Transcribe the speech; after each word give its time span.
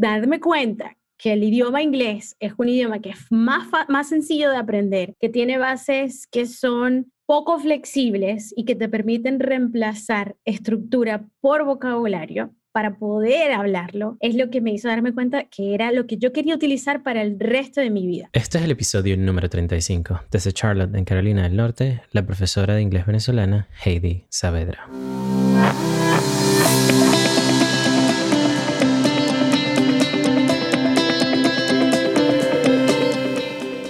darme 0.00 0.40
cuenta 0.40 0.96
que 1.18 1.34
el 1.34 1.44
idioma 1.44 1.82
inglés 1.82 2.34
es 2.40 2.54
un 2.56 2.68
idioma 2.68 3.00
que 3.00 3.10
es 3.10 3.26
más, 3.30 3.68
más 3.88 4.08
sencillo 4.08 4.50
de 4.50 4.56
aprender, 4.56 5.14
que 5.20 5.28
tiene 5.28 5.58
bases 5.58 6.26
que 6.26 6.46
son 6.46 7.12
poco 7.26 7.58
flexibles 7.58 8.54
y 8.56 8.64
que 8.64 8.74
te 8.74 8.88
permiten 8.88 9.38
reemplazar 9.38 10.36
estructura 10.44 11.26
por 11.40 11.64
vocabulario 11.64 12.54
para 12.72 12.96
poder 12.98 13.52
hablarlo, 13.52 14.16
es 14.20 14.36
lo 14.36 14.48
que 14.48 14.60
me 14.60 14.72
hizo 14.72 14.88
darme 14.88 15.12
cuenta 15.12 15.44
que 15.44 15.74
era 15.74 15.92
lo 15.92 16.06
que 16.06 16.16
yo 16.16 16.32
quería 16.32 16.54
utilizar 16.54 17.02
para 17.02 17.20
el 17.20 17.38
resto 17.38 17.80
de 17.80 17.90
mi 17.90 18.06
vida. 18.06 18.30
Este 18.32 18.58
es 18.58 18.64
el 18.64 18.70
episodio 18.70 19.16
número 19.16 19.50
35. 19.50 20.22
Desde 20.30 20.52
Charlotte, 20.52 20.94
en 20.94 21.04
Carolina 21.04 21.42
del 21.42 21.56
Norte, 21.56 22.02
la 22.12 22.24
profesora 22.24 22.74
de 22.74 22.82
inglés 22.82 23.06
venezolana 23.06 23.68
Heidi 23.84 24.24
Saavedra. 24.30 24.88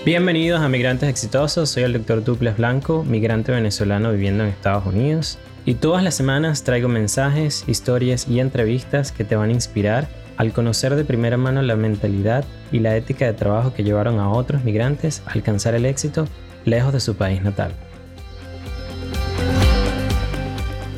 Bienvenidos 0.03 0.63
a 0.63 0.69
Migrantes 0.71 1.11
Exitosos, 1.11 1.69
soy 1.69 1.83
el 1.83 1.93
doctor 1.93 2.25
Duples 2.25 2.57
Blanco, 2.57 3.05
migrante 3.05 3.53
venezolano 3.53 4.11
viviendo 4.13 4.43
en 4.43 4.49
Estados 4.49 4.87
Unidos. 4.87 5.39
Y 5.67 5.75
todas 5.75 6.03
las 6.03 6.15
semanas 6.15 6.65
traigo 6.65 6.89
mensajes, 6.89 7.65
historias 7.67 8.27
y 8.27 8.41
entrevistas 8.41 9.13
que 9.13 9.25
te 9.25 9.37
van 9.37 9.51
a 9.51 9.53
inspirar 9.53 10.09
al 10.39 10.55
conocer 10.55 10.97
de 10.97 11.05
primera 11.05 11.37
mano 11.37 11.61
la 11.61 11.77
mentalidad 11.77 12.47
y 12.73 12.79
la 12.79 12.97
ética 12.97 13.27
de 13.27 13.35
trabajo 13.35 13.75
que 13.75 13.85
llevaron 13.85 14.21
a 14.21 14.31
otros 14.31 14.65
migrantes 14.65 15.23
a 15.27 15.33
alcanzar 15.33 15.75
el 15.75 15.85
éxito 15.85 16.27
lejos 16.65 16.95
de 16.95 17.01
su 17.01 17.17
país 17.17 17.43
natal. 17.43 17.75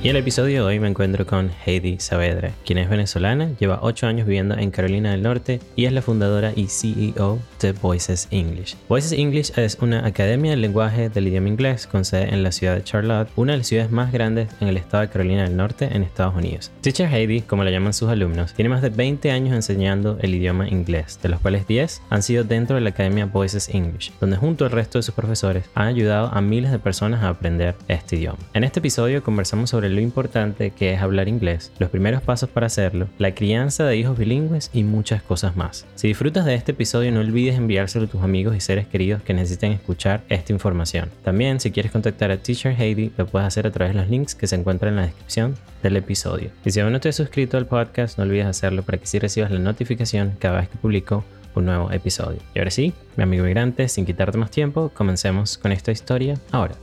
Y 0.05 0.09
el 0.09 0.17
episodio 0.17 0.55
de 0.57 0.61
hoy 0.63 0.81
me 0.81 0.89
encuentro 0.89 1.25
con 1.25 1.53
Heidi 1.65 2.01
Saavedra, 2.01 2.51
quien 2.67 2.79
es 2.79 2.91
venezolana, 2.91 3.51
lleva 3.61 3.79
8 3.83 4.09
años 4.09 4.27
viviendo 4.27 4.59
en 4.59 4.73
Carolina 4.73 5.13
del 5.13 5.23
Norte 5.23 5.61
y 5.77 5.85
es 5.85 5.93
la 5.93 6.03
fundadora 6.03 6.53
y 6.57 6.67
CEO 6.67 7.39
de 7.61 7.71
Voices 7.71 8.27
English. 8.33 8.75
Voices 8.89 9.13
English 9.13 9.57
es 9.57 9.79
una 9.81 10.05
academia 10.05 10.51
del 10.51 10.61
lenguaje 10.61 11.09
del 11.09 11.29
idioma 11.29 11.51
inglés 11.51 11.87
con 11.87 12.05
sede 12.05 12.35
en 12.35 12.43
la 12.43 12.51
ciudad 12.51 12.75
de 12.75 12.83
Charlotte, 12.83 13.29
una 13.37 13.53
de 13.53 13.59
las 13.59 13.69
ciudades 13.69 13.93
más 13.93 14.11
grandes 14.11 14.49
en 14.61 14.67
el 14.67 14.77
estado 14.77 15.03
de 15.03 15.09
Carolina 15.09 15.45
del 15.45 15.57
Norte 15.57 15.89
en 15.93 16.03
Estados 16.03 16.35
Unidos. 16.35 16.73
Teacher 16.81 17.09
Heidi, 17.09 17.43
como 17.43 17.63
la 17.63 17.71
llaman 17.71 17.95
sus 17.95 18.09
alumnos, 18.09 18.55
tiene 18.55 18.71
más 18.71 18.83
de 18.83 18.89
20 18.89 19.31
años 19.31 19.55
enseñando 19.55 20.19
el 20.21 20.35
idioma 20.35 20.69
inglés, 20.69 21.21
de 21.23 21.29
los 21.29 21.39
cuales 21.39 21.69
10 21.69 22.03
han 22.11 22.25
sido 22.25 22.43
dentro 22.43 22.75
de 22.75 22.83
la 22.83 22.91
academia 22.91 23.27
Voices 23.27 23.69
English, 23.69 24.13
donde 24.21 24.37
junto 24.37 24.65
al 24.65 24.73
resto 24.73 24.99
de 24.99 25.05
sus 25.05 25.15
profesores 25.15 25.67
han 25.77 25.87
ayudado 25.87 26.27
a 26.35 26.41
miles 26.41 26.73
de 26.73 26.81
personas 26.81 27.23
a 27.23 27.29
aprender 27.29 27.77
este 27.87 28.17
idioma. 28.17 28.41
En 28.53 28.65
este 28.65 28.81
episodio 28.81 29.23
conversamos 29.23 29.71
sobre 29.71 29.92
lo 29.93 30.01
importante 30.01 30.71
que 30.71 30.93
es 30.93 31.01
hablar 31.01 31.29
inglés, 31.29 31.73
los 31.79 31.91
primeros 31.91 32.23
pasos 32.23 32.49
para 32.49 32.67
hacerlo, 32.67 33.09
la 33.19 33.35
crianza 33.35 33.85
de 33.85 33.97
hijos 33.97 34.19
bilingües 34.19 34.71
y 34.73 34.85
muchas 34.85 35.23
cosas 35.23 35.57
más. 35.57 35.87
Si 35.95 36.09
disfrutas 36.09 36.45
de 36.45 36.55
este 36.55 36.73
episodio 36.73 37.13
no 37.13 37.21
olvides 37.21 37.57
enviárselo 37.57 38.07
a 38.07 38.09
tus 38.09 38.23
amigos 38.23 38.57
y 38.57 38.61
seres 38.61 38.87
queridos 38.87 39.23
que 39.23 39.35
necesiten 39.35 39.73
escuchar 39.73 40.23
esta 40.29 40.53
información. 40.53 41.11
También 41.23 41.61
si 41.61 41.71
quieres 41.71 41.93
contactar 41.93 42.31
a 42.31 42.39
Teacher 42.39 42.75
Heidi 42.79 43.13
lo 43.17 43.27
puedes 43.27 43.47
hacer 43.47 43.67
a 43.67 43.71
través 43.71 43.95
de 43.95 44.01
los 44.01 44.11
links 44.11 44.35
que 44.35 44.47
se 44.47 44.57
encuentran 44.57 44.95
en 44.95 44.97
la 44.97 45.07
descripción 45.07 45.55
del 45.83 45.97
episodio. 45.97 46.51
Y 46.65 46.71
si 46.71 46.81
aún 46.81 46.93
no 46.93 47.01
te 47.01 47.09
has 47.09 47.17
suscrito 47.17 47.57
al 47.57 47.67
podcast 47.67 48.19
no 48.19 48.25
olvides 48.25 48.47
hacerlo 48.47 48.83
para 48.83 48.99
que 48.99 49.07
si 49.07 49.19
recibas 49.19 49.51
la 49.51 49.59
notificación 49.59 50.35
cada 50.39 50.61
vez 50.61 50.69
que 50.69 50.79
publico 50.79 51.25
un 51.55 51.67
nuevo 51.67 51.91
episodio. 51.91 52.39
Y 52.55 52.59
ahora 52.59 52.71
sí, 52.71 52.95
mi 53.17 53.25
amigo 53.25 53.45
migrante, 53.45 53.89
sin 53.89 54.07
quitarte 54.07 54.39
más 54.39 54.51
tiempo, 54.51 54.91
comencemos 54.95 55.59
con 55.59 55.73
esta 55.73 55.93
historia 55.93 56.39
ahora. 56.51 56.75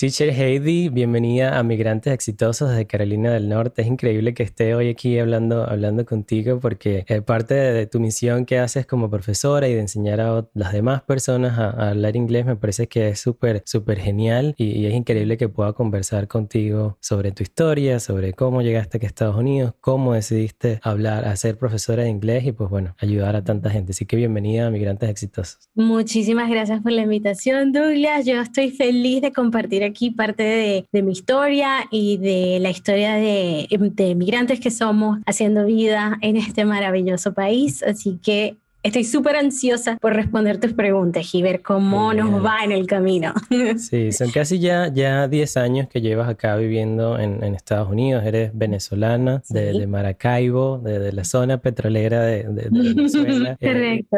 Teacher 0.00 0.30
Heidi, 0.30 0.88
bienvenida 0.88 1.58
a 1.58 1.62
Migrantes 1.62 2.14
Exitosos 2.14 2.74
de 2.74 2.86
Carolina 2.86 3.34
del 3.34 3.50
Norte. 3.50 3.82
Es 3.82 3.88
increíble 3.88 4.32
que 4.32 4.42
esté 4.42 4.74
hoy 4.74 4.88
aquí 4.88 5.18
hablando, 5.18 5.68
hablando 5.68 6.06
contigo 6.06 6.58
porque 6.58 7.04
eh, 7.06 7.20
parte 7.20 7.52
de, 7.52 7.86
tu 7.86 8.00
misión 8.00 8.46
que 8.46 8.58
haces 8.58 8.86
como 8.86 9.10
profesora 9.10 9.68
y 9.68 9.74
de 9.74 9.80
enseñar 9.80 10.22
a 10.22 10.48
las 10.54 10.72
demás 10.72 11.02
personas 11.02 11.58
a, 11.58 11.90
hablar 11.90 12.16
inglés 12.16 12.46
me 12.46 12.56
parece 12.56 12.86
que 12.86 13.10
es 13.10 13.20
súper, 13.20 13.62
súper 13.66 13.98
genial 13.98 14.54
y, 14.56 14.86
es 14.86 14.94
increíble 14.94 15.36
que 15.36 15.50
pueda 15.50 15.74
conversar 15.74 16.28
contigo 16.28 16.96
sobre 17.02 17.32
tu 17.32 17.42
historia, 17.42 18.00
sobre 18.00 18.32
cómo 18.32 18.62
llegaste 18.62 18.96
aquí 18.96 19.04
a 19.04 19.08
Estados 19.08 19.36
Unidos, 19.36 19.74
cómo 19.82 20.14
decidiste 20.14 20.80
hablar, 20.82 21.26
a 21.26 21.36
ser 21.36 21.58
profesora 21.58 22.04
de 22.04 22.08
inglés 22.08 22.46
y 22.46 22.52
pues 22.52 22.70
bueno, 22.70 22.96
ayudar 23.00 23.36
a 23.36 23.44
tanta 23.44 23.68
gente. 23.68 23.92
Así 23.92 24.06
que 24.06 24.16
bienvenida 24.16 24.68
a 24.68 24.70
Migrantes 24.70 25.10
Exitosos. 25.10 25.68
Muchísimas 25.74 26.48
gracias 26.48 26.80
por 26.80 26.92
la 26.92 27.02
invitación, 27.02 27.72
Douglas. 27.72 28.24
Yo 28.24 28.40
estoy 28.40 28.70
feliz 28.70 29.20
de 29.20 29.30
compartir 29.30 29.89
aquí 29.90 30.10
parte 30.10 30.86
de, 30.92 31.02
mi 31.02 31.12
historia 31.12 31.86
y 31.90 32.16
de 32.16 32.58
la 32.60 32.70
historia 32.70 33.14
de, 33.14 33.68
de 33.70 34.14
migrantes 34.14 34.60
que 34.60 34.70
somos 34.70 35.18
haciendo 35.26 35.66
vida 35.66 36.18
en 36.22 36.36
este 36.36 36.64
maravilloso 36.64 37.34
país. 37.34 37.82
Así 37.82 38.18
que 38.22 38.56
Estoy 38.82 39.04
súper 39.04 39.36
ansiosa 39.36 39.98
por 39.98 40.14
responder 40.14 40.58
tus 40.58 40.72
preguntas 40.72 41.34
y 41.34 41.42
ver 41.42 41.60
cómo 41.60 42.14
nos 42.14 42.42
va 42.42 42.64
en 42.64 42.72
el 42.72 42.86
camino. 42.86 43.34
Sí, 43.76 44.12
son 44.12 44.30
casi 44.30 44.58
ya, 44.58 44.92
ya 44.92 45.28
10 45.28 45.56
años 45.56 45.88
que 45.88 46.00
llevas 46.00 46.28
acá 46.28 46.56
viviendo 46.56 47.18
en, 47.18 47.42
en 47.42 47.54
Estados 47.54 47.90
Unidos. 47.90 48.24
Eres 48.24 48.52
venezolana 48.54 49.42
de, 49.48 49.72
de, 49.72 49.86
Maracaibo, 49.86 50.78
de, 50.78 51.12
la 51.12 51.24
zona 51.24 51.58
petrolera 51.58 52.22
de, 52.22 52.46
Venezuela. 52.70 53.56
Eh, 53.60 53.68
Correcto. 53.68 54.16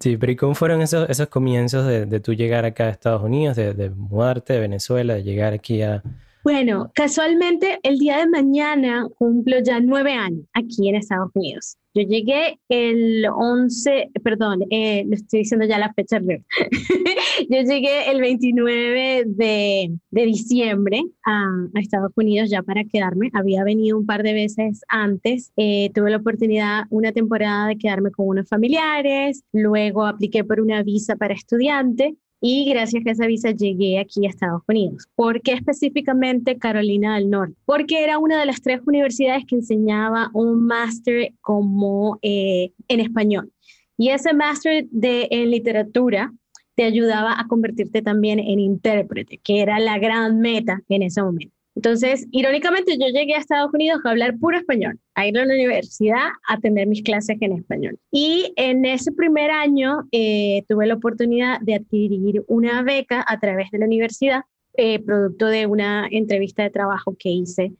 sí, 0.00 0.16
pero 0.16 0.32
¿y 0.32 0.36
cómo 0.36 0.54
fueron 0.54 0.82
esos, 0.82 1.08
esos 1.08 1.28
comienzos 1.28 1.86
de, 1.86 2.06
de 2.06 2.20
tú 2.20 2.34
llegar 2.34 2.64
acá 2.64 2.84
a 2.84 2.90
Estados 2.90 3.22
Unidos, 3.22 3.56
de, 3.56 3.74
de 3.74 3.90
mudarte 3.90 4.54
de 4.54 4.60
Venezuela, 4.60 5.14
de 5.14 5.22
llegar 5.22 5.52
aquí 5.52 5.82
a, 5.82 6.02
bueno, 6.42 6.90
casualmente 6.94 7.78
el 7.82 7.98
día 7.98 8.18
de 8.18 8.28
mañana 8.28 9.06
cumplo 9.18 9.58
ya 9.60 9.80
nueve 9.80 10.12
años 10.12 10.46
aquí 10.54 10.88
en 10.88 10.96
Estados 10.96 11.30
Unidos. 11.34 11.76
Yo 11.92 12.02
llegué 12.02 12.60
el 12.68 13.26
11, 13.26 14.10
perdón, 14.22 14.60
eh, 14.70 15.04
le 15.08 15.16
estoy 15.16 15.40
diciendo 15.40 15.66
ya 15.66 15.76
la 15.76 15.92
fecha 15.92 16.20
Yo 17.50 17.62
llegué 17.62 18.10
el 18.10 18.20
29 18.20 19.24
de, 19.26 19.90
diciembre 20.10 21.02
a, 21.26 21.46
a, 21.74 21.80
Estados 21.80 22.12
Unidos 22.14 22.48
ya 22.48 22.62
para 22.62 22.84
quedarme. 22.84 23.30
Había 23.32 23.64
venido 23.64 23.98
un 23.98 24.06
par 24.06 24.22
de 24.22 24.32
veces 24.34 24.82
antes. 24.88 25.52
Eh, 25.56 25.90
tuve 25.92 26.10
la 26.10 26.18
oportunidad 26.18 26.84
una 26.90 27.10
temporada 27.10 27.66
de 27.66 27.76
quedarme 27.76 28.12
con 28.12 28.28
unos 28.28 28.48
familiares. 28.48 29.42
Luego 29.52 30.06
apliqué 30.06 30.44
por 30.44 30.60
una 30.60 30.84
visa 30.84 31.16
para 31.16 31.34
estudiante 31.34 32.16
y 32.40 32.70
gracias 32.70 33.06
a 33.06 33.10
esa 33.10 33.26
visa 33.26 33.50
llegué 33.50 33.98
aquí 33.98 34.26
a 34.26 34.30
Estados 34.30 34.62
Unidos. 34.66 35.06
¿Por 35.14 35.42
qué 35.42 35.52
específicamente 35.52 36.56
Carolina 36.56 37.16
del 37.16 37.28
Norte? 37.28 37.54
Porque 37.66 38.02
era 38.02 38.18
una 38.18 38.38
de 38.40 38.46
las 38.46 38.62
tres 38.62 38.80
universidades 38.86 39.44
que 39.46 39.56
enseñaba 39.56 40.30
un 40.32 40.64
máster 40.66 41.34
como 41.40 42.18
eh, 42.22 42.72
en 42.88 43.00
español. 43.00 43.52
Y 43.98 44.08
ese 44.08 44.32
máster 44.32 44.86
en 45.02 45.50
literatura 45.50 46.32
te 46.74 46.84
ayudaba 46.84 47.38
a 47.38 47.46
convertirte 47.46 48.00
también 48.00 48.38
en 48.38 48.58
intérprete, 48.58 49.38
que 49.38 49.60
era 49.60 49.78
la 49.78 49.98
gran 49.98 50.40
meta 50.40 50.82
en 50.88 51.02
ese 51.02 51.22
momento. 51.22 51.59
Entonces, 51.76 52.26
irónicamente, 52.32 52.98
yo 52.98 53.06
llegué 53.06 53.34
a 53.34 53.38
Estados 53.38 53.72
Unidos 53.72 54.00
a 54.04 54.10
hablar 54.10 54.36
puro 54.38 54.58
español, 54.58 54.98
a 55.14 55.26
ir 55.26 55.38
a 55.38 55.44
la 55.44 55.54
universidad 55.54 56.28
a 56.48 56.58
tener 56.58 56.88
mis 56.88 57.02
clases 57.02 57.36
en 57.40 57.52
español. 57.52 57.98
Y 58.10 58.52
en 58.56 58.84
ese 58.84 59.12
primer 59.12 59.50
año 59.50 60.08
eh, 60.12 60.64
tuve 60.68 60.86
la 60.86 60.94
oportunidad 60.94 61.60
de 61.60 61.76
adquirir 61.76 62.44
una 62.48 62.82
beca 62.82 63.24
a 63.26 63.38
través 63.38 63.70
de 63.70 63.78
la 63.78 63.86
universidad, 63.86 64.42
eh, 64.74 64.98
producto 65.00 65.46
de 65.46 65.66
una 65.66 66.06
entrevista 66.10 66.62
de 66.62 66.70
trabajo 66.70 67.16
que 67.18 67.30
hice 67.30 67.72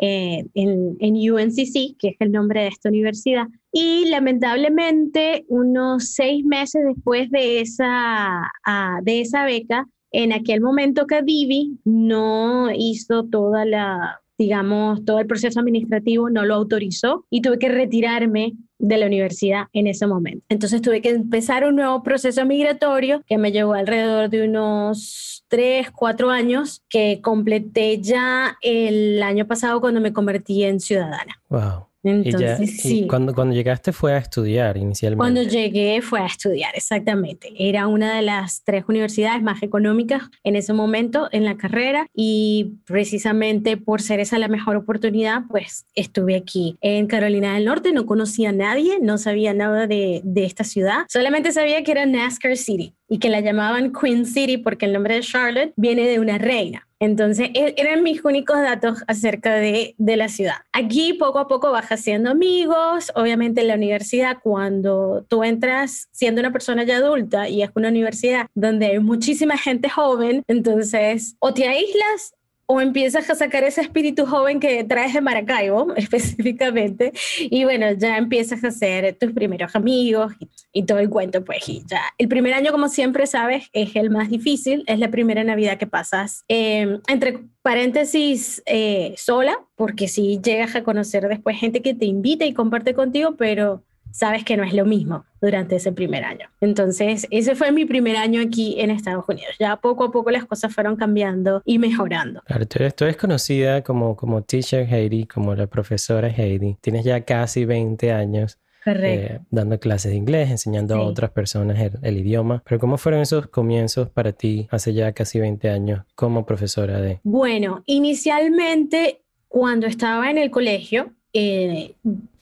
eh, 0.00 0.44
en, 0.54 0.96
en, 1.00 1.14
UNCC, 1.14 1.96
que 1.98 2.08
es 2.08 2.16
el 2.20 2.30
nombre 2.30 2.60
de 2.60 2.68
esta 2.68 2.88
universidad. 2.88 3.48
Y 3.72 4.08
lamentablemente, 4.08 5.44
unos 5.48 6.12
seis 6.14 6.44
meses 6.44 6.82
después 6.86 7.30
de 7.30 7.60
esa, 7.60 8.48
ah, 8.64 9.00
de 9.02 9.20
esa 9.20 9.44
beca, 9.44 9.86
en 10.12 10.32
aquel 10.32 10.60
momento 10.60 11.06
que 11.06 11.22
Vivi 11.22 11.78
no 11.84 12.70
hizo 12.74 13.24
toda 13.24 13.64
la, 13.64 14.20
digamos, 14.38 15.04
todo 15.04 15.18
el 15.18 15.26
proceso 15.26 15.60
administrativo, 15.60 16.30
no 16.30 16.44
lo 16.44 16.54
autorizó 16.54 17.26
y 17.30 17.42
tuve 17.42 17.58
que 17.58 17.68
retirarme 17.68 18.54
de 18.78 18.96
la 18.96 19.06
universidad 19.06 19.64
en 19.72 19.88
ese 19.88 20.06
momento. 20.06 20.44
Entonces 20.48 20.80
tuve 20.80 21.02
que 21.02 21.10
empezar 21.10 21.64
un 21.64 21.76
nuevo 21.76 22.02
proceso 22.02 22.46
migratorio 22.46 23.22
que 23.26 23.36
me 23.36 23.50
llevó 23.50 23.74
alrededor 23.74 24.30
de 24.30 24.44
unos 24.44 25.44
tres, 25.48 25.90
cuatro 25.90 26.30
años 26.30 26.82
que 26.88 27.20
completé 27.20 28.00
ya 28.00 28.56
el 28.62 29.22
año 29.22 29.46
pasado 29.46 29.80
cuando 29.80 30.00
me 30.00 30.12
convertí 30.12 30.62
en 30.62 30.78
ciudadana. 30.78 31.42
Wow. 31.48 31.87
Entonces, 32.02 32.80
sí. 32.80 33.06
cuando, 33.08 33.34
cuando 33.34 33.54
llegaste 33.54 33.92
fue 33.92 34.12
a 34.12 34.18
estudiar 34.18 34.76
inicialmente. 34.76 35.18
Cuando 35.18 35.42
llegué 35.42 36.00
fue 36.00 36.20
a 36.20 36.26
estudiar, 36.26 36.74
exactamente. 36.74 37.52
Era 37.58 37.86
una 37.86 38.14
de 38.14 38.22
las 38.22 38.62
tres 38.64 38.84
universidades 38.88 39.42
más 39.42 39.62
económicas 39.62 40.22
en 40.44 40.56
ese 40.56 40.72
momento 40.72 41.28
en 41.32 41.44
la 41.44 41.56
carrera 41.56 42.06
y 42.14 42.76
precisamente 42.86 43.76
por 43.76 44.00
ser 44.00 44.20
esa 44.20 44.38
la 44.38 44.48
mejor 44.48 44.76
oportunidad, 44.76 45.42
pues 45.48 45.86
estuve 45.94 46.36
aquí 46.36 46.76
en 46.80 47.06
Carolina 47.06 47.54
del 47.54 47.64
Norte. 47.64 47.92
No 47.92 48.06
conocía 48.06 48.50
a 48.50 48.52
nadie, 48.52 48.98
no 49.00 49.18
sabía 49.18 49.52
nada 49.52 49.86
de, 49.86 50.20
de 50.24 50.44
esta 50.44 50.64
ciudad. 50.64 51.06
Solamente 51.08 51.52
sabía 51.52 51.82
que 51.82 51.92
era 51.92 52.06
NASCAR 52.06 52.56
City 52.56 52.94
y 53.08 53.18
que 53.18 53.30
la 53.30 53.40
llamaban 53.40 53.92
Queen 53.92 54.26
City 54.26 54.58
porque 54.58 54.86
el 54.86 54.92
nombre 54.92 55.14
de 55.14 55.20
Charlotte 55.22 55.72
viene 55.76 56.06
de 56.06 56.20
una 56.20 56.38
reina. 56.38 56.88
Entonces, 57.00 57.50
e, 57.54 57.74
eran 57.76 58.02
mis 58.02 58.24
únicos 58.24 58.60
datos 58.60 59.04
acerca 59.06 59.54
de, 59.54 59.94
de, 59.98 60.16
la 60.16 60.28
ciudad. 60.28 60.56
Aquí 60.72 61.12
poco 61.12 61.38
a 61.38 61.46
poco 61.46 61.70
vas 61.70 61.86
haciendo 61.92 62.30
amigos. 62.30 63.12
Obviamente 63.14 63.60
en 63.60 63.68
la 63.68 63.74
universidad, 63.74 64.38
cuando 64.42 65.24
tú 65.28 65.44
entras 65.44 66.08
siendo 66.10 66.40
una 66.40 66.52
persona 66.52 66.82
ya 66.82 66.96
adulta 66.96 67.48
y 67.48 67.62
es 67.62 67.70
una 67.74 67.88
universidad 67.88 68.48
donde 68.54 68.86
hay 68.86 68.98
muchísima 68.98 69.56
gente 69.56 69.88
joven, 69.88 70.42
entonces 70.48 71.36
o 71.38 71.54
te 71.54 71.68
aíslas 71.68 72.34
o 72.70 72.82
empiezas 72.82 73.28
a 73.30 73.34
sacar 73.34 73.64
ese 73.64 73.80
espíritu 73.80 74.26
joven 74.26 74.60
que 74.60 74.84
traes 74.84 75.14
de 75.14 75.22
Maracaibo 75.22 75.94
específicamente 75.96 77.12
y 77.40 77.64
bueno, 77.64 77.92
ya 77.92 78.18
empiezas 78.18 78.62
a 78.62 78.68
hacer 78.68 79.16
tus 79.18 79.32
primeros 79.32 79.74
amigos 79.74 80.34
y, 80.72 80.82
todo 80.84 80.98
el 80.98 81.08
cuento, 81.08 81.44
pues 81.44 81.68
y 81.68 81.82
ya. 81.86 82.02
El 82.18 82.28
primer 82.28 82.54
año, 82.54 82.70
como 82.70 82.88
siempre 82.88 83.26
sabes, 83.26 83.68
es 83.72 83.96
el 83.96 84.10
más 84.10 84.28
difícil, 84.28 84.84
es 84.86 84.98
la 84.98 85.10
primera 85.10 85.42
Navidad 85.44 85.78
que 85.78 85.86
pasas 85.86 86.44
em, 86.48 87.00
entre 87.08 87.40
paréntesis 87.62 88.62
eh, 88.66 89.14
sola, 89.16 89.58
porque 89.74 90.06
si 90.06 90.38
llegas 90.40 90.76
a 90.76 90.82
conocer 90.82 91.26
después 91.26 91.58
gente 91.58 91.82
que 91.82 91.94
te 91.94 92.04
invita 92.04 92.44
y 92.44 92.54
comparte 92.54 92.94
contigo, 92.94 93.34
pero 93.36 93.82
sabes 94.10 94.44
que 94.44 94.56
no 94.56 94.64
es 94.64 94.72
lo 94.74 94.84
mismo 94.84 95.24
durante 95.40 95.76
ese 95.76 95.92
primer 95.92 96.24
año. 96.24 96.48
Entonces, 96.60 97.26
ese 97.30 97.54
fue 97.54 97.72
mi 97.72 97.84
primer 97.84 98.16
año 98.16 98.40
aquí 98.40 98.80
en 98.80 98.90
Estados 98.90 99.24
Unidos. 99.28 99.54
Ya 99.58 99.76
poco 99.76 100.04
a 100.04 100.12
poco 100.12 100.30
las 100.30 100.44
cosas 100.44 100.74
fueron 100.74 100.96
cambiando 100.96 101.62
y 101.64 101.78
mejorando. 101.78 102.42
Claro, 102.46 102.66
tú 102.66 103.04
eres, 103.04 103.16
conocida 103.16 103.82
como, 103.82 104.16
como 104.16 104.42
teacher 104.42 104.86
Heidi, 104.92 105.26
como 105.26 105.54
la 105.54 105.66
profesora 105.66 106.28
Heidi. 106.28 106.76
Tienes 106.80 107.04
ya 107.04 107.20
casi 107.22 107.64
20 107.64 108.12
años. 108.12 108.58
Eh, 108.86 109.40
dando 109.50 109.78
clases 109.78 110.12
de 110.12 110.16
inglés, 110.16 110.50
enseñando 110.50 110.94
a 110.94 111.02
otras 111.02 111.30
personas 111.30 111.78
el, 111.78 111.98
el, 112.00 112.16
idioma. 112.16 112.62
Pero 112.64 112.80
¿cómo 112.80 112.96
fueron 112.96 113.20
esos 113.20 113.48
comienzos 113.48 114.08
para 114.08 114.32
ti 114.32 114.66
hace 114.70 114.94
ya 114.94 115.12
casi 115.12 115.38
20 115.38 115.68
años 115.68 116.06
como 116.14 116.46
profesora 116.46 116.98
de... 116.98 117.20
Bueno, 117.22 117.82
inicialmente 117.84 119.20
cuando 119.48 119.86
estaba 119.86 120.30
en 120.30 120.38
el 120.38 120.50
colegio, 120.50 121.10
eh, 121.32 121.94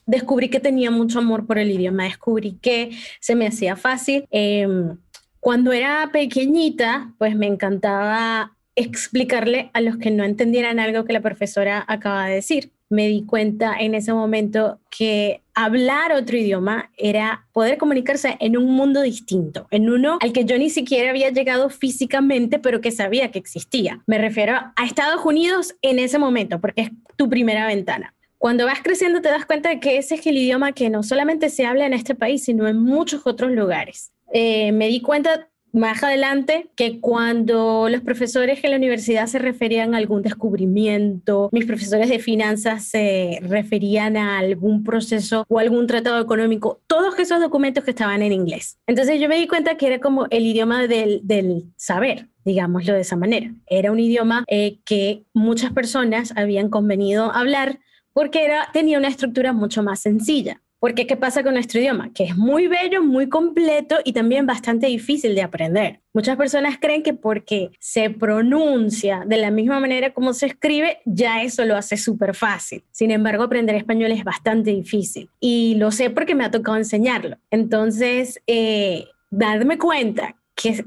descubrí 0.06 0.48
que 0.48 0.60
tenía 0.60 0.90
mucho 0.90 1.18
amor 1.18 1.46
por 1.46 1.58
el 1.58 1.70
idioma, 1.70 2.04
descubrí 2.04 2.58
que 2.62 2.90
se 3.20 3.34
me 3.34 3.46
hacía 3.46 3.76
fácil. 3.76 4.24
Em, 4.30 4.96
cuando 5.40 5.72
era 5.72 6.10
pequeñita, 6.12 7.12
pues 7.18 7.36
me 7.36 7.46
encantaba 7.46 8.56
explicarle 8.76 9.70
a 9.72 9.80
los 9.80 9.96
que 9.96 10.10
no 10.10 10.24
entendieran 10.24 10.78
algo 10.78 11.04
que 11.04 11.12
la 11.12 11.20
profesora 11.20 11.84
acaba 11.88 12.26
de 12.26 12.34
decir. 12.34 12.72
Me 12.88 13.08
di 13.08 13.24
cuenta 13.24 13.74
en 13.80 13.94
ese 13.94 14.12
momento 14.12 14.78
que 14.96 15.42
hablar 15.54 16.12
otro 16.12 16.36
idioma 16.36 16.90
era 16.96 17.46
poder 17.52 17.78
comunicarse 17.78 18.36
en 18.38 18.56
un 18.56 18.66
mundo 18.72 19.02
distinto, 19.02 19.66
en 19.70 19.90
uno 19.90 20.18
al 20.20 20.32
que 20.32 20.44
yo 20.44 20.56
ni 20.56 20.70
siquiera 20.70 21.10
había 21.10 21.30
llegado 21.30 21.68
físicamente, 21.70 22.58
pero 22.58 22.80
que 22.80 22.92
sabía 22.92 23.30
que 23.32 23.38
existía. 23.38 24.02
Me 24.06 24.18
refiero 24.18 24.54
a 24.76 24.84
Estados 24.84 25.24
Unidos 25.24 25.74
en 25.82 25.98
ese 25.98 26.18
momento, 26.18 26.60
porque 26.60 26.82
es 26.82 26.90
tu 27.16 27.28
primera 27.28 27.66
ventana. 27.66 28.15
Cuando 28.46 28.64
vas 28.64 28.78
creciendo 28.80 29.20
te 29.20 29.28
das 29.28 29.44
cuenta 29.44 29.70
de 29.70 29.80
que 29.80 29.98
ese 29.98 30.14
es 30.14 30.24
el 30.24 30.36
idioma 30.36 30.70
que 30.70 30.88
no 30.88 31.02
solamente 31.02 31.50
se 31.50 31.66
habla 31.66 31.84
en 31.84 31.92
este 31.92 32.14
país, 32.14 32.44
sino 32.44 32.68
en 32.68 32.78
muchos 32.78 33.26
otros 33.26 33.50
lugares. 33.50 34.12
Eh, 34.32 34.70
me 34.70 34.86
di 34.86 35.00
cuenta 35.00 35.48
más 35.72 36.04
adelante 36.04 36.70
que 36.76 37.00
cuando 37.00 37.88
los 37.88 38.02
profesores 38.02 38.62
en 38.62 38.70
la 38.70 38.76
universidad 38.76 39.26
se 39.26 39.40
referían 39.40 39.94
a 39.94 39.98
algún 39.98 40.22
descubrimiento, 40.22 41.48
mis 41.50 41.64
profesores 41.64 42.08
de 42.08 42.20
finanzas 42.20 42.84
se 42.84 43.40
referían 43.42 44.16
a 44.16 44.38
algún 44.38 44.84
proceso 44.84 45.44
o 45.48 45.58
algún 45.58 45.88
tratado 45.88 46.20
económico, 46.20 46.80
todos 46.86 47.18
esos 47.18 47.40
documentos 47.40 47.82
que 47.82 47.90
estaban 47.90 48.22
en 48.22 48.30
inglés. 48.30 48.78
Entonces 48.86 49.20
yo 49.20 49.28
me 49.28 49.40
di 49.40 49.48
cuenta 49.48 49.76
que 49.76 49.88
era 49.88 49.98
como 49.98 50.28
el 50.30 50.46
idioma 50.46 50.86
del, 50.86 51.20
del 51.24 51.64
saber, 51.74 52.28
digámoslo 52.44 52.94
de 52.94 53.00
esa 53.00 53.16
manera. 53.16 53.52
Era 53.66 53.90
un 53.90 53.98
idioma 53.98 54.44
eh, 54.46 54.78
que 54.84 55.24
muchas 55.34 55.72
personas 55.72 56.32
habían 56.36 56.70
convenido 56.70 57.32
hablar 57.32 57.80
porque 58.16 58.46
era, 58.46 58.70
tenía 58.72 58.96
una 58.96 59.08
estructura 59.08 59.52
mucho 59.52 59.82
más 59.82 60.00
sencilla. 60.00 60.62
Porque 60.78 61.06
¿qué 61.06 61.18
pasa 61.18 61.42
con 61.42 61.52
nuestro 61.52 61.80
idioma? 61.80 62.14
Que 62.14 62.24
es 62.24 62.34
muy 62.34 62.66
bello, 62.66 63.02
muy 63.02 63.28
completo 63.28 63.96
y 64.04 64.14
también 64.14 64.46
bastante 64.46 64.86
difícil 64.86 65.34
de 65.34 65.42
aprender. 65.42 66.00
Muchas 66.14 66.38
personas 66.38 66.78
creen 66.80 67.02
que 67.02 67.12
porque 67.12 67.72
se 67.78 68.08
pronuncia 68.08 69.24
de 69.26 69.36
la 69.36 69.50
misma 69.50 69.80
manera 69.80 70.14
como 70.14 70.32
se 70.32 70.46
escribe, 70.46 71.00
ya 71.04 71.42
eso 71.42 71.66
lo 71.66 71.76
hace 71.76 71.98
súper 71.98 72.34
fácil. 72.34 72.82
Sin 72.90 73.10
embargo, 73.10 73.42
aprender 73.42 73.76
español 73.76 74.12
es 74.12 74.24
bastante 74.24 74.70
difícil. 74.70 75.28
Y 75.38 75.74
lo 75.74 75.90
sé 75.90 76.08
porque 76.08 76.34
me 76.34 76.44
ha 76.44 76.50
tocado 76.50 76.78
enseñarlo. 76.78 77.36
Entonces, 77.50 78.40
eh, 78.46 79.04
darme 79.28 79.76
cuenta 79.76 80.36
que, 80.54 80.82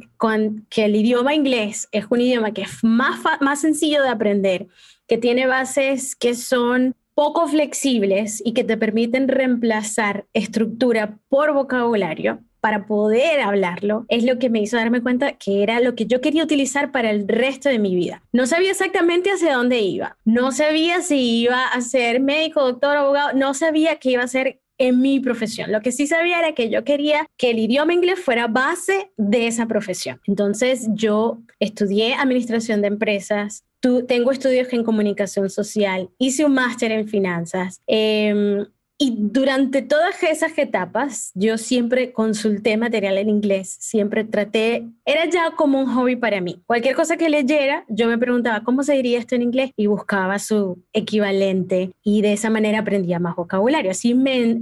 que 0.71 0.85
el 0.85 0.95
idioma 0.95 1.35
inglés 1.35 1.87
es 1.91 2.05
un 2.09 2.21
idioma 2.21 2.53
que 2.53 2.63
es 2.63 2.83
más, 2.83 3.19
más 3.39 3.61
sencillo 3.61 4.01
de 4.01 4.09
aprender, 4.09 4.65
que 5.07 5.19
tiene 5.19 5.45
bases 5.45 6.15
que 6.15 6.33
son 6.33 6.95
poco 7.19 7.50
flexibles 7.50 8.42
y 8.45 8.54
que 8.54 8.63
te 8.63 8.77
permiten 8.77 9.27
reemplazar 9.27 10.25
estructura 10.31 11.19
por 11.27 11.51
vocabulario 11.54 12.39
para 12.62 12.86
poder 12.86 13.42
hablarlo, 13.42 14.06
es 14.07 14.24
lo 14.24 14.39
que 14.39 14.50
me 14.50 14.62
hizo 14.62 14.77
darme 14.77 15.01
cuenta 15.01 15.33
que 15.33 15.62
era 15.62 15.81
lo 15.81 15.95
que 15.95 16.06
yo 16.06 16.21
quería 16.21 16.45
utilizar 16.45 16.94
para 16.94 17.12
el 17.12 17.27
resto 17.27 17.68
de 17.68 17.77
mi 17.77 17.94
vida. 17.94 18.24
No 18.31 18.48
sabía 18.48 18.71
exactamente 18.71 19.31
hacia 19.31 19.56
dónde 19.56 19.81
iba, 19.81 20.18
no 20.24 20.54
sabía 20.54 21.01
si 21.01 21.42
iba 21.42 21.68
a 21.68 21.81
ser 21.81 22.21
médico, 22.21 22.62
doctor, 22.62 22.95
abogado, 22.95 23.33
no 23.33 23.54
sabía 23.54 23.98
qué 23.98 24.12
iba 24.12 24.24
a 24.24 24.27
ser 24.30 24.62
en 24.77 25.01
mi 25.01 25.19
profesión. 25.19 25.74
Lo 25.74 25.81
que 25.81 25.92
sí 25.92 26.07
sabía 26.07 26.39
era 26.39 26.54
que 26.54 26.69
yo 26.69 26.86
quería 26.86 27.27
que 27.36 27.51
el 27.51 27.60
idioma 27.60 27.94
inglés 27.94 28.22
fuera 28.22 28.48
base 28.48 29.12
de 29.18 29.48
esa 29.48 29.68
profesión. 29.68 30.22
Entonces 30.25 30.88
yo 30.94 31.39
estudié 31.60 32.13
administración 32.13 32.81
de 32.81 32.88
empresas, 32.88 33.65
tengo 33.81 34.31
estudios 34.31 34.71
en 34.73 34.83
comunicación 34.83 35.49
social, 35.49 36.09
hice 36.17 36.45
un 36.45 36.53
máster 36.53 36.91
en 36.91 37.07
finanzas. 37.07 37.81
Em, 37.87 38.65
y 39.01 39.15
durante 39.17 39.81
todas 39.81 40.21
esas 40.23 40.57
etapas, 40.57 41.31
yo 41.33 41.57
siempre 41.57 42.11
consulté 42.11 42.75
material 42.75 43.17
en 43.17 43.29
inglés, 43.29 43.77
siempre 43.79 44.25
traté, 44.25 44.89
era 45.05 45.23
ya 45.29 45.51
como 45.55 45.79
un 45.79 45.87
hobby 45.87 46.17
para 46.17 46.41
mí. 46.41 46.61
Cualquier 46.65 46.95
cosa 46.95 47.15
que 47.15 47.29
leyera, 47.29 47.85
yo 47.87 48.07
me 48.07 48.17
preguntaba 48.17 48.65
cómo 48.65 48.83
se 48.83 48.95
diría 48.95 49.17
esto 49.17 49.35
en 49.35 49.43
inglés 49.43 49.71
y 49.77 49.87
buscaba 49.87 50.37
su 50.37 50.83
equivalente 50.91 51.91
y 52.03 52.21
de 52.21 52.33
esa 52.33 52.49
manera 52.49 52.79
aprendía 52.79 53.19
más 53.19 53.37
vocabulario. 53.37 53.89
Así 53.89 54.13
me 54.13 54.59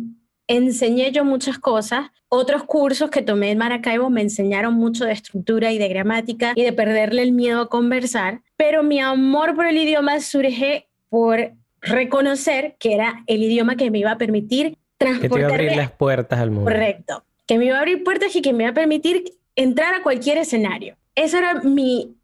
enseñé 0.47 1.11
yo 1.11 1.25
muchas 1.25 1.59
cosas. 1.59 2.07
Otros 2.29 2.63
cursos 2.63 3.09
que 3.09 3.21
tomé 3.21 3.51
en 3.51 3.57
Maracaibo 3.57 4.09
me 4.09 4.21
enseñaron 4.21 4.73
mucho 4.73 5.05
de 5.05 5.13
estructura 5.13 5.71
y 5.71 5.77
de 5.77 5.87
gramática 5.87 6.53
y 6.55 6.63
de 6.63 6.73
perderle 6.73 7.21
el 7.21 7.31
miedo 7.31 7.61
a 7.61 7.69
conversar, 7.69 8.41
pero 8.55 8.83
mi 8.83 8.99
amor 8.99 9.55
por 9.55 9.65
el 9.65 9.77
idioma 9.77 10.19
surge 10.19 10.87
por 11.09 11.51
reconocer 11.81 12.75
que 12.79 12.93
era 12.93 13.23
el 13.27 13.43
idioma 13.43 13.75
que 13.75 13.91
me 13.91 13.99
iba 13.99 14.11
a 14.11 14.17
permitir 14.17 14.77
transportarme. 14.97 15.29
Que 15.29 15.29
te 15.29 15.39
iba 15.39 15.49
a 15.49 15.53
abrir 15.53 15.77
las 15.77 15.91
puertas 15.91 16.39
al 16.39 16.51
mundo. 16.51 16.69
Correcto. 16.69 17.23
Que 17.45 17.57
me 17.57 17.65
iba 17.65 17.77
a 17.77 17.79
abrir 17.79 18.03
puertas 18.03 18.35
y 18.35 18.41
que 18.41 18.53
me 18.53 18.63
iba 18.63 18.71
a 18.71 18.75
permitir 18.75 19.23
entrar 19.55 19.93
a 19.93 20.03
cualquier 20.03 20.37
escenario. 20.37 20.97
Esa 21.15 21.39
era 21.39 21.61
mi, 21.61 22.15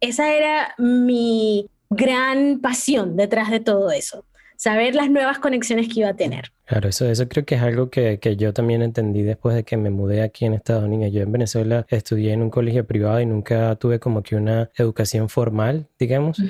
esa 0.00 0.34
era 0.34 0.74
mi 0.78 1.68
gran 1.88 2.60
pasión 2.60 3.16
detrás 3.16 3.50
de 3.50 3.60
todo 3.60 3.90
eso. 3.90 4.24
Saber 4.56 4.94
las 4.94 5.10
nuevas 5.10 5.38
conexiones 5.38 5.88
que 5.88 6.00
iba 6.00 6.08
a 6.10 6.16
tener. 6.16 6.52
Claro, 6.64 6.88
eso, 6.88 7.06
eso 7.10 7.28
creo 7.28 7.44
que 7.44 7.56
es 7.56 7.62
algo 7.62 7.90
que, 7.90 8.18
que, 8.18 8.36
yo 8.36 8.52
también 8.52 8.82
entendí 8.82 9.22
después 9.22 9.54
de 9.54 9.64
que 9.64 9.76
me 9.76 9.90
mudé 9.90 10.22
aquí 10.22 10.44
en 10.44 10.54
Estados 10.54 10.84
Unidos. 10.84 11.12
Yo 11.12 11.22
en 11.22 11.32
Venezuela 11.32 11.84
estudié 11.88 12.32
en 12.32 12.40
un 12.40 12.50
colegio 12.50 12.86
privado 12.86 13.20
y 13.20 13.26
nunca 13.26 13.74
tuve 13.76 13.98
como 13.98 14.22
que 14.22 14.36
una 14.36 14.70
educación 14.76 15.28
formal, 15.28 15.88
digamos. 15.98 16.40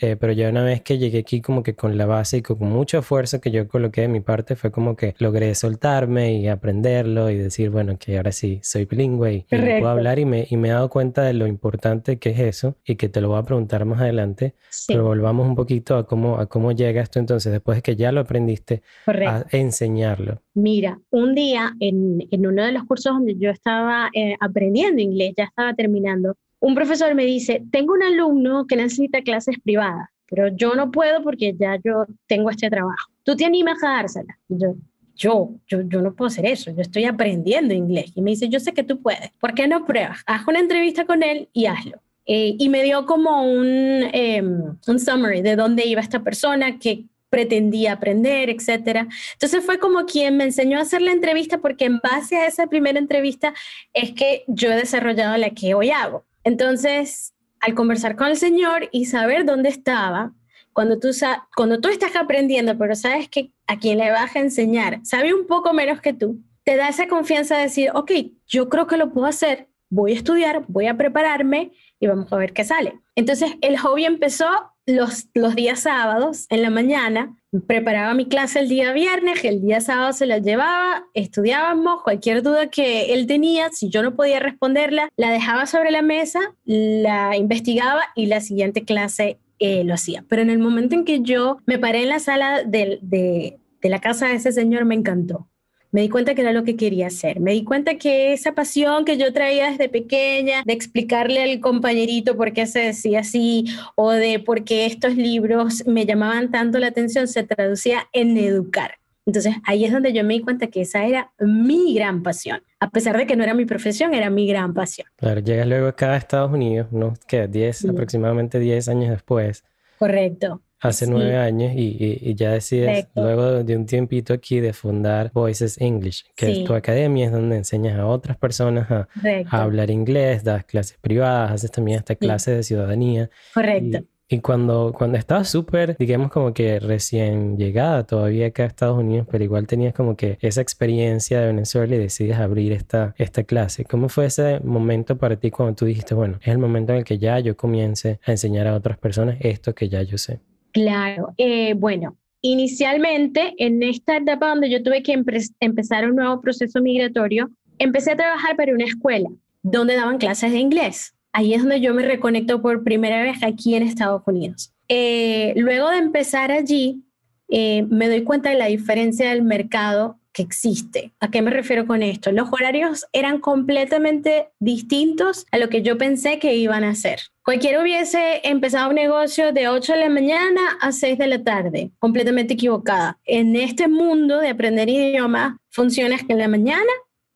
Eh, 0.00 0.16
pero 0.18 0.32
ya 0.32 0.48
una 0.48 0.64
vez 0.64 0.80
que 0.80 0.98
llegué 0.98 1.18
aquí 1.18 1.40
como 1.40 1.62
que 1.62 1.74
con 1.74 1.98
la 1.98 2.06
base 2.06 2.38
y 2.38 2.42
con 2.42 2.58
mucha 2.60 3.02
fuerza 3.02 3.40
que 3.40 3.50
yo 3.50 3.68
coloqué 3.68 4.02
de 4.02 4.08
mi 4.08 4.20
parte 4.20 4.56
fue 4.56 4.70
como 4.70 4.96
que 4.96 5.14
logré 5.18 5.54
soltarme 5.54 6.34
y 6.34 6.48
aprenderlo 6.48 7.30
y 7.30 7.36
decir, 7.36 7.70
bueno, 7.70 7.98
que 7.98 8.16
ahora 8.16 8.32
sí 8.32 8.60
soy 8.62 8.86
bilingüe 8.86 9.32
y, 9.32 9.46
puedo 9.48 9.88
hablar 9.88 10.18
y 10.18 10.24
me, 10.24 10.46
y 10.48 10.56
me 10.56 10.68
he 10.68 10.72
dado 10.72 10.88
cuenta 10.88 11.22
de 11.22 11.34
lo 11.34 11.46
importante 11.46 12.18
que 12.18 12.30
es 12.30 12.40
eso 12.40 12.76
y 12.84 12.96
que 12.96 13.08
te 13.08 13.20
lo 13.20 13.28
voy 13.28 13.38
a 13.38 13.42
preguntar 13.42 13.84
más 13.84 14.00
adelante. 14.00 14.54
Pero 14.86 15.04
volvamos 15.04 15.46
un 15.46 15.54
poquito 15.54 15.96
a 15.96 16.06
cómo, 16.06 16.38
a 16.38 16.46
cómo 16.46 16.72
llega 16.72 17.02
esto 17.02 17.18
entonces 17.18 17.52
después 17.52 17.76
de 17.76 17.82
que 17.82 17.96
ya 17.96 18.12
lo 18.12 18.20
aprendiste. 18.20 18.82
A, 19.06 19.44
enseñarlo? 19.60 20.42
Mira, 20.54 21.00
un 21.10 21.34
día 21.34 21.74
en, 21.80 22.26
en 22.30 22.46
uno 22.46 22.64
de 22.64 22.72
los 22.72 22.84
cursos 22.84 23.12
donde 23.12 23.36
yo 23.36 23.50
estaba 23.50 24.10
eh, 24.14 24.36
aprendiendo 24.40 25.00
inglés, 25.02 25.34
ya 25.36 25.44
estaba 25.44 25.74
terminando, 25.74 26.36
un 26.60 26.74
profesor 26.74 27.14
me 27.14 27.24
dice, 27.24 27.62
tengo 27.70 27.92
un 27.92 28.02
alumno 28.02 28.66
que 28.66 28.76
necesita 28.76 29.22
clases 29.22 29.56
privadas, 29.62 30.08
pero 30.28 30.48
yo 30.48 30.74
no 30.74 30.90
puedo 30.90 31.22
porque 31.22 31.54
ya 31.58 31.78
yo 31.84 32.06
tengo 32.26 32.50
este 32.50 32.68
trabajo. 32.68 33.10
¿Tú 33.22 33.36
te 33.36 33.44
animas 33.44 33.82
a 33.84 33.90
dársela? 33.90 34.38
yo, 34.48 34.74
yo, 35.18 35.50
yo, 35.66 35.82
yo 35.82 36.00
no 36.00 36.14
puedo 36.14 36.28
hacer 36.28 36.46
eso, 36.46 36.70
yo 36.70 36.80
estoy 36.80 37.04
aprendiendo 37.04 37.74
inglés. 37.74 38.12
Y 38.14 38.22
me 38.22 38.30
dice, 38.30 38.48
yo 38.48 38.60
sé 38.60 38.72
que 38.72 38.84
tú 38.84 39.02
puedes, 39.02 39.30
¿por 39.40 39.52
qué 39.54 39.66
no 39.66 39.84
pruebas? 39.84 40.20
Haz 40.26 40.46
una 40.46 40.60
entrevista 40.60 41.04
con 41.04 41.22
él 41.22 41.48
y 41.52 41.66
hazlo. 41.66 42.00
Eh, 42.24 42.56
y 42.58 42.68
me 42.68 42.82
dio 42.82 43.06
como 43.06 43.42
un, 43.42 44.04
em, 44.12 44.76
un 44.86 44.98
summary 45.00 45.42
de 45.42 45.56
dónde 45.56 45.86
iba 45.86 46.00
esta 46.00 46.22
persona, 46.22 46.78
que 46.78 47.04
pretendía 47.30 47.92
aprender, 47.92 48.50
etcétera. 48.50 49.08
Entonces 49.32 49.64
fue 49.64 49.78
como 49.78 50.06
quien 50.06 50.36
me 50.36 50.44
enseñó 50.44 50.78
a 50.78 50.82
hacer 50.82 51.02
la 51.02 51.12
entrevista 51.12 51.58
porque 51.58 51.84
en 51.84 51.98
base 51.98 52.36
a 52.36 52.46
esa 52.46 52.66
primera 52.66 52.98
entrevista 52.98 53.54
es 53.92 54.12
que 54.12 54.44
yo 54.46 54.70
he 54.70 54.76
desarrollado 54.76 55.36
la 55.36 55.50
que 55.50 55.74
hoy 55.74 55.90
hago. 55.90 56.24
Entonces, 56.44 57.34
al 57.60 57.74
conversar 57.74 58.16
con 58.16 58.28
el 58.28 58.36
Señor 58.36 58.88
y 58.92 59.06
saber 59.06 59.44
dónde 59.44 59.68
estaba, 59.68 60.32
cuando 60.72 60.98
tú, 60.98 61.08
cuando 61.56 61.80
tú 61.80 61.88
estás 61.88 62.14
aprendiendo, 62.14 62.78
pero 62.78 62.94
sabes 62.94 63.28
que 63.28 63.50
a 63.66 63.78
quien 63.78 63.98
le 63.98 64.10
vas 64.10 64.36
a 64.36 64.40
enseñar 64.40 65.00
sabe 65.04 65.34
un 65.34 65.46
poco 65.46 65.72
menos 65.72 66.00
que 66.00 66.12
tú, 66.12 66.40
te 66.62 66.76
da 66.76 66.88
esa 66.88 67.08
confianza 67.08 67.56
de 67.56 67.62
decir, 67.62 67.90
ok, 67.94 68.12
yo 68.46 68.68
creo 68.68 68.86
que 68.86 68.96
lo 68.96 69.12
puedo 69.12 69.26
hacer, 69.26 69.68
voy 69.90 70.12
a 70.12 70.16
estudiar, 70.16 70.64
voy 70.68 70.86
a 70.86 70.96
prepararme 70.96 71.72
y 71.98 72.06
vamos 72.06 72.32
a 72.32 72.36
ver 72.36 72.52
qué 72.52 72.64
sale. 72.64 73.00
Entonces, 73.16 73.52
el 73.60 73.78
hobby 73.78 74.04
empezó 74.04 74.46
los, 74.88 75.28
los 75.34 75.54
días 75.54 75.80
sábados 75.80 76.46
en 76.48 76.62
la 76.62 76.70
mañana, 76.70 77.36
preparaba 77.66 78.14
mi 78.14 78.26
clase 78.26 78.60
el 78.60 78.68
día 78.68 78.92
viernes, 78.92 79.44
el 79.44 79.60
día 79.60 79.80
sábado 79.82 80.14
se 80.14 80.24
la 80.24 80.38
llevaba, 80.38 81.04
estudiábamos, 81.12 82.02
cualquier 82.02 82.42
duda 82.42 82.68
que 82.68 83.12
él 83.12 83.26
tenía, 83.26 83.68
si 83.70 83.90
yo 83.90 84.02
no 84.02 84.16
podía 84.16 84.40
responderla, 84.40 85.10
la 85.16 85.30
dejaba 85.30 85.66
sobre 85.66 85.90
la 85.90 86.00
mesa, 86.00 86.40
la 86.64 87.36
investigaba 87.36 88.02
y 88.14 88.26
la 88.26 88.40
siguiente 88.40 88.84
clase 88.84 89.38
eh, 89.58 89.84
lo 89.84 89.92
hacía. 89.92 90.24
Pero 90.26 90.40
en 90.40 90.50
el 90.50 90.58
momento 90.58 90.94
en 90.94 91.04
que 91.04 91.20
yo 91.20 91.58
me 91.66 91.78
paré 91.78 92.04
en 92.04 92.08
la 92.08 92.18
sala 92.18 92.62
de, 92.64 92.98
de, 93.02 93.58
de 93.82 93.88
la 93.88 94.00
casa 94.00 94.28
de 94.28 94.36
ese 94.36 94.52
señor, 94.52 94.86
me 94.86 94.94
encantó 94.94 95.48
me 95.90 96.02
di 96.02 96.08
cuenta 96.08 96.34
que 96.34 96.42
era 96.42 96.52
lo 96.52 96.64
que 96.64 96.76
quería 96.76 97.06
hacer. 97.06 97.40
Me 97.40 97.52
di 97.52 97.64
cuenta 97.64 97.96
que 97.96 98.32
esa 98.32 98.52
pasión 98.52 99.04
que 99.04 99.16
yo 99.16 99.32
traía 99.32 99.70
desde 99.70 99.88
pequeña 99.88 100.62
de 100.64 100.72
explicarle 100.72 101.42
al 101.42 101.60
compañerito 101.60 102.36
por 102.36 102.52
qué 102.52 102.66
se 102.66 102.80
decía 102.80 103.20
así 103.20 103.66
o 103.94 104.10
de 104.10 104.38
por 104.38 104.64
qué 104.64 104.86
estos 104.86 105.16
libros 105.16 105.86
me 105.86 106.06
llamaban 106.06 106.50
tanto 106.50 106.78
la 106.78 106.88
atención 106.88 107.28
se 107.28 107.42
traducía 107.42 108.08
en 108.12 108.36
educar. 108.36 108.98
Entonces 109.26 109.56
ahí 109.64 109.84
es 109.84 109.92
donde 109.92 110.12
yo 110.14 110.24
me 110.24 110.34
di 110.34 110.40
cuenta 110.40 110.68
que 110.68 110.80
esa 110.80 111.04
era 111.04 111.32
mi 111.38 111.94
gran 111.94 112.22
pasión. 112.22 112.62
A 112.80 112.90
pesar 112.90 113.16
de 113.18 113.26
que 113.26 113.36
no 113.36 113.42
era 113.44 113.52
mi 113.52 113.66
profesión, 113.66 114.14
era 114.14 114.30
mi 114.30 114.46
gran 114.46 114.72
pasión. 114.72 115.06
Claro, 115.16 115.40
llegas 115.40 115.66
luego 115.66 115.88
acá 115.88 116.12
a 116.12 116.16
Estados 116.16 116.50
Unidos, 116.50 116.90
¿no? 116.92 117.12
Que 117.26 117.46
10, 117.46 117.86
aproximadamente 117.90 118.58
10 118.58 118.88
años 118.88 119.10
después. 119.10 119.64
Correcto. 119.98 120.62
Hace 120.80 121.08
nueve 121.08 121.36
años 121.36 121.72
y, 121.74 122.34
ya 122.34 122.52
decides 122.52 123.08
luego 123.16 123.64
de 123.64 123.76
un 123.76 123.86
tiempito 123.86 124.32
aquí 124.32 124.60
de 124.60 124.72
fundar 124.72 125.32
Voices 125.34 125.80
English, 125.80 126.24
que 126.36 126.52
es 126.52 126.64
tu 126.64 126.74
academia, 126.74 127.26
es 127.26 127.32
donde 127.32 127.56
enseñas 127.56 127.98
a 127.98 128.06
otras 128.06 128.36
personas 128.36 128.88
a, 128.90 129.08
hablar 129.50 129.90
inglés, 129.90 130.44
das 130.44 130.64
clases 130.64 130.96
privadas, 130.98 131.52
haces 131.52 131.72
también 131.72 131.98
esta 131.98 132.14
clase 132.14 132.52
de 132.52 132.62
ciudadanía. 132.62 133.28
Correcto. 133.54 134.04
Y, 134.30 134.40
cuando, 134.40 134.94
cuando 134.96 135.16
estabas 135.16 135.48
súper, 135.48 135.96
digamos 135.96 136.30
como 136.30 136.52
que 136.52 136.78
recién 136.78 137.56
llegada 137.56 138.04
todavía 138.04 138.48
acá 138.48 138.64
a 138.64 138.66
Estados 138.66 138.98
Unidos, 138.98 139.26
pero 139.30 139.42
igual 139.42 139.66
tenías 139.66 139.94
como 139.94 140.16
que 140.16 140.36
esa 140.42 140.60
experiencia 140.60 141.40
de 141.40 141.46
Venezuela 141.46 141.96
y 141.96 141.98
decides 141.98 142.36
abrir 142.36 142.72
esta, 142.72 143.14
esta 143.16 143.42
clase. 143.44 143.86
¿Cómo 143.86 144.10
fue 144.10 144.26
ese 144.26 144.60
momento 144.60 145.16
para 145.16 145.36
ti 145.36 145.50
cuando 145.50 145.74
tú 145.74 145.86
dijiste, 145.86 146.14
bueno, 146.14 146.38
es 146.42 146.48
el 146.48 146.58
momento 146.58 146.92
en 146.92 146.98
el 146.98 147.04
que 147.04 147.16
ya 147.18 147.40
yo 147.40 147.56
comience 147.56 148.20
a 148.24 148.30
enseñar 148.30 148.66
a 148.66 148.74
otras 148.74 148.98
personas 148.98 149.38
esto 149.40 149.74
que 149.74 149.88
ya 149.88 150.02
yo 150.02 150.18
sé? 150.18 150.40
Claro, 150.72 151.34
eh, 151.36 151.74
bueno, 151.74 152.16
inicialmente 152.42 153.54
en 153.58 153.82
esta 153.82 154.16
etapa 154.16 154.48
donde 154.48 154.70
yo 154.70 154.82
tuve 154.82 155.02
que 155.02 155.20
empezar 155.60 156.08
un 156.08 156.16
nuevo 156.16 156.40
proceso 156.40 156.80
migratorio, 156.80 157.50
empecé 157.78 158.12
a 158.12 158.16
trabajar 158.16 158.56
para 158.56 158.72
una 158.72 158.84
escuela 158.84 159.30
donde 159.62 159.96
daban 159.96 160.18
clases 160.18 160.52
de 160.52 160.58
inglés. 160.58 161.14
Ahí 161.32 161.54
es 161.54 161.60
donde 161.60 161.80
yo 161.80 161.94
me 161.94 162.02
reconecto 162.02 162.62
por 162.62 162.84
primera 162.84 163.22
vez 163.22 163.42
aquí 163.42 163.74
en 163.74 163.82
Estados 163.82 164.22
Unidos. 164.26 164.72
Eh, 164.88 165.52
luego 165.56 165.90
de 165.90 165.98
empezar 165.98 166.50
allí, 166.50 167.02
eh, 167.48 167.86
me 167.90 168.08
doy 168.08 168.24
cuenta 168.24 168.50
de 168.50 168.56
la 168.56 168.66
diferencia 168.66 169.30
del 169.30 169.42
mercado 169.42 170.18
que 170.38 170.42
existe. 170.44 171.12
¿A 171.18 171.30
qué 171.30 171.42
me 171.42 171.50
refiero 171.50 171.86
con 171.86 172.02
esto? 172.02 172.30
Los 172.30 172.48
horarios 172.52 173.06
eran 173.12 173.40
completamente 173.40 174.50
distintos 174.60 175.46
a 175.50 175.58
lo 175.58 175.68
que 175.68 175.82
yo 175.82 175.98
pensé 175.98 176.38
que 176.38 176.54
iban 176.54 176.84
a 176.84 176.94
ser. 176.94 177.20
Cualquiera 177.44 177.82
hubiese 177.82 178.40
empezado 178.44 178.90
un 178.90 178.94
negocio 178.94 179.52
de 179.52 179.68
8 179.68 179.94
de 179.94 179.98
la 179.98 180.08
mañana 180.08 180.60
a 180.80 180.92
6 180.92 181.18
de 181.18 181.26
la 181.26 181.42
tarde, 181.42 181.90
completamente 181.98 182.54
equivocada. 182.54 183.18
En 183.24 183.56
este 183.56 183.88
mundo 183.88 184.38
de 184.38 184.50
aprender 184.50 184.88
idiomas, 184.88 185.56
funciona 185.70 186.16
en 186.28 186.38
la 186.38 186.46
mañana 186.46 186.92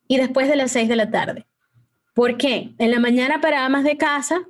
y 0.06 0.18
después 0.18 0.48
de 0.48 0.56
las 0.56 0.70
6 0.70 0.88
de 0.88 0.96
la 0.96 1.10
tarde. 1.10 1.44
¿Por 2.14 2.36
qué? 2.36 2.70
En 2.78 2.92
la 2.92 3.00
mañana 3.00 3.40
para 3.40 3.64
amas 3.64 3.82
de 3.82 3.96
casa, 3.96 4.46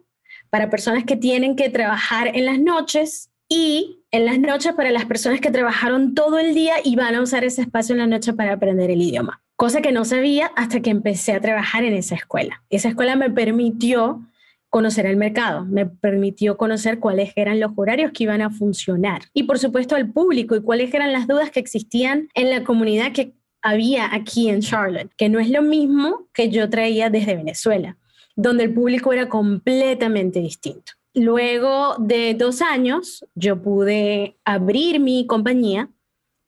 para 0.50 0.68
personas 0.68 1.04
que 1.04 1.16
tienen 1.16 1.56
que 1.56 1.70
trabajar 1.70 2.36
en 2.36 2.44
las 2.44 2.58
noches 2.58 3.30
y 3.54 4.02
en 4.12 4.24
las 4.24 4.38
noches 4.38 4.72
para 4.72 4.90
las 4.90 5.04
personas 5.04 5.42
que 5.42 5.50
trabajaron 5.50 6.14
todo 6.14 6.38
el 6.38 6.54
día 6.54 6.76
y 6.82 6.96
van 6.96 7.14
a 7.14 7.20
usar 7.20 7.44
ese 7.44 7.60
espacio 7.60 7.92
en 7.92 7.98
la 7.98 8.06
noche 8.06 8.32
para 8.32 8.54
aprender 8.54 8.90
el 8.90 9.02
idioma. 9.02 9.42
Cosa 9.56 9.82
que 9.82 9.92
no 9.92 10.06
sabía 10.06 10.46
hasta 10.56 10.80
que 10.80 10.88
empecé 10.88 11.34
a 11.34 11.40
trabajar 11.42 11.84
en 11.84 11.92
esa 11.92 12.14
escuela. 12.14 12.62
Esa 12.70 12.88
escuela 12.88 13.14
me 13.14 13.28
permitió 13.28 14.22
conocer 14.70 15.04
el 15.04 15.18
mercado, 15.18 15.66
me 15.66 15.84
permitió 15.84 16.56
conocer 16.56 16.98
cuáles 16.98 17.34
eran 17.36 17.60
los 17.60 17.72
horarios 17.76 18.12
que 18.12 18.22
iban 18.22 18.40
a 18.40 18.48
funcionar 18.48 19.24
y 19.34 19.42
por 19.42 19.58
supuesto 19.58 19.96
al 19.96 20.10
público 20.10 20.56
y 20.56 20.62
cuáles 20.62 20.94
eran 20.94 21.12
las 21.12 21.28
dudas 21.28 21.50
que 21.50 21.60
existían 21.60 22.30
en 22.32 22.48
la 22.48 22.64
comunidad 22.64 23.12
que 23.12 23.34
había 23.60 24.14
aquí 24.14 24.48
en 24.48 24.62
Charlotte, 24.62 25.12
que 25.18 25.28
no 25.28 25.40
es 25.40 25.50
lo 25.50 25.60
mismo 25.60 26.26
que 26.32 26.48
yo 26.48 26.70
traía 26.70 27.10
desde 27.10 27.36
Venezuela, 27.36 27.98
donde 28.34 28.64
el 28.64 28.72
público 28.72 29.12
era 29.12 29.28
completamente 29.28 30.40
distinto. 30.40 30.92
Luego 31.14 31.96
de 31.98 32.34
dos 32.34 32.62
años, 32.62 33.24
yo 33.34 33.60
pude 33.60 34.36
abrir 34.44 34.98
mi 35.00 35.26
compañía 35.26 35.90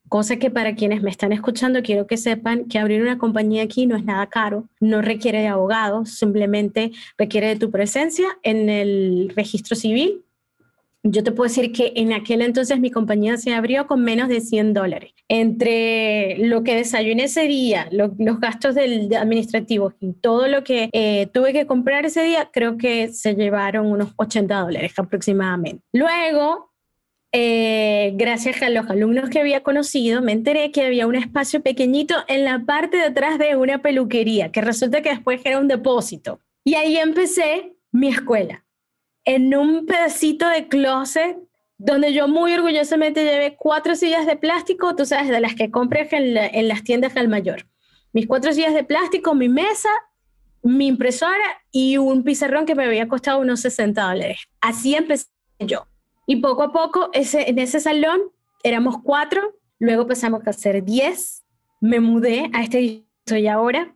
Cosa 0.08 0.36
que 0.36 0.50
para 0.50 0.74
quienes 0.74 1.02
me 1.02 1.10
están 1.10 1.32
escuchando, 1.32 1.82
quiero 1.82 2.06
que 2.06 2.18
sepan 2.18 2.66
que 2.66 2.78
abrir 2.78 3.00
una 3.02 3.18
compañía 3.18 3.62
aquí 3.62 3.86
no 3.86 3.96
es 3.96 4.04
nada 4.04 4.28
caro, 4.28 4.68
no 4.78 5.00
requiere 5.00 5.40
de 5.40 5.48
abogados, 5.48 6.10
simplemente 6.10 6.92
requiere 7.16 7.48
de 7.48 7.56
tu 7.56 7.70
presencia 7.70 8.26
en 8.42 8.68
el 8.68 9.32
registro 9.34 9.74
civil. 9.74 10.23
Yo 11.06 11.22
te 11.22 11.32
puedo 11.32 11.48
decir 11.48 11.70
que 11.70 11.92
en 11.96 12.14
aquel 12.14 12.40
entonces 12.40 12.80
mi 12.80 12.90
compañía 12.90 13.36
se 13.36 13.52
abrió 13.52 13.86
con 13.86 14.02
menos 14.02 14.30
de 14.30 14.40
100 14.40 14.72
dólares. 14.72 15.12
Entre 15.28 16.38
lo 16.38 16.64
que 16.64 16.76
desayuné 16.76 17.24
ese 17.24 17.42
día, 17.42 17.88
los 17.90 18.16
gastos 18.40 18.74
del, 18.74 19.14
administrativos 19.14 19.92
y 20.00 20.14
todo 20.14 20.48
lo 20.48 20.64
que 20.64 20.88
eh, 20.92 21.26
tuve 21.26 21.52
que 21.52 21.66
comprar 21.66 22.06
ese 22.06 22.22
día, 22.22 22.48
creo 22.50 22.78
que 22.78 23.08
se 23.08 23.34
llevaron 23.34 23.86
unos 23.86 24.14
80 24.16 24.58
dólares 24.60 24.94
aproximadamente. 24.96 25.84
Luego 25.92 26.72
eh, 27.36 28.12
gracias 28.14 28.62
a 28.62 28.70
los 28.70 28.88
alumnos 28.88 29.28
que 29.28 29.40
había 29.40 29.64
conocido, 29.64 30.22
me 30.22 30.30
enteré 30.30 30.70
que 30.70 30.86
había 30.86 31.08
un 31.08 31.16
espacio 31.16 31.60
pequeñito 31.62 32.14
en 32.28 32.44
la 32.44 32.60
parte 32.60 32.96
de 32.96 33.06
atrás 33.06 33.38
de 33.38 33.56
una 33.56 33.82
peluquería, 33.82 34.52
que 34.52 34.60
resulta 34.60 35.02
que 35.02 35.10
después 35.10 35.40
era 35.44 35.58
un 35.58 35.66
depósito. 35.66 36.38
Y 36.64 36.76
ahí 36.76 36.96
empecé 36.96 37.76
mi 37.90 38.06
escuela, 38.06 38.64
en 39.24 39.54
un 39.54 39.86
pedacito 39.86 40.48
de 40.48 40.68
closet 40.68 41.38
donde 41.78 42.12
yo 42.12 42.28
muy 42.28 42.54
orgullosamente 42.54 43.24
llevé 43.24 43.56
cuatro 43.56 43.96
sillas 43.96 44.26
de 44.26 44.36
plástico, 44.36 44.94
tú 44.94 45.04
sabes, 45.04 45.28
de 45.28 45.40
las 45.40 45.54
que 45.54 45.70
compré 45.70 46.08
en, 46.10 46.36
en 46.36 46.68
las 46.68 46.84
tiendas 46.84 47.16
al 47.16 47.28
mayor. 47.28 47.66
Mis 48.12 48.26
cuatro 48.26 48.52
sillas 48.52 48.74
de 48.74 48.84
plástico, 48.84 49.34
mi 49.34 49.48
mesa, 49.48 49.90
mi 50.62 50.86
impresora 50.86 51.44
y 51.70 51.98
un 51.98 52.22
pizarrón 52.22 52.64
que 52.64 52.74
me 52.74 52.84
había 52.84 53.08
costado 53.08 53.40
unos 53.40 53.60
60 53.60 54.02
dólares. 54.02 54.38
Así 54.60 54.94
empecé 54.94 55.26
yo. 55.58 55.86
Y 56.26 56.36
poco 56.36 56.62
a 56.62 56.72
poco, 56.72 57.10
ese, 57.12 57.50
en 57.50 57.58
ese 57.58 57.80
salón 57.80 58.20
éramos 58.62 58.96
cuatro, 59.02 59.58
luego 59.78 60.06
pasamos 60.06 60.46
a 60.46 60.52
ser 60.52 60.82
diez, 60.84 61.44
me 61.80 62.00
mudé 62.00 62.50
a 62.54 62.62
este 62.62 63.04
soy 63.26 63.46
ahora. 63.46 63.94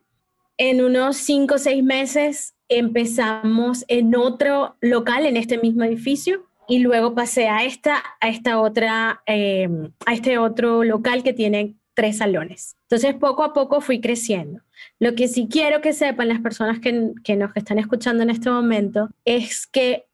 En 0.57 0.83
unos 0.83 1.17
cinco 1.17 1.55
o 1.55 1.57
seis 1.57 1.83
meses 1.83 2.55
empezamos 2.69 3.83
en 3.87 4.15
otro 4.15 4.77
local, 4.79 5.25
en 5.25 5.37
este 5.37 5.57
mismo 5.57 5.83
edificio, 5.83 6.45
y 6.67 6.79
luego 6.79 7.15
pasé 7.15 7.47
a 7.47 7.63
esta, 7.63 8.03
a 8.21 8.29
esta 8.29 8.61
otra, 8.61 9.21
em, 9.25 9.91
a 10.05 10.13
este 10.13 10.37
otro 10.37 10.83
local 10.83 11.23
que 11.23 11.33
tiene 11.33 11.75
tres 11.95 12.17
salones. 12.17 12.77
Entonces, 12.83 13.15
poco 13.15 13.43
a 13.43 13.53
poco 13.53 13.81
fui 13.81 13.99
creciendo. 13.99 14.61
Lo 14.99 15.15
que 15.15 15.27
sí 15.27 15.47
quiero 15.51 15.81
que 15.81 15.93
sepan 15.93 16.29
las 16.29 16.39
personas 16.39 16.79
que, 16.79 17.11
que 17.23 17.35
nos 17.35 17.51
están 17.55 17.79
escuchando 17.79 18.23
en 18.23 18.29
este 18.29 18.49
momento 18.49 19.09
es 19.25 19.67
que 19.67 20.05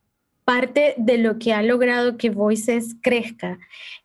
parte 0.45 0.95
de 0.97 1.17
lo 1.17 1.37
que 1.37 1.53
ha 1.53 1.61
logrado 1.61 2.17
que 2.17 2.29
Voices 2.29 2.95
crezca 3.01 3.59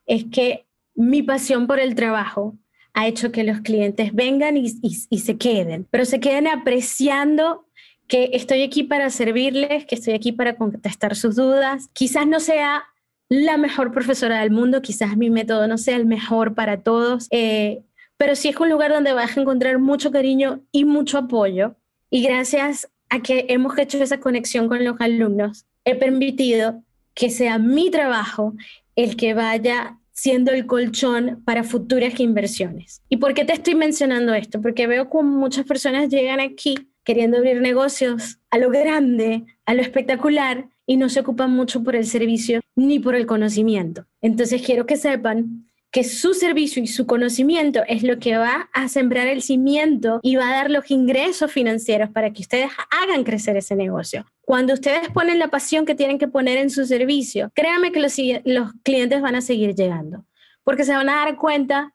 es 0.07 0.25
que 0.25 0.67
mi 0.95 1.23
pasión 1.23 1.67
por 1.67 1.79
el 1.79 1.95
trabajo 1.95 2.59
ha 2.93 3.07
hecho 3.07 3.31
que 3.31 3.45
los 3.45 3.61
clientes 3.61 4.15
vengan 4.15 4.57
y, 4.57 4.69
se 4.69 5.37
queden, 5.37 5.87
pero 5.91 6.05
se 6.05 6.21
queden 6.21 6.49
apreciando 6.49 7.67
que 8.11 8.31
estoy 8.33 8.63
aquí 8.63 8.83
para 8.83 9.09
servirles, 9.09 9.87
que 9.87 9.95
estoy 9.95 10.15
aquí 10.15 10.33
para 10.33 10.57
contestar 10.57 11.15
sus 11.15 11.37
dudas. 11.37 11.89
Quizás 11.93 12.27
no 12.27 12.41
sea 12.41 12.83
la 13.29 13.57
mejor 13.57 13.93
profesora 13.93 14.41
del 14.41 14.51
mundo, 14.51 14.83
quizás 14.83 15.17
mi 15.17 15.31
método 15.31 15.69
no 15.69 15.79
sea 15.79 15.97
el 15.97 16.07
mejor 16.07 16.55
para 16.57 16.83
todos, 16.83 17.29
eh, 17.31 17.85
pero 18.17 18.35
sí 18.35 18.49
es 18.49 18.57
un 18.57 18.69
lugar 18.69 18.91
donde 18.91 19.13
vas 19.13 19.37
a 19.37 19.41
encontrar 19.41 19.79
mucho 19.79 20.11
cariño 20.11 20.61
y 20.73 20.85
mucho 20.85 21.19
apoyo. 21.19 21.77
Y 22.11 22.25
gracias 22.25 22.91
a 23.11 23.21
que 23.21 23.47
hemos 23.49 23.79
hecho 23.79 24.03
esa 24.03 24.19
conexión 24.19 24.67
con 24.67 24.85
los 24.85 25.01
alumnos, 25.01 25.65
he 25.85 25.95
permitido 25.95 26.83
que 27.15 27.31
sea 27.31 27.59
mi 27.59 27.91
trabajo 27.91 28.55
el 28.97 29.15
que 29.15 29.35
vaya 29.35 29.99
siendo 30.11 30.51
el 30.51 30.67
colchón 30.67 31.43
para 31.45 31.63
futuras 31.63 32.19
inversiones. 32.19 33.03
¿Y 33.09 33.19
por 33.19 33.35
qué 33.35 33.45
te 33.45 33.53
estoy 33.53 33.77
mencionando 33.77 34.35
esto? 34.35 34.61
Porque 34.61 34.89
veo 34.89 35.09
como 35.09 35.39
muchas 35.39 35.65
personas 35.65 36.09
llegan 36.09 36.41
aquí 36.41 36.91
queriendo 37.11 37.39
abrir 37.39 37.61
negocios 37.61 38.39
a 38.51 38.59
lo 38.59 38.71
grande, 38.71 39.43
a 39.67 39.75
lo 39.75 39.83
espectacular, 39.83 40.69
y 40.87 40.97
no 40.97 41.09
se 41.09 41.19
ocupan 41.19 41.51
mucho 41.51 41.83
por 41.83 41.97
el 41.97 42.07
servicio 42.07 42.61
ni 42.77 43.01
por 43.01 43.17
el 43.17 43.27
conocimiento. 43.27 44.07
Entonces 44.23 44.63
quiero 44.63 44.87
que 44.87 44.97
sepan 44.97 45.67
que 45.91 46.05
su 46.05 46.35
servicio 46.35 46.81
y 46.81 46.87
su 46.87 47.09
conocimiento 47.09 47.83
es 47.89 48.05
lo 48.05 48.21
que 48.21 48.37
va 48.37 48.71
a 48.73 48.87
sembrar 48.87 49.27
el 49.27 49.43
cimiento 49.43 50.21
y 50.23 50.37
va 50.37 50.51
a 50.51 50.55
dar 50.55 50.71
los 50.71 50.89
ingresos 50.93 51.51
financieros 51.51 52.11
para 52.11 52.33
que 52.33 52.43
ustedes 52.43 52.71
hagan 53.03 53.25
crecer 53.25 53.57
ese 53.57 53.75
negocio. 53.75 54.25
Cuando 54.43 54.73
ustedes 54.73 55.09
ponen 55.09 55.41
la 55.41 55.49
pasión 55.49 55.87
que 55.87 55.97
tienen 55.97 56.17
que 56.17 56.29
poner 56.29 56.59
en 56.59 56.71
su 56.71 56.87
servicio, 56.87 57.51
créanme 57.57 57.91
que 57.91 57.99
los, 57.99 58.15
los 58.45 58.71
clientes 58.85 59.21
van 59.21 59.35
a 59.35 59.41
seguir 59.41 59.75
llegando, 59.75 60.25
porque 60.63 60.85
se 60.85 60.95
van 60.95 61.09
a 61.09 61.25
dar 61.25 61.35
cuenta 61.35 61.93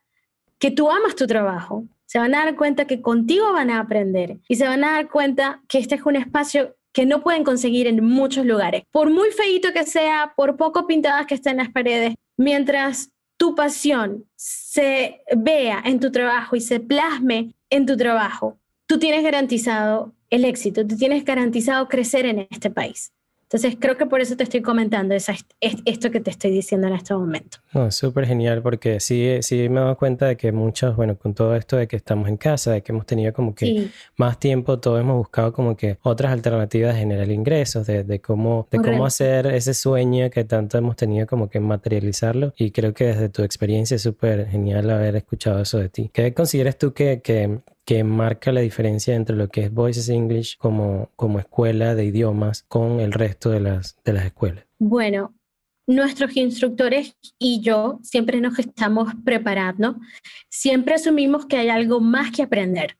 que 0.60 0.72
tú 0.72 0.92
amas 0.92 1.16
tu 1.16 1.26
trabajo, 1.26 1.86
se 2.06 2.20
van 2.20 2.36
a 2.36 2.46
dar 2.46 2.56
cuenta 2.56 2.86
que 2.86 3.02
contigo 3.02 3.52
van 3.54 3.70
a 3.70 3.80
aprender 3.80 4.38
y 4.48 4.56
se 4.56 4.68
van 4.68 4.84
a 4.84 4.94
dar 4.94 5.10
cuenta 5.10 5.62
que 5.68 5.80
este 5.80 5.96
es 5.96 6.06
un 6.06 6.16
espacio 6.16 6.76
que 6.94 7.06
no 7.06 7.22
pueden 7.22 7.44
conseguir 7.44 7.88
en 7.88 8.04
muchos 8.04 8.46
lugares. 8.46 8.84
Por 8.92 9.10
muy 9.10 9.30
feito 9.32 9.74
que 9.74 9.84
sea, 9.86 10.34
por 10.38 10.56
poco 10.56 10.88
pintadas 10.88 11.26
que 11.26 11.36
estén 11.36 11.58
las 11.58 11.70
paredes, 11.70 12.16
mientras 12.38 13.10
tu 13.38 13.54
pasión 13.54 14.26
se 14.36 15.22
vea 15.36 15.82
en 15.84 16.00
tu 16.00 16.12
trabajo 16.12 16.56
y 16.56 16.62
se 16.62 16.80
plasme 16.80 17.54
en 17.70 17.86
tu 17.86 17.98
trabajo, 17.98 18.58
tú 18.88 18.98
tienes 18.98 19.24
garantizado 19.24 20.14
el 20.30 20.46
éxito, 20.46 20.88
tú 20.88 20.96
tienes 20.96 21.26
garantizado 21.26 21.88
crecer 21.90 22.26
en 22.26 22.48
este 22.50 22.70
país. 22.70 23.12
Entonces 23.46 23.78
creo 23.80 23.96
que 23.96 24.08
por 24.08 24.22
eso 24.22 24.36
te 24.36 24.44
estoy 24.44 24.62
comentando 24.62 25.14
esa, 25.14 25.36
esto 25.62 26.10
que 26.10 26.20
te 26.20 26.32
estoy 26.32 26.50
diciendo 26.50 26.88
en 26.88 26.94
este 26.94 27.14
momento. 27.14 27.60
No, 27.74 27.92
súper 27.92 28.26
genial 28.26 28.64
porque 28.64 29.00
sí, 29.00 29.38
sí 29.42 29.70
me 29.70 29.80
he 29.80 29.84
dado 29.84 29.98
cuenta 29.98 30.26
de 30.26 30.36
que 30.36 30.52
muchos, 30.52 30.96
bueno, 30.96 31.16
con 31.16 31.36
todo 31.36 31.56
esto 31.56 31.78
de 31.78 31.88
que 31.88 31.96
estamos 31.96 32.28
en 32.28 32.38
casa, 32.38 32.72
de 32.72 32.82
que 32.82 32.92
hemos 32.92 33.06
tenido 33.06 33.34
como 33.34 33.54
que 33.54 33.90
más 34.18 34.40
tiempo, 34.40 34.80
todos 34.80 35.00
hemos 35.00 35.18
buscado 35.18 35.54
como 35.54 35.78
que 35.78 36.00
otras 36.02 36.32
alternativas 36.32 36.96
de 36.96 37.02
generar 37.02 37.30
ingresos, 37.30 37.86
de, 37.86 38.04
de 38.04 38.20
cómo, 38.20 38.68
de 38.72 38.80
cómo 38.80 39.06
hacer 39.06 39.46
ese 39.48 39.76
sueño 39.76 40.30
que 40.32 40.44
tanto 40.44 40.80
hemos 40.80 40.96
tenido 40.96 41.28
como 41.28 41.48
que 41.48 41.60
materializarlo. 41.60 42.54
Y 42.58 42.72
creo 42.72 42.94
que 42.96 43.06
desde 43.06 43.30
tu 43.30 43.44
experiencia 43.44 43.96
es 43.96 44.02
súper 44.02 44.48
genial 44.48 44.90
haber 44.90 45.16
escuchado 45.18 45.62
eso 45.62 45.78
de 45.78 45.90
ti. 45.90 46.10
¿Qué 46.12 46.34
consideras 46.34 46.78
tú 46.78 46.94
que, 46.94 47.22
que, 47.22 47.60
que 47.86 48.04
marca 48.04 48.52
la 48.52 48.62
diferencia 48.62 49.16
entre 49.16 49.36
lo 49.36 49.48
que 49.50 49.66
es 49.66 49.74
Voices 49.74 50.10
English 50.10 50.58
como, 50.58 51.12
como 51.16 51.40
escuela 51.40 51.96
de 51.96 52.06
idiomas 52.06 52.64
con 52.64 53.00
el 53.00 53.14
resto 53.14 53.52
de 53.52 53.60
las, 53.60 53.98
de 54.04 54.14
las 54.14 54.26
escuelas? 54.26 54.66
Bueno, 54.80 55.36
nuestros 55.88 56.36
instructores 56.36 57.16
y 57.38 57.62
yo 57.62 58.00
siempre 58.02 58.42
nos 58.42 58.58
estamos 58.58 59.14
preparando, 59.24 59.98
siempre 60.50 60.96
asumimos 60.96 61.46
que 61.46 61.58
hay 61.58 61.70
algo 61.70 62.00
más 62.00 62.32
que 62.32 62.44
aprender. 62.44 62.98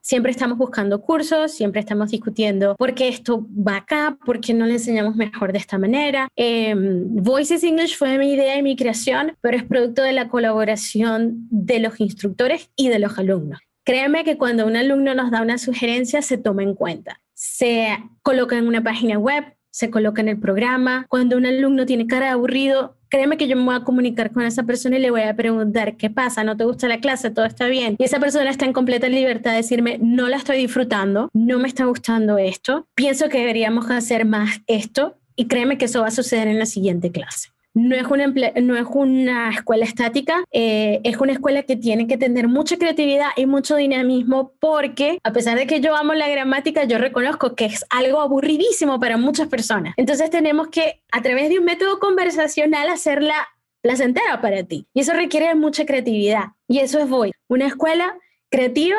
Siempre 0.00 0.30
estamos 0.30 0.56
buscando 0.56 1.00
cursos, 1.00 1.50
siempre 1.50 1.80
estamos 1.80 2.12
discutiendo 2.12 2.76
por 2.76 2.94
qué 2.94 3.08
esto 3.08 3.44
va 3.50 3.78
acá, 3.78 4.16
por 4.24 4.40
qué 4.40 4.54
no 4.54 4.64
le 4.64 4.74
enseñamos 4.74 5.16
mejor 5.16 5.52
de 5.52 5.58
esta 5.58 5.78
manera. 5.78 6.28
Em, 6.36 7.12
Voices 7.16 7.64
English 7.64 7.96
fue 7.96 8.16
mi 8.16 8.32
idea 8.32 8.56
y 8.56 8.62
mi 8.62 8.76
creación, 8.76 9.36
pero 9.40 9.56
es 9.56 9.64
producto 9.64 10.02
de 10.02 10.12
la 10.12 10.28
colaboración 10.28 11.48
de 11.50 11.80
los 11.80 11.98
instructores 11.98 12.70
y 12.76 12.88
de 12.88 13.00
los 13.00 13.18
alumnos. 13.18 13.58
Créeme 13.86 14.24
que 14.24 14.36
cuando 14.36 14.66
un 14.66 14.74
alumno 14.74 15.14
nos 15.14 15.30
da 15.30 15.42
una 15.42 15.58
sugerencia, 15.58 16.20
se 16.20 16.38
toma 16.38 16.64
en 16.64 16.74
cuenta. 16.74 17.20
Se 17.34 17.96
coloca 18.22 18.58
en 18.58 18.66
una 18.66 18.82
página 18.82 19.16
web, 19.16 19.44
se 19.70 19.90
coloca 19.90 20.20
en 20.20 20.28
el 20.28 20.40
programa. 20.40 21.06
Cuando 21.08 21.36
un 21.36 21.46
alumno 21.46 21.86
tiene 21.86 22.08
cara 22.08 22.26
de 22.26 22.32
aburrido, 22.32 22.96
créeme 23.08 23.36
que 23.36 23.46
yo 23.46 23.56
me 23.56 23.62
voy 23.62 23.76
a 23.76 23.84
comunicar 23.84 24.32
con 24.32 24.42
esa 24.42 24.64
persona 24.64 24.96
y 24.96 25.02
le 25.02 25.12
voy 25.12 25.20
a 25.20 25.36
preguntar, 25.36 25.96
¿qué 25.96 26.10
pasa? 26.10 26.42
¿No 26.42 26.56
te 26.56 26.64
gusta 26.64 26.88
la 26.88 26.98
clase? 26.98 27.30
¿Todo 27.30 27.44
está 27.44 27.68
bien? 27.68 27.94
Y 28.00 28.02
esa 28.02 28.18
persona 28.18 28.50
está 28.50 28.64
en 28.64 28.72
completa 28.72 29.08
libertad 29.08 29.52
de 29.52 29.58
decirme, 29.58 29.98
no 30.02 30.28
la 30.28 30.38
estoy 30.38 30.56
disfrutando, 30.56 31.30
no 31.32 31.60
me 31.60 31.68
está 31.68 31.84
gustando 31.84 32.38
esto, 32.38 32.88
pienso 32.96 33.28
que 33.28 33.38
deberíamos 33.38 33.88
hacer 33.88 34.24
más 34.24 34.62
esto 34.66 35.16
y 35.36 35.46
créeme 35.46 35.78
que 35.78 35.84
eso 35.84 36.00
va 36.00 36.08
a 36.08 36.10
suceder 36.10 36.48
en 36.48 36.58
la 36.58 36.66
siguiente 36.66 37.12
clase 37.12 37.50
no 37.76 37.94
es 37.94 38.06
una, 38.06 38.26
no 38.26 38.76
es 38.76 38.86
una 38.88 39.50
escuela 39.50 39.84
estática, 39.84 40.42
eh, 40.50 41.00
es 41.04 41.18
una 41.18 41.32
escuela 41.32 41.62
que 41.64 41.76
tiene 41.76 42.06
que 42.06 42.16
tener 42.16 42.48
mucha 42.48 42.78
creatividad 42.78 43.28
y 43.36 43.44
mucho 43.44 43.76
dinamismo 43.76 44.54
porque 44.58 45.18
a 45.22 45.32
pesar 45.32 45.58
de 45.58 45.66
que 45.66 45.82
yo 45.82 45.94
amo 45.94 46.14
la 46.14 46.26
gramática, 46.26 46.84
yo 46.84 46.96
reconozco 46.96 47.54
que 47.54 47.66
es 47.66 47.84
algo 47.90 48.22
aburridísimo 48.22 48.98
para 48.98 49.18
muchas 49.18 49.48
personas. 49.48 49.92
Entonces 49.98 50.30
tenemos 50.30 50.68
que 50.68 51.02
a 51.12 51.20
través 51.20 51.50
de 51.50 51.58
un 51.58 51.66
método 51.66 51.98
conversacional 51.98 52.88
hacerla 52.88 53.46
placentera 53.82 54.40
para 54.40 54.64
ti. 54.64 54.86
Y 54.94 55.00
eso 55.00 55.12
requiere 55.12 55.54
mucha 55.54 55.84
creatividad. 55.84 56.52
Y 56.66 56.78
eso 56.78 56.98
es 56.98 57.10
Voy, 57.10 57.32
una 57.46 57.66
escuela 57.66 58.16
creativa 58.48 58.96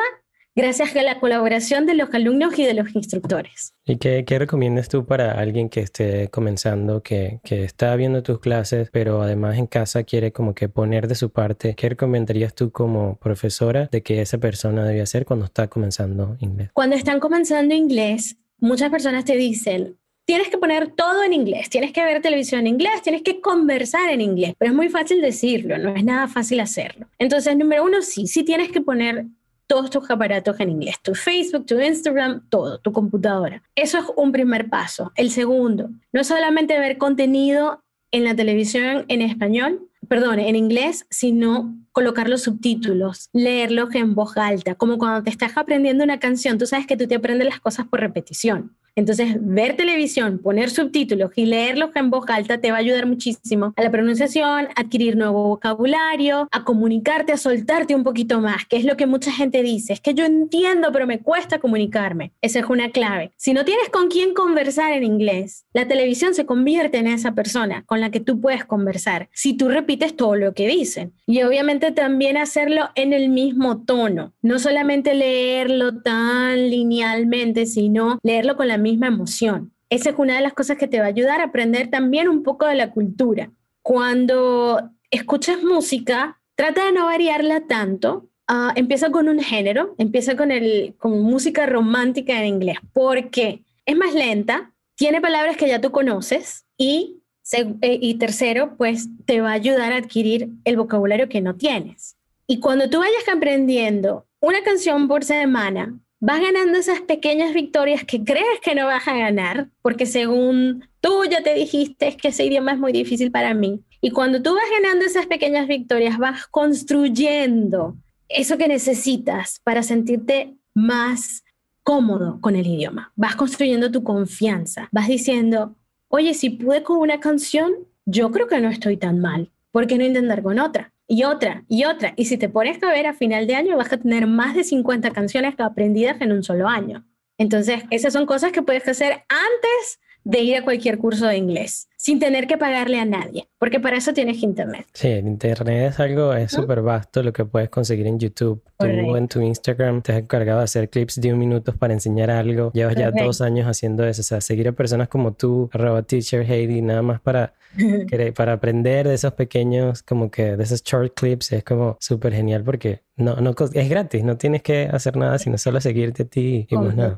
gracias 0.58 0.96
a 0.96 1.02
la 1.04 1.20
colaboración 1.20 1.86
de 1.86 1.94
los 1.94 2.12
alumnos 2.12 2.58
y 2.58 2.64
de 2.64 2.74
los 2.74 2.92
instructores. 2.96 3.74
¿Y 3.86 3.96
qué, 3.98 4.24
qué 4.26 4.40
recomiendas 4.40 4.88
tú 4.88 5.06
para 5.06 5.38
alguien 5.38 5.68
que 5.68 5.78
esté 5.78 6.28
comenzando, 6.30 7.00
que, 7.00 7.38
que, 7.44 7.62
está 7.62 7.94
viendo 7.94 8.24
tus 8.24 8.40
clases, 8.40 8.90
pero 8.90 9.22
además 9.22 9.56
en 9.56 9.68
casa 9.68 10.02
quiere 10.02 10.32
como 10.32 10.56
que 10.56 10.68
poner 10.68 11.06
de 11.06 11.14
su 11.14 11.30
parte? 11.30 11.76
¿Qué 11.76 11.90
recomendarías 11.90 12.56
tú 12.56 12.72
como 12.72 13.16
profesora 13.18 13.88
de 13.92 14.02
que 14.02 14.20
esa 14.20 14.38
persona 14.38 14.84
debe 14.84 15.00
hacer 15.00 15.24
cuando 15.24 15.44
está 15.44 15.68
comenzando 15.68 16.36
inglés? 16.40 16.70
Cuando 16.72 16.96
están 16.96 17.20
comenzando 17.20 17.72
inglés, 17.72 18.36
muchas 18.58 18.90
personas 18.90 19.24
te 19.24 19.36
dicen, 19.36 19.96
tienes 20.24 20.48
que 20.48 20.58
poner 20.58 20.88
todo 20.88 21.22
en 21.22 21.34
inglés, 21.34 21.70
tienes 21.70 21.92
que 21.92 22.04
ver 22.04 22.20
televisión 22.20 22.62
en 22.62 22.66
inglés, 22.66 23.00
tienes 23.02 23.22
que 23.22 23.40
conversar 23.40 24.10
en 24.10 24.20
inglés, 24.20 24.54
pero 24.58 24.72
es 24.72 24.76
muy 24.76 24.88
fácil 24.88 25.20
decirlo, 25.20 25.78
no 25.78 25.94
es 25.94 26.04
nada 26.04 26.26
fácil 26.26 26.58
hacerlo. 26.58 27.06
Entonces, 27.18 27.56
número 27.56 27.84
uno, 27.84 28.02
sí, 28.02 28.26
sí 28.26 28.42
tienes 28.42 28.72
que 28.72 28.80
poner 28.80 29.24
todos 29.68 29.90
tus 29.90 30.10
aparatos 30.10 30.58
en 30.58 30.70
inglés, 30.70 30.96
tu 31.00 31.14
Facebook, 31.14 31.66
tu 31.66 31.78
Instagram, 31.78 32.48
todo, 32.48 32.78
tu 32.78 32.90
computadora. 32.90 33.62
Eso 33.76 33.98
es 33.98 34.04
un 34.16 34.32
primer 34.32 34.68
paso. 34.68 35.12
El 35.14 35.30
segundo, 35.30 35.90
no 36.12 36.24
solamente 36.24 36.78
ver 36.80 36.98
contenido 36.98 37.84
en 38.10 38.24
la 38.24 38.34
televisión 38.34 39.04
en 39.08 39.22
español, 39.22 39.88
perdón, 40.08 40.38
en 40.38 40.56
inglés, 40.56 41.06
sino 41.10 41.76
colocar 41.92 42.28
los 42.28 42.42
subtítulos, 42.42 43.28
leerlos 43.32 43.94
en 43.94 44.14
voz 44.14 44.36
alta, 44.38 44.74
como 44.74 44.96
cuando 44.96 45.22
te 45.22 45.30
estás 45.30 45.56
aprendiendo 45.56 46.02
una 46.02 46.18
canción, 46.18 46.56
tú 46.56 46.66
sabes 46.66 46.86
que 46.86 46.96
tú 46.96 47.06
te 47.06 47.16
aprendes 47.16 47.46
las 47.46 47.60
cosas 47.60 47.86
por 47.86 48.00
repetición. 48.00 48.74
Entonces, 48.98 49.36
ver 49.38 49.76
televisión, 49.76 50.40
poner 50.40 50.70
subtítulos 50.70 51.30
y 51.36 51.46
leerlos 51.46 51.90
en 51.94 52.10
voz 52.10 52.28
alta 52.28 52.58
te 52.58 52.72
va 52.72 52.78
a 52.78 52.80
ayudar 52.80 53.06
muchísimo 53.06 53.72
a 53.76 53.82
la 53.84 53.92
pronunciación, 53.92 54.66
adquirir 54.74 55.16
nuevo 55.16 55.44
vocabulario, 55.44 56.48
a 56.50 56.64
comunicarte, 56.64 57.32
a 57.32 57.36
soltarte 57.36 57.94
un 57.94 58.02
poquito 58.02 58.40
más, 58.40 58.66
que 58.66 58.76
es 58.76 58.84
lo 58.84 58.96
que 58.96 59.06
mucha 59.06 59.30
gente 59.30 59.62
dice. 59.62 59.92
Es 59.92 60.00
que 60.00 60.14
yo 60.14 60.24
entiendo, 60.24 60.90
pero 60.92 61.06
me 61.06 61.20
cuesta 61.20 61.60
comunicarme. 61.60 62.32
Esa 62.42 62.58
es 62.58 62.64
una 62.64 62.90
clave. 62.90 63.30
Si 63.36 63.52
no 63.52 63.64
tienes 63.64 63.88
con 63.88 64.08
quién 64.08 64.34
conversar 64.34 64.92
en 64.92 65.04
inglés, 65.04 65.64
la 65.72 65.86
televisión 65.86 66.34
se 66.34 66.44
convierte 66.44 66.98
en 66.98 67.06
esa 67.06 67.36
persona 67.36 67.84
con 67.86 68.00
la 68.00 68.10
que 68.10 68.18
tú 68.18 68.40
puedes 68.40 68.64
conversar. 68.64 69.28
Si 69.32 69.56
tú 69.56 69.68
repites 69.68 70.16
todo 70.16 70.34
lo 70.34 70.54
que 70.54 70.66
dicen. 70.66 71.12
Y 71.24 71.42
obviamente 71.44 71.92
también 71.92 72.36
hacerlo 72.36 72.88
en 72.96 73.12
el 73.12 73.28
mismo 73.28 73.84
tono. 73.84 74.32
No 74.42 74.58
solamente 74.58 75.14
leerlo 75.14 76.02
tan 76.02 76.68
linealmente, 76.68 77.64
sino 77.66 78.18
leerlo 78.24 78.56
con 78.56 78.66
la 78.66 78.76
misma 78.76 78.87
misma 78.90 79.08
emoción. 79.08 79.72
Esa 79.90 80.10
es 80.10 80.16
una 80.18 80.36
de 80.36 80.42
las 80.42 80.52
cosas 80.52 80.76
que 80.76 80.88
te 80.88 80.98
va 80.98 81.06
a 81.06 81.08
ayudar 81.08 81.40
a 81.40 81.44
aprender 81.44 81.88
también 81.88 82.28
un 82.28 82.42
poco 82.42 82.66
de 82.66 82.74
la 82.74 82.90
cultura. 82.90 83.50
Cuando 83.82 84.90
escuchas 85.10 85.62
música, 85.62 86.40
trata 86.54 86.86
de 86.86 86.92
no 86.92 87.06
variarla 87.06 87.66
tanto. 87.66 88.28
Ah, 88.46 88.72
empieza 88.76 89.10
con 89.10 89.28
un 89.28 89.40
género, 89.40 89.94
empieza 89.98 90.36
con, 90.36 90.50
el, 90.50 90.94
con 90.98 91.20
música 91.20 91.66
romántica 91.66 92.38
en 92.40 92.46
inglés, 92.46 92.78
porque 92.92 93.62
es 93.84 93.96
más 93.96 94.14
lenta, 94.14 94.72
tiene 94.96 95.20
palabras 95.20 95.56
que 95.56 95.68
ya 95.68 95.80
tú 95.80 95.90
conoces 95.90 96.66
y, 96.76 97.22
eh, 97.52 97.98
y 98.00 98.14
tercero, 98.14 98.74
pues 98.76 99.08
te 99.26 99.40
va 99.40 99.50
a 99.50 99.54
ayudar 99.54 99.92
a 99.92 99.96
adquirir 99.96 100.48
el 100.64 100.76
vocabulario 100.76 101.28
que 101.28 101.40
no 101.40 101.56
tienes. 101.56 102.16
Y 102.46 102.60
cuando 102.60 102.88
tú 102.88 102.98
vayas 102.98 103.28
aprendiendo 103.30 104.26
una 104.40 104.62
canción 104.62 105.08
por 105.08 105.24
semana, 105.24 105.98
vas 106.20 106.40
ganando 106.40 106.78
esas 106.78 107.00
pequeñas 107.00 107.54
victorias 107.54 108.04
que 108.04 108.24
crees 108.24 108.60
que 108.62 108.74
no 108.74 108.86
vas 108.86 109.06
a 109.06 109.16
ganar, 109.16 109.68
porque 109.82 110.06
según 110.06 110.88
tú 111.00 111.24
ya 111.30 111.42
te 111.42 111.54
dijiste 111.54 112.16
que 112.16 112.28
ese 112.28 112.44
idioma 112.44 112.72
es 112.72 112.78
muy 112.78 112.92
difícil 112.92 113.30
para 113.30 113.54
mí. 113.54 113.80
Y 114.00 114.10
cuando 114.10 114.42
tú 114.42 114.54
vas 114.54 114.70
ganando 114.70 115.04
esas 115.04 115.26
pequeñas 115.26 115.68
victorias, 115.68 116.18
vas 116.18 116.46
construyendo 116.46 117.96
eso 118.28 118.58
que 118.58 118.68
necesitas 118.68 119.60
para 119.64 119.82
sentirte 119.82 120.54
más 120.74 121.44
cómodo 121.82 122.40
con 122.40 122.54
el 122.54 122.66
idioma. 122.66 123.12
Vas 123.16 123.34
construyendo 123.34 123.90
tu 123.90 124.04
confianza. 124.04 124.88
Vas 124.92 125.08
diciendo, 125.08 125.74
oye, 126.08 126.34
si 126.34 126.50
pude 126.50 126.82
con 126.82 126.98
una 126.98 127.18
canción, 127.18 127.72
yo 128.04 128.30
creo 128.30 128.46
que 128.46 128.60
no 128.60 128.68
estoy 128.68 128.96
tan 128.96 129.20
mal. 129.20 129.50
¿Por 129.70 129.86
qué 129.86 129.98
no 129.98 130.04
intentar 130.04 130.42
con 130.42 130.58
otra? 130.58 130.92
Y 131.08 131.24
otra 131.24 131.64
y 131.68 131.84
otra. 131.84 132.12
Y 132.16 132.26
si 132.26 132.36
te 132.36 132.48
pones 132.48 132.80
a 132.82 132.90
ver 132.90 133.06
a 133.06 133.14
final 133.14 133.46
de 133.46 133.56
año 133.56 133.76
vas 133.76 133.92
a 133.92 133.98
tener 133.98 134.26
más 134.28 134.54
de 134.54 134.62
50 134.62 135.10
canciones 135.10 135.54
aprendidas 135.58 136.20
en 136.20 136.30
un 136.32 136.44
solo 136.44 136.68
año. 136.68 137.04
Entonces, 137.38 137.82
esas 137.90 138.12
son 138.12 138.26
cosas 138.26 138.52
que 138.52 138.62
puedes 138.62 138.86
hacer 138.86 139.24
antes 139.28 140.00
de 140.28 140.40
ir 140.40 140.56
a 140.56 140.62
cualquier 140.62 140.98
curso 140.98 141.26
de 141.26 141.38
inglés 141.38 141.88
sin 141.96 142.20
tener 142.20 142.46
que 142.46 142.58
pagarle 142.58 143.00
a 143.00 143.06
nadie, 143.06 143.48
porque 143.58 143.80
para 143.80 143.96
eso 143.96 144.12
tienes 144.12 144.42
internet. 144.42 144.86
Sí, 144.92 145.08
el 145.08 145.26
internet 145.26 145.92
es 145.92 146.00
algo, 146.00 146.34
es 146.34 146.52
súper 146.52 146.82
vasto 146.82 147.22
lo 147.22 147.32
que 147.32 147.46
puedes 147.46 147.70
conseguir 147.70 148.06
en 148.06 148.18
YouTube. 148.18 148.62
Tú 148.78 148.86
en 149.16 149.26
tu 149.26 149.40
Instagram 149.40 150.02
te 150.02 150.12
has 150.12 150.18
encargado 150.18 150.58
de 150.58 150.64
hacer 150.64 150.90
clips 150.90 151.18
de 151.18 151.32
un 151.32 151.38
minuto 151.38 151.74
para 151.74 151.94
enseñar 151.94 152.30
algo. 152.30 152.70
Llevas 152.72 152.94
ya 152.94 153.10
dos 153.10 153.40
años 153.40 153.66
haciendo 153.66 154.06
eso, 154.06 154.20
o 154.20 154.24
sea, 154.24 154.42
seguir 154.42 154.68
a 154.68 154.72
personas 154.72 155.08
como 155.08 155.32
tú, 155.32 155.70
arroba 155.72 156.02
teacher 156.02 156.42
Heidi, 156.48 156.82
nada 156.82 157.00
más 157.00 157.20
para, 157.20 157.54
para 158.36 158.52
aprender 158.52 159.08
de 159.08 159.14
esos 159.14 159.32
pequeños, 159.32 160.02
como 160.02 160.30
que 160.30 160.56
de 160.56 160.62
esos 160.62 160.84
short 160.84 161.14
clips, 161.14 161.52
es 161.52 161.64
como 161.64 161.96
súper 162.00 162.34
genial 162.34 162.62
porque 162.62 163.02
no, 163.18 163.36
no, 163.36 163.54
es 163.72 163.88
gratis, 163.88 164.24
no 164.24 164.36
tienes 164.36 164.62
que 164.62 164.88
hacer 164.90 165.16
nada 165.16 165.38
sino 165.38 165.58
solo 165.58 165.80
seguirte 165.80 166.22
a 166.22 166.26
ti 166.26 166.66
y 166.68 166.76
más 166.76 166.96
nada. 166.96 167.16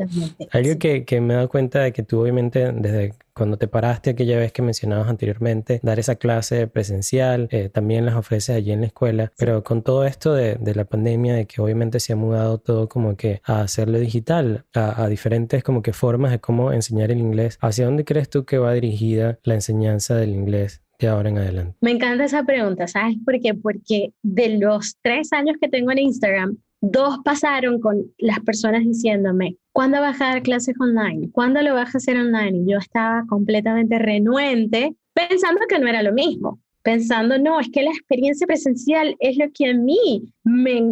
Algo 0.50 0.78
que, 0.78 1.04
que 1.04 1.20
me 1.20 1.34
he 1.34 1.36
dado 1.36 1.48
cuenta 1.48 1.80
de 1.80 1.92
que 1.92 2.02
tú 2.02 2.20
obviamente 2.20 2.72
desde 2.72 3.14
cuando 3.40 3.56
te 3.56 3.68
paraste 3.68 4.10
aquella 4.10 4.38
vez 4.38 4.52
que 4.52 4.60
mencionabas 4.60 5.08
anteriormente, 5.08 5.80
dar 5.82 5.98
esa 5.98 6.16
clase 6.16 6.66
presencial, 6.66 7.48
eh, 7.50 7.70
también 7.70 8.04
las 8.04 8.16
ofreces 8.16 8.54
allí 8.54 8.70
en 8.72 8.82
la 8.82 8.88
escuela, 8.88 9.32
pero 9.38 9.64
con 9.64 9.82
todo 9.82 10.04
esto 10.04 10.34
de, 10.34 10.58
la 10.74 10.84
pandemia, 10.84 11.34
de 11.34 11.46
que 11.46 11.62
obviamente 11.62 12.00
se 12.00 12.12
ha 12.12 12.16
mudado 12.16 12.58
todo 12.58 12.86
como 12.88 13.16
que 13.16 13.40
a 13.44 13.62
hacerlo 13.62 13.98
digital, 13.98 14.66
a, 14.74 15.08
diferentes 15.08 15.64
como 15.64 15.80
que 15.80 15.94
formas 15.94 16.32
de 16.32 16.38
cómo 16.38 16.70
enseñar 16.70 17.10
el 17.10 17.18
inglés, 17.18 17.56
¿hacia 17.62 17.86
dónde 17.86 18.04
crees 18.04 18.28
tú 18.28 18.44
que 18.44 18.58
va 18.58 18.74
dirigida 18.74 19.38
la 19.42 19.54
enseñanza 19.54 20.16
del 20.16 20.34
inglés 20.34 20.82
ahora 21.08 21.28
en 21.28 21.38
adelante? 21.38 21.76
Me 21.80 21.90
encanta 21.90 22.24
esa 22.24 22.44
pregunta, 22.44 22.86
¿sabes 22.86 23.16
por 23.24 23.40
qué? 23.40 23.54
Porque 23.54 24.12
de 24.22 24.58
los 24.58 24.96
tres 25.02 25.32
años 25.32 25.56
que 25.60 25.68
tengo 25.68 25.90
en 25.92 25.98
Instagram, 25.98 26.56
dos 26.80 27.18
pasaron 27.24 27.80
con 27.80 28.02
las 28.18 28.40
personas 28.40 28.84
diciéndome, 28.84 29.56
¿cuándo 29.72 30.00
vas 30.00 30.20
a 30.20 30.26
dar 30.26 30.42
clases 30.42 30.74
online? 30.80 31.30
¿Cuándo 31.32 31.62
lo 31.62 31.74
vas 31.74 31.94
a 31.94 31.98
hacer 31.98 32.16
online? 32.16 32.58
Y 32.58 32.70
yo 32.70 32.78
estaba 32.78 33.24
completamente 33.28 33.98
renuente, 33.98 34.94
pensando 35.12 35.60
que 35.68 35.78
no 35.78 35.88
era 35.88 36.02
lo 36.02 36.12
mismo. 36.12 36.60
Pensando, 36.82 37.38
no, 37.38 37.60
es 37.60 37.68
que 37.70 37.82
la 37.82 37.90
experiencia 37.90 38.46
presencial 38.46 39.14
es 39.20 39.36
lo 39.36 39.50
que 39.52 39.70
a 39.70 39.74
mí 39.74 40.32
me, 40.44 40.82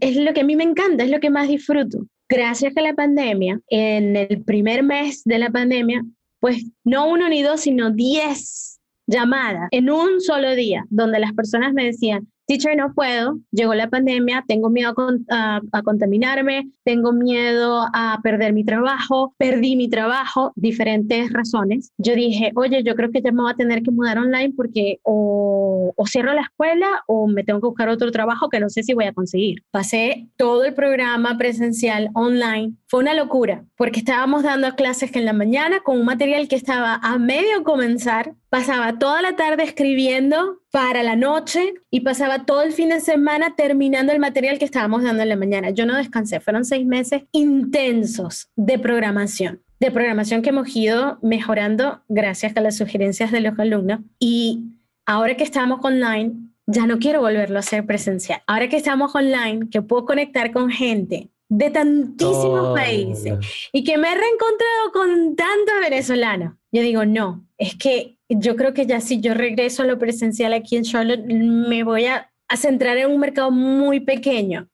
es 0.00 0.16
lo 0.16 0.32
que 0.32 0.42
a 0.42 0.44
mí 0.44 0.54
me 0.54 0.62
encanta, 0.62 1.02
es 1.02 1.10
lo 1.10 1.18
que 1.18 1.30
más 1.30 1.48
disfruto. 1.48 2.06
Gracias 2.28 2.76
a 2.76 2.80
la 2.80 2.94
pandemia, 2.94 3.60
en 3.68 4.16
el 4.16 4.44
primer 4.44 4.84
mes 4.84 5.24
de 5.24 5.38
la 5.38 5.50
pandemia, 5.50 6.04
pues 6.38 6.64
no 6.84 7.10
uno 7.10 7.28
ni 7.28 7.42
dos, 7.42 7.62
sino 7.62 7.90
diez 7.90 8.73
llamadas 9.06 9.68
en 9.70 9.90
un 9.90 10.20
solo 10.20 10.54
día, 10.54 10.84
donde 10.90 11.18
las 11.18 11.32
personas 11.32 11.72
me 11.72 11.84
decían, 11.84 12.28
teacher, 12.46 12.76
no 12.76 12.92
puedo, 12.94 13.38
llegó 13.50 13.74
la 13.74 13.88
pandemia, 13.88 14.44
tengo 14.46 14.70
miedo 14.70 14.94
a, 15.30 15.60
contaminarme, 15.84 16.70
tengo 16.84 17.12
miedo 17.12 17.86
a 17.92 18.20
perder 18.22 18.52
mi 18.52 18.64
trabajo, 18.64 19.34
perdí 19.38 19.76
mi 19.76 19.88
trabajo, 19.88 20.52
diferentes 20.56 21.32
razones. 21.32 21.92
Yo 21.98 22.14
dije, 22.14 22.52
oye, 22.54 22.82
yo 22.82 22.94
creo 22.94 23.10
que 23.10 23.22
ya 23.22 23.32
me 23.32 23.42
voy 23.42 23.52
a 23.52 23.56
tener 23.56 23.82
que 23.82 23.90
mudar 23.90 24.18
online 24.18 24.52
porque 24.56 24.98
o, 25.02 25.92
o 25.96 26.06
cierro 26.06 26.32
la 26.32 26.42
escuela 26.42 27.02
o 27.06 27.26
me 27.26 27.44
tengo 27.44 27.60
que 27.60 27.68
buscar 27.68 27.88
otro 27.88 28.10
trabajo 28.10 28.48
que 28.48 28.60
no 28.60 28.68
sé 28.68 28.82
si 28.82 28.94
voy 28.94 29.04
a 29.04 29.12
conseguir. 29.12 29.62
Pasé 29.70 30.28
todo 30.36 30.64
el 30.64 30.74
programa 30.74 31.36
presencial 31.38 32.10
online. 32.14 32.74
Fue 32.86 33.00
una 33.00 33.14
locura 33.14 33.64
porque 33.76 34.00
estábamos 34.00 34.42
dando 34.42 34.74
clases 34.74 35.10
que 35.10 35.18
en 35.18 35.24
la 35.24 35.32
mañana 35.32 35.80
con 35.80 35.98
un 35.98 36.06
material 36.06 36.48
que 36.48 36.56
estaba 36.56 36.96
a 37.02 37.18
medio 37.18 37.62
comenzar, 37.64 38.34
pasaba 38.54 39.00
toda 39.00 39.20
la 39.20 39.34
tarde 39.34 39.64
escribiendo 39.64 40.60
para 40.70 41.02
la 41.02 41.16
noche 41.16 41.74
y 41.90 42.02
pasaba 42.02 42.44
todo 42.44 42.62
el 42.62 42.70
fin 42.72 42.90
de 42.90 43.00
semana 43.00 43.56
terminando 43.56 44.12
el 44.12 44.20
material 44.20 44.60
que 44.60 44.64
estábamos 44.64 45.02
dando 45.02 45.24
en 45.24 45.28
la 45.28 45.34
mañana. 45.34 45.70
Yo 45.70 45.86
no 45.86 45.96
descansé, 45.96 46.38
fueron 46.38 46.64
seis 46.64 46.86
meses 46.86 47.24
intensos 47.32 48.52
de 48.54 48.78
programación, 48.78 49.60
de 49.80 49.90
programación 49.90 50.40
que 50.40 50.50
hemos 50.50 50.68
ido 50.76 51.18
mejorando 51.20 52.02
gracias 52.08 52.56
a 52.56 52.60
las 52.60 52.76
sugerencias 52.76 53.32
de 53.32 53.40
los 53.40 53.58
alumnos. 53.58 53.98
Y 54.20 54.62
ahora 55.04 55.36
que 55.36 55.42
estamos 55.42 55.80
online, 55.82 56.34
ya 56.68 56.86
no 56.86 57.00
quiero 57.00 57.22
volverlo 57.22 57.56
a 57.56 57.58
hacer 57.58 57.84
presencial. 57.84 58.40
Ahora 58.46 58.68
que 58.68 58.76
estamos 58.76 59.12
online, 59.16 59.68
que 59.68 59.82
puedo 59.82 60.04
conectar 60.04 60.52
con 60.52 60.70
gente 60.70 61.28
de 61.48 61.70
tantísimos 61.70 62.72
países 62.72 63.34
y 63.72 63.82
que 63.82 63.98
me 63.98 64.12
he 64.12 64.14
reencontrado 64.14 64.92
con 64.92 65.34
tantos 65.34 65.74
venezolanos. 65.82 66.54
Yo 66.70 66.82
digo, 66.82 67.04
no, 67.04 67.48
es 67.58 67.74
que 67.74 68.13
yo 68.28 68.56
creo 68.56 68.74
que 68.74 68.86
ya 68.86 69.00
si 69.00 69.20
yo 69.20 69.34
regreso 69.34 69.82
a 69.82 69.86
lo 69.86 69.98
presencial 69.98 70.52
aquí 70.52 70.76
en 70.76 70.84
Charlotte, 70.84 71.24
me 71.26 71.84
voy 71.84 72.06
a, 72.06 72.30
centrar 72.56 72.96
en 72.96 73.10
un 73.10 73.18
mercado 73.18 73.50
muy 73.50 73.98
pequeño 73.98 74.68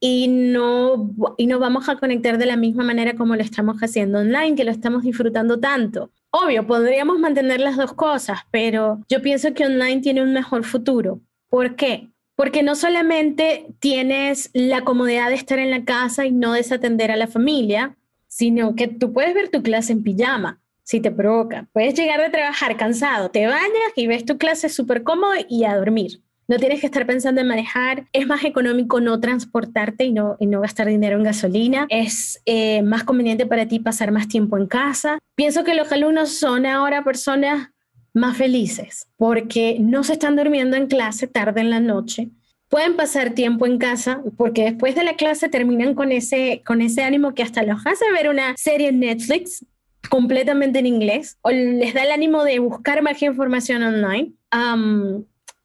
y 0.00 0.28
no, 0.28 1.14
y 1.36 1.46
no 1.46 1.58
vamos 1.58 1.86
a 1.90 1.96
conectar 1.96 2.38
de 2.38 2.46
la 2.46 2.56
misma 2.56 2.82
manera 2.82 3.14
como 3.14 3.36
lo 3.36 3.42
estamos 3.42 3.76
haciendo 3.82 4.20
online, 4.20 4.54
que 4.54 4.64
lo 4.64 4.70
estamos 4.70 5.02
disfrutando 5.02 5.60
tanto. 5.60 6.10
Obvio, 6.30 6.66
podríamos 6.66 7.18
mantener 7.18 7.60
las 7.60 7.76
dos 7.76 7.92
cosas, 7.92 8.38
pero 8.50 9.00
yo 9.10 9.20
pienso 9.20 9.52
que 9.52 9.66
online 9.66 10.00
tiene 10.00 10.22
un 10.22 10.32
mejor 10.32 10.64
futuro. 10.64 11.20
¿Por 11.50 11.76
qué? 11.76 12.08
Porque 12.36 12.62
no 12.62 12.74
solamente 12.74 13.66
tienes 13.80 14.48
la 14.54 14.82
comodidad 14.82 15.28
de 15.28 15.34
estar 15.34 15.58
en 15.58 15.70
la 15.70 15.84
casa 15.84 16.24
y 16.24 16.32
no 16.32 16.54
desatender 16.54 17.10
a 17.10 17.16
la 17.16 17.26
familia, 17.26 17.98
sino 18.28 18.74
que 18.76 18.88
tú 18.88 19.12
puedes 19.12 19.34
ver 19.34 19.50
tu 19.50 19.62
clase 19.62 19.92
en 19.92 20.02
pijama 20.02 20.59
si 20.90 21.00
te 21.00 21.12
provoca. 21.12 21.68
Puedes 21.72 21.94
llegar 21.94 22.20
de 22.20 22.30
trabajar 22.30 22.76
cansado, 22.76 23.30
te 23.30 23.46
bañas 23.46 23.92
y 23.94 24.08
ves 24.08 24.24
tu 24.24 24.38
clase 24.38 24.68
súper 24.68 25.04
cómodo 25.04 25.34
y 25.48 25.62
a 25.62 25.76
dormir. 25.76 26.20
No 26.48 26.56
tienes 26.56 26.80
que 26.80 26.86
estar 26.86 27.06
pensando 27.06 27.40
en 27.40 27.46
manejar. 27.46 28.08
Es 28.12 28.26
más 28.26 28.42
económico 28.42 29.00
no 29.00 29.20
transportarte 29.20 30.02
y 30.02 30.10
no, 30.10 30.36
no 30.40 30.60
gastar 30.60 30.88
dinero 30.88 31.16
en 31.16 31.22
gasolina. 31.22 31.86
Es 31.90 32.42
eh, 32.44 32.82
más 32.82 33.04
conveniente 33.04 33.46
para 33.46 33.68
ti 33.68 33.78
pasar 33.78 34.10
más 34.10 34.26
tiempo 34.26 34.58
en 34.58 34.66
casa. 34.66 35.20
Pienso 35.36 35.62
que 35.62 35.76
los 35.76 35.92
alumnos 35.92 36.30
son 36.30 36.66
ahora 36.66 37.04
personas 37.04 37.68
más 38.12 38.36
felices 38.36 39.06
porque 39.16 39.76
no 39.78 40.02
se 40.02 40.14
están 40.14 40.34
durmiendo 40.34 40.76
en 40.76 40.88
clase 40.88 41.28
tarde 41.28 41.60
en 41.60 41.70
la 41.70 41.78
noche. 41.78 42.30
Pueden 42.68 42.96
pasar 42.96 43.30
tiempo 43.30 43.64
en 43.64 43.78
casa 43.78 44.22
porque 44.36 44.64
después 44.64 44.96
de 44.96 45.04
la 45.04 45.14
clase 45.14 45.48
terminan 45.48 45.94
con 45.94 46.10
ese, 46.10 46.62
con 46.66 46.80
ese 46.80 47.04
ánimo 47.04 47.32
que 47.32 47.44
hasta 47.44 47.62
los 47.62 47.86
hace 47.86 48.10
ver 48.12 48.28
una 48.28 48.56
serie 48.56 48.88
en 48.88 48.98
Netflix 48.98 49.64
completamente 50.08 50.78
en 50.78 50.86
inglés 50.86 51.38
o 51.42 51.50
les 51.50 51.94
da 51.94 52.04
el 52.04 52.12
ánimo 52.12 52.44
de 52.44 52.58
buscar 52.58 53.02
más 53.02 53.22
información 53.22 53.82
online. 53.82 54.32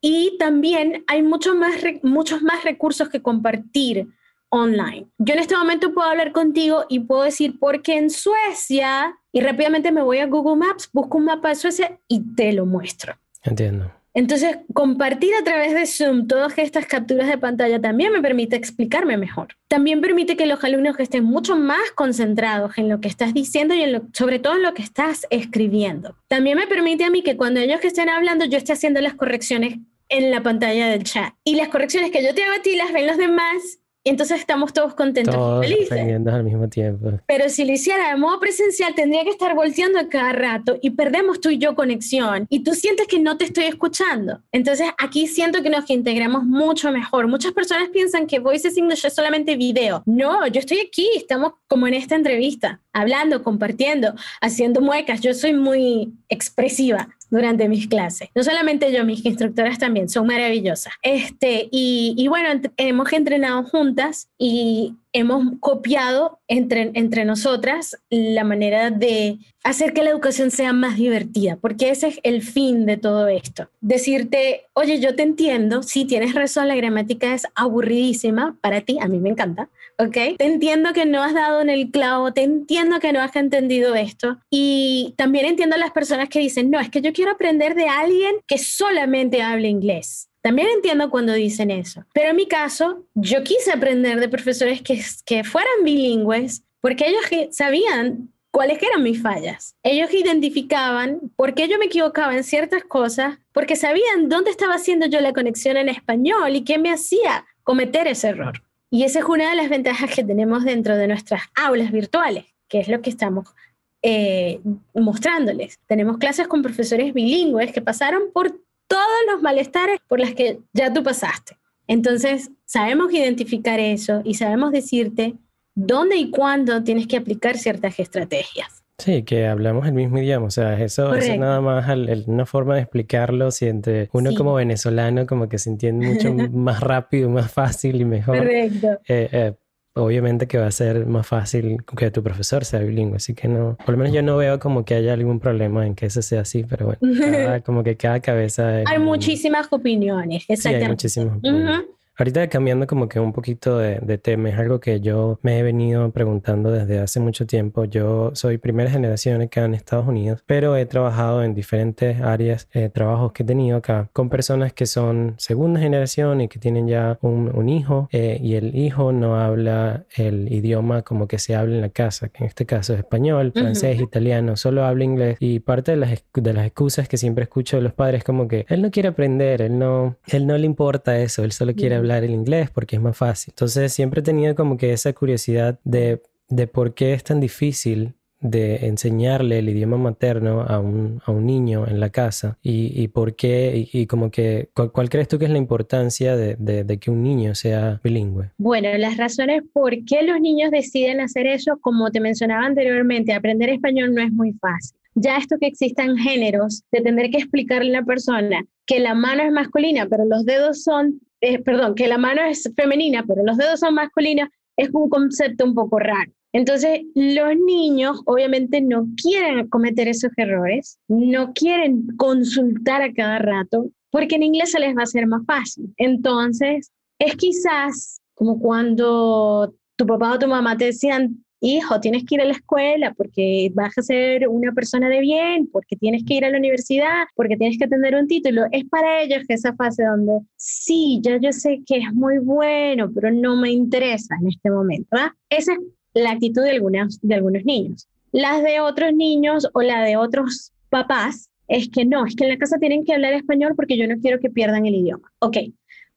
y 0.01 0.37
también 0.37 1.03
hay 1.07 1.23
mucho 1.23 1.55
más, 1.55 1.75
muchos 2.03 2.41
más 2.41 2.63
recursos 2.63 3.09
que 3.09 3.21
compartir 3.21 4.07
online. 4.49 5.07
Yo 5.17 5.33
en 5.33 5.39
este 5.39 5.57
momento 5.57 5.93
puedo 5.93 6.07
hablar 6.07 6.31
contigo 6.31 6.85
y 6.89 6.99
puedo 6.99 7.23
decir, 7.23 7.57
porque 7.59 7.97
en 7.97 8.09
Suecia, 8.09 9.17
y 9.31 9.41
rápidamente 9.41 9.91
me 9.91 10.01
voy 10.01 10.19
a 10.19 10.27
Google 10.27 10.57
Maps, 10.57 10.89
busco 10.93 11.17
un 11.17 11.25
mapa 11.25 11.49
de 11.49 11.55
Suecia 11.55 11.99
y 12.07 12.35
te 12.35 12.53
lo 12.53 12.65
muestro. 12.65 13.17
Entiendo. 13.43 13.91
Entonces, 14.15 14.59
compartir 14.73 15.35
a 15.35 15.43
través 15.43 15.73
de 15.73 15.85
Zoom 15.85 16.27
todas 16.27 16.57
estas 16.57 16.85
capturas 16.85 17.27
de 17.27 17.37
pantalla 17.37 17.81
también 17.81 18.13
me 18.13 18.21
permite 18.21 18.55
explicarme 18.55 19.17
mejor. 19.17 19.49
También 19.67 19.99
permite 19.99 20.37
que 20.37 20.45
los 20.45 20.63
alumnos 20.63 20.97
estén 20.99 21.25
mucho 21.25 21.57
más 21.57 21.91
concentrados 21.95 22.77
en 22.77 22.87
lo 22.87 23.01
que 23.01 23.09
estás 23.09 23.33
diciendo 23.33 23.75
y 23.75 23.83
sobre 24.13 24.39
todo 24.39 24.55
en 24.55 24.63
lo 24.63 24.73
que 24.73 24.83
estás 24.83 25.27
escribiendo. 25.29 26.15
También 26.29 26.57
me 26.57 26.65
permite 26.65 27.03
a 27.03 27.09
mí 27.09 27.23
que 27.23 27.35
cuando 27.35 27.59
ellos 27.59 27.83
estén 27.83 28.07
hablando 28.07 28.45
yo 28.45 28.57
esté 28.57 28.71
haciendo 28.71 29.01
las 29.01 29.15
correcciones 29.15 29.79
en 30.07 30.31
la 30.31 30.41
pantalla 30.41 30.87
del 30.87 31.03
chat. 31.03 31.33
Y 31.43 31.55
las 31.55 31.67
correcciones 31.67 32.11
que 32.11 32.23
yo 32.23 32.33
te 32.33 32.43
hago 32.43 32.57
a 32.57 32.61
ti 32.61 32.77
las 32.77 32.93
ven 32.93 33.07
los 33.07 33.17
demás 33.17 33.79
entonces 34.09 34.39
estamos 34.39 34.71
todos 34.71 34.93
contentos 34.93 35.33
todos 35.33 35.65
y 35.65 35.69
felices. 35.69 36.27
al 36.27 36.43
mismo 36.43 36.69
tiempo. 36.69 37.11
Pero 37.25 37.49
si 37.49 37.65
lo 37.65 37.73
hiciera 37.73 38.09
de 38.09 38.17
modo 38.17 38.39
presencial, 38.39 38.93
tendría 38.95 39.23
que 39.23 39.31
estar 39.31 39.55
volteando 39.55 39.99
a 39.99 40.07
cada 40.07 40.31
rato 40.31 40.77
y 40.81 40.91
perdemos 40.91 41.41
tú 41.41 41.49
y 41.49 41.57
yo 41.57 41.75
conexión. 41.75 42.45
Y 42.49 42.63
tú 42.63 42.73
sientes 42.73 43.07
que 43.07 43.19
no 43.19 43.37
te 43.37 43.45
estoy 43.45 43.65
escuchando. 43.65 44.41
Entonces 44.51 44.87
aquí 44.97 45.27
siento 45.27 45.63
que 45.63 45.69
nos 45.69 45.89
integramos 45.89 46.43
mucho 46.43 46.91
mejor. 46.91 47.27
Muchas 47.27 47.53
personas 47.53 47.89
piensan 47.89 48.27
que 48.27 48.39
Voices 48.39 48.77
English 48.77 49.05
es 49.05 49.13
solamente 49.13 49.55
video. 49.55 50.03
No, 50.05 50.45
yo 50.47 50.59
estoy 50.59 50.79
aquí, 50.79 51.09
estamos 51.15 51.53
como 51.67 51.87
en 51.87 51.95
esta 51.95 52.15
entrevista, 52.15 52.81
hablando, 52.93 53.43
compartiendo, 53.43 54.13
haciendo 54.39 54.81
muecas. 54.81 55.21
Yo 55.21 55.33
soy 55.33 55.53
muy 55.53 56.13
expresiva 56.29 57.14
durante 57.29 57.67
mis 57.69 57.87
clases. 57.87 58.29
No 58.35 58.43
solamente 58.43 58.91
yo, 58.91 59.03
mis 59.05 59.25
instructoras 59.25 59.77
también 59.77 60.09
son 60.09 60.27
maravillosas. 60.27 60.93
Este, 61.01 61.67
y, 61.71 62.15
y 62.17 62.27
bueno, 62.27 62.61
hemos 62.77 63.11
entrenado 63.13 63.63
juntas 63.63 64.29
y 64.37 64.95
hemos 65.15 65.45
copiado 65.61 66.39
entre, 66.49 66.91
entre 66.93 67.23
nosotras 67.23 67.97
la 68.09 68.43
manera 68.43 68.91
de 68.91 69.39
hacer 69.63 69.93
que 69.93 70.03
la 70.03 70.09
educación 70.09 70.51
sea 70.51 70.73
más 70.73 70.97
divertida, 70.97 71.55
porque 71.55 71.89
ese 71.89 72.09
es 72.09 72.19
el 72.23 72.41
fin 72.41 72.85
de 72.85 72.97
todo 72.97 73.29
esto. 73.29 73.69
Decirte, 73.79 74.65
oye, 74.73 74.99
yo 74.99 75.15
te 75.15 75.23
entiendo, 75.23 75.83
sí, 75.83 76.03
tienes 76.03 76.35
razón, 76.35 76.67
la 76.67 76.75
gramática 76.75 77.33
es 77.33 77.47
aburridísima 77.55 78.57
para 78.59 78.81
ti, 78.81 78.97
a 78.99 79.07
mí 79.07 79.19
me 79.19 79.29
encanta, 79.29 79.69
¿ok? 79.97 80.37
Te 80.37 80.45
entiendo 80.45 80.93
que 80.93 81.05
no 81.05 81.23
has 81.23 81.33
dado 81.33 81.61
en 81.61 81.69
el 81.69 81.91
clavo, 81.91 82.33
te 82.33 82.43
entiendo 82.43 82.99
que 82.99 83.13
no 83.13 83.21
has 83.21 83.35
entendido 83.35 83.95
esto, 83.95 84.39
y 84.49 85.13
también 85.17 85.45
entiendo 85.45 85.75
a 85.75 85.79
las 85.79 85.91
personas 85.91 86.29
que 86.29 86.39
dicen, 86.39 86.69
no, 86.69 86.79
es 86.79 86.89
que 86.89 87.01
yo 87.01 87.13
quiero 87.13 87.31
aprender 87.31 87.75
de 87.75 87.87
alguien 87.87 88.35
que 88.47 88.57
solamente 88.57 89.41
hable 89.41 89.67
inglés. 89.67 90.29
También 90.41 90.67
entiendo 90.67 91.09
cuando 91.09 91.33
dicen 91.33 91.71
eso. 91.71 92.05
Pero 92.13 92.29
en 92.29 92.35
mi 92.35 92.47
caso, 92.47 93.05
yo 93.15 93.43
quise 93.43 93.71
aprender 93.71 94.19
de 94.19 94.29
profesores 94.29 94.81
que, 94.81 95.03
que 95.25 95.43
fueran 95.43 95.83
bilingües 95.83 96.63
porque 96.81 97.07
ellos 97.07 97.49
sabían 97.49 98.29
cuáles 98.51 98.81
eran 98.81 99.01
mis 99.01 99.21
fallas. 99.21 99.75
Ellos 99.81 100.13
identificaban 100.13 101.19
por 101.35 101.55
qué 101.55 101.67
yo 101.67 101.79
me 101.79 101.85
equivocaba 101.85 102.37
en 102.37 102.43
ciertas 102.43 102.83
cosas, 102.83 103.39
porque 103.51 103.75
sabían 103.75 104.29
dónde 104.29 104.51
estaba 104.51 104.75
haciendo 104.75 105.07
yo 105.07 105.19
la 105.19 105.33
conexión 105.33 105.77
en 105.77 105.89
español 105.89 106.55
y 106.55 106.63
qué 106.63 106.77
me 106.77 106.91
hacía 106.91 107.45
cometer 107.63 108.07
ese 108.07 108.29
error. 108.29 108.61
Y 108.95 109.03
esa 109.03 109.19
es 109.19 109.25
una 109.25 109.49
de 109.49 109.57
las 109.57 109.67
ventajas 109.67 110.09
que 110.09 110.23
tenemos 110.23 110.63
dentro 110.63 110.95
de 110.95 111.09
nuestras 111.09 111.41
aulas 111.53 111.91
virtuales, 111.91 112.45
que 112.69 112.79
es 112.79 112.87
lo 112.87 113.01
que 113.01 113.09
estamos 113.09 113.53
eh, 114.01 114.61
mostrándoles. 114.93 115.81
Tenemos 115.85 116.17
clases 116.17 116.47
con 116.47 116.61
profesores 116.61 117.13
bilingües 117.13 117.73
que 117.73 117.81
pasaron 117.81 118.31
por 118.33 118.57
todos 118.87 119.19
los 119.29 119.41
malestares 119.41 119.99
por 120.07 120.21
las 120.21 120.33
que 120.33 120.59
ya 120.71 120.93
tú 120.93 121.03
pasaste. 121.03 121.57
Entonces, 121.87 122.51
sabemos 122.63 123.11
identificar 123.11 123.81
eso 123.81 124.21
y 124.23 124.35
sabemos 124.35 124.71
decirte 124.71 125.33
dónde 125.73 126.15
y 126.15 126.29
cuándo 126.29 126.81
tienes 126.81 127.05
que 127.05 127.17
aplicar 127.17 127.57
ciertas 127.57 127.99
estrategias. 127.99 128.84
Sí, 128.97 129.23
que 129.23 129.45
hablamos 129.45 129.85
el 129.87 129.93
mismo 129.93 130.19
idioma, 130.19 130.47
o 130.47 130.51
sea, 130.51 130.81
eso, 130.81 131.13
es 131.15 131.37
nada 131.37 131.59
más 131.59 131.85
una 132.27 132.45
forma 132.45 132.75
de 132.75 132.81
explicarlo, 132.81 133.51
si 133.51 133.67
entre 133.67 134.09
uno 134.13 134.33
como 134.35 134.53
venezolano 134.53 135.25
como 135.25 135.49
que 135.49 135.57
se 135.57 135.69
entiende 135.69 136.07
mucho 136.07 136.33
más 136.53 136.79
rápido, 136.79 137.29
más 137.29 137.51
fácil 137.51 137.99
y 137.99 138.05
mejor. 138.05 138.37
Correcto. 138.37 138.87
Eh, 139.07 139.29
eh, 139.31 139.53
obviamente 139.95 140.47
que 140.47 140.57
va 140.57 140.67
a 140.67 140.71
ser 140.71 141.05
más 141.05 141.27
fácil 141.27 141.77
que 141.97 142.09
tu 142.09 142.23
profesor 142.23 142.63
sea 142.63 142.79
bilingüe, 142.79 143.17
así 143.17 143.33
que 143.33 143.49
no, 143.49 143.77
por 143.85 143.91
lo 143.91 143.97
menos 143.97 144.13
yo 144.13 144.21
no 144.21 144.37
veo 144.37 144.59
como 144.59 144.85
que 144.85 144.95
haya 144.95 145.11
algún 145.11 145.41
problema 145.41 145.85
en 145.85 145.95
que 145.95 146.05
eso 146.05 146.21
sea 146.21 146.41
así, 146.41 146.63
pero 146.63 146.85
bueno, 146.85 146.99
como 147.65 147.83
que 147.83 147.97
cada 147.97 148.21
cabeza... 148.21 148.83
Hay 148.85 148.99
muchísimas 148.99 149.67
opiniones, 149.71 150.45
exactamente. 150.47 151.09
Sí, 151.09 151.19
hay 151.19 151.25
muchísimas 151.25 151.37
opiniones. 151.37 151.85
Ahorita 152.17 152.47
cambiando 152.47 152.87
como 152.87 153.09
que 153.09 153.19
un 153.19 153.33
poquito 153.33 153.77
de, 153.77 154.17
tema, 154.17 154.49
es 154.49 154.57
algo 154.57 154.79
que 154.79 155.01
yo 155.01 155.37
me 155.41 155.59
he 155.59 155.63
venido 155.63 156.09
preguntando 156.11 156.71
desde 156.71 156.99
hace 156.99 157.19
mucho 157.19 157.45
tiempo. 157.45 157.83
Yo 157.83 158.31
soy 158.33 158.57
primera 158.57 158.89
generación 158.89 159.41
acá 159.41 159.65
en 159.65 159.73
Estados 159.73 160.07
Unidos, 160.07 160.41
pero 160.45 160.77
he 160.77 160.85
trabajado 160.85 161.43
en 161.43 161.53
diferentes 161.53 162.21
áreas, 162.21 162.69
eh, 162.71 162.87
trabajos 162.87 163.33
que 163.33 163.43
he 163.43 163.45
tenido 163.45 163.77
acá 163.77 164.09
con 164.13 164.29
personas 164.29 164.71
que 164.71 164.85
son 164.85 165.35
segunda 165.37 165.81
generación 165.81 166.39
y 166.39 166.47
que 166.47 166.57
tienen 166.57 166.87
ya 166.87 167.19
un, 167.21 167.65
hijo 167.67 168.07
eh, 168.11 168.39
y 168.41 168.55
el 168.55 168.75
hijo 168.75 169.11
no 169.11 169.37
habla 169.39 170.05
el 170.15 170.53
idioma 170.53 171.01
como 171.01 171.27
que 171.27 171.39
se 171.39 171.55
habla 171.55 171.75
en 171.75 171.81
la 171.81 171.89
casa, 171.89 172.29
que 172.29 172.43
en 172.43 172.47
este 172.47 172.65
caso 172.65 172.93
es 172.93 172.99
español, 172.99 173.51
francés, 173.53 173.99
italiano, 173.99 174.55
solo 174.55 174.85
habla 174.85 175.03
inglés 175.03 175.37
y 175.39 175.59
parte 175.59 175.91
de 175.91 175.97
las, 175.97 176.23
de 176.33 176.53
las 176.53 176.67
excusas 176.67 177.09
que 177.09 177.17
siempre 177.17 177.43
escucho 177.43 177.77
de 177.77 177.83
los 177.83 177.93
padres 177.93 178.23
como 178.23 178.47
que 178.47 178.65
él 178.69 178.81
no 178.81 178.91
quiere 178.91 179.09
aprender, 179.09 179.63
él 179.63 179.79
no, 179.79 180.15
él 180.27 180.47
no 180.47 180.57
le 180.57 180.65
importa 180.65 181.19
eso, 181.19 181.43
él 181.43 181.51
solo 181.51 181.73
quiere 181.73 181.95
hablar 181.95 182.04
hablar 182.05 182.23
el 182.23 182.31
inglés 182.31 182.69
porque 182.69 182.95
es 182.95 183.01
más 183.01 183.17
fácil. 183.17 183.51
Entonces 183.51 183.93
siempre 183.93 184.21
tenido 184.21 184.55
como 184.55 184.77
que 184.77 184.93
esa 184.93 185.13
curiosidad 185.13 185.79
de, 185.83 186.21
de 186.49 186.67
por 186.67 186.93
qué 186.93 187.13
es 187.13 187.23
tan 187.23 187.39
difícil 187.39 188.15
de 188.41 188.85
enseñarle 188.85 189.59
el 189.59 189.69
idioma 189.69 189.97
materno 189.97 190.61
a 190.61 190.79
un, 190.79 191.21
a 191.25 191.31
un 191.31 191.45
niño 191.45 191.87
en 191.87 191.99
la 191.99 192.09
casa 192.09 192.57
y, 192.61 192.91
y 193.01 193.07
por 193.07 193.35
qué 193.35 193.87
y, 193.91 194.05
como 194.07 194.29
que 194.29 194.69
¿cuál, 194.73 195.09
crees 195.09 195.27
tú 195.27 195.39
que 195.39 195.45
es 195.45 195.51
la 195.51 195.57
importancia 195.57 196.35
de, 196.35 196.55
de, 196.55 196.97
que 196.99 197.11
un 197.11 197.23
niño 197.23 197.55
sea 197.55 197.99
bilingüe? 198.03 198.51
Bueno, 198.57 198.89
las 198.97 199.17
razones 199.17 199.63
por 199.73 199.91
qué 200.05 200.23
los 200.23 200.39
niños 200.39 200.71
deciden 200.71 201.21
hacer 201.21 201.47
eso, 201.47 201.77
como 201.81 202.11
te 202.11 202.19
mencionaba 202.19 202.65
anteriormente, 202.65 203.33
aprender 203.33 203.69
español 203.69 204.13
no 204.13 204.21
es 204.21 204.31
muy 204.31 204.53
fácil. 204.53 204.97
Ya 205.15 205.37
esto 205.37 205.57
que 205.57 205.67
existan 205.67 206.17
géneros, 206.17 206.83
de 206.91 207.01
tener 207.01 207.31
que 207.31 207.37
explicarle 207.37 207.95
a 207.95 208.01
la 208.01 208.05
persona 208.05 208.65
que 208.85 208.99
la 208.99 209.15
mano 209.15 209.43
es 209.43 209.51
masculina, 209.51 210.07
pero 210.09 210.25
los 210.25 210.45
dedos 210.45 210.83
son 210.83 211.21
eh, 211.41 211.59
perdón, 211.59 211.95
que 211.95 212.07
la 212.07 212.17
mano 212.17 212.41
es 212.43 212.69
femenina, 212.75 213.23
pero 213.27 213.43
los 213.43 213.57
dedos 213.57 213.79
son 213.79 213.95
masculinos, 213.95 214.49
es 214.77 214.89
un 214.93 215.09
concepto 215.09 215.65
un 215.65 215.75
poco 215.75 215.99
raro. 215.99 216.31
Entonces, 216.53 217.01
los 217.15 217.55
niños 217.57 218.21
obviamente 218.25 218.81
no 218.81 219.07
quieren 219.21 219.67
cometer 219.67 220.07
esos 220.07 220.31
errores, 220.37 220.97
no 221.09 221.51
quieren 221.53 222.07
consultar 222.17 223.01
a 223.01 223.13
cada 223.13 223.39
rato, 223.39 223.89
porque 224.09 224.35
en 224.35 224.43
inglés 224.43 224.71
se 224.71 224.79
les 224.79 224.95
va 224.95 225.03
a 225.03 225.07
ser 225.07 225.27
más 225.27 225.45
fácil. 225.45 225.93
Entonces, 225.97 226.91
es 227.19 227.35
quizás 227.35 228.21
como 228.35 228.59
cuando 228.59 229.75
tu 229.97 230.05
papá 230.05 230.33
o 230.33 230.39
tu 230.39 230.47
mamá 230.47 230.77
te 230.77 230.85
decían, 230.85 231.44
hijo, 231.59 231.99
tienes 231.99 232.25
que 232.25 232.35
ir 232.35 232.41
a 232.41 232.45
la 232.45 232.53
escuela 232.53 233.13
porque 233.13 233.71
vas 233.73 233.97
a 233.97 234.01
ser 234.01 234.47
una 234.47 234.71
persona 234.71 235.09
de 235.09 235.19
bien, 235.19 235.67
porque 235.71 235.95
tienes 235.95 236.23
que 236.25 236.35
ir 236.35 236.45
a 236.45 236.49
la 236.49 236.57
universidad, 236.57 237.25
porque 237.35 237.57
tienes 237.57 237.77
que 237.77 237.87
tener 237.87 238.15
un 238.15 238.27
título. 238.27 238.63
Es 238.71 238.85
para 238.85 239.21
ellos 239.21 239.43
que 239.47 239.55
esa 239.55 239.73
fase 239.75 240.03
donde 240.03 240.39
sí, 240.55 241.19
ya 241.23 241.37
yo 241.37 241.51
sé 241.51 241.81
que 241.85 241.97
es 241.97 242.13
muy 242.13 242.39
bueno, 242.39 243.11
pero 243.13 243.31
no 243.31 243.55
me 243.55 243.71
interesa 243.71 244.35
en 244.41 244.49
este 244.49 244.69
momento. 244.69 245.15
Esa 245.49 245.73
es 245.73 245.79
la 246.13 246.31
actitud 246.31 246.63
de, 246.63 246.71
algunas, 246.71 247.19
de 247.21 247.35
algunos 247.35 247.63
niños. 247.65 248.07
Las 248.31 248.63
de 248.63 248.79
otros 248.79 249.13
niños 249.13 249.67
o 249.73 249.81
la 249.81 250.03
de 250.03 250.17
otros 250.17 250.71
papás 250.89 251.49
es 251.67 251.89
que 251.89 252.05
no, 252.05 252.25
es 252.25 252.35
que 252.35 252.43
en 252.43 252.51
la 252.51 252.57
casa 252.57 252.77
tienen 252.77 253.05
que 253.05 253.13
hablar 253.13 253.33
español 253.33 253.73
porque 253.75 253.97
yo 253.97 254.07
no 254.07 254.19
quiero 254.19 254.39
que 254.39 254.49
pierdan 254.49 254.85
el 254.85 254.95
idioma. 254.95 255.31
Ok, 255.39 255.57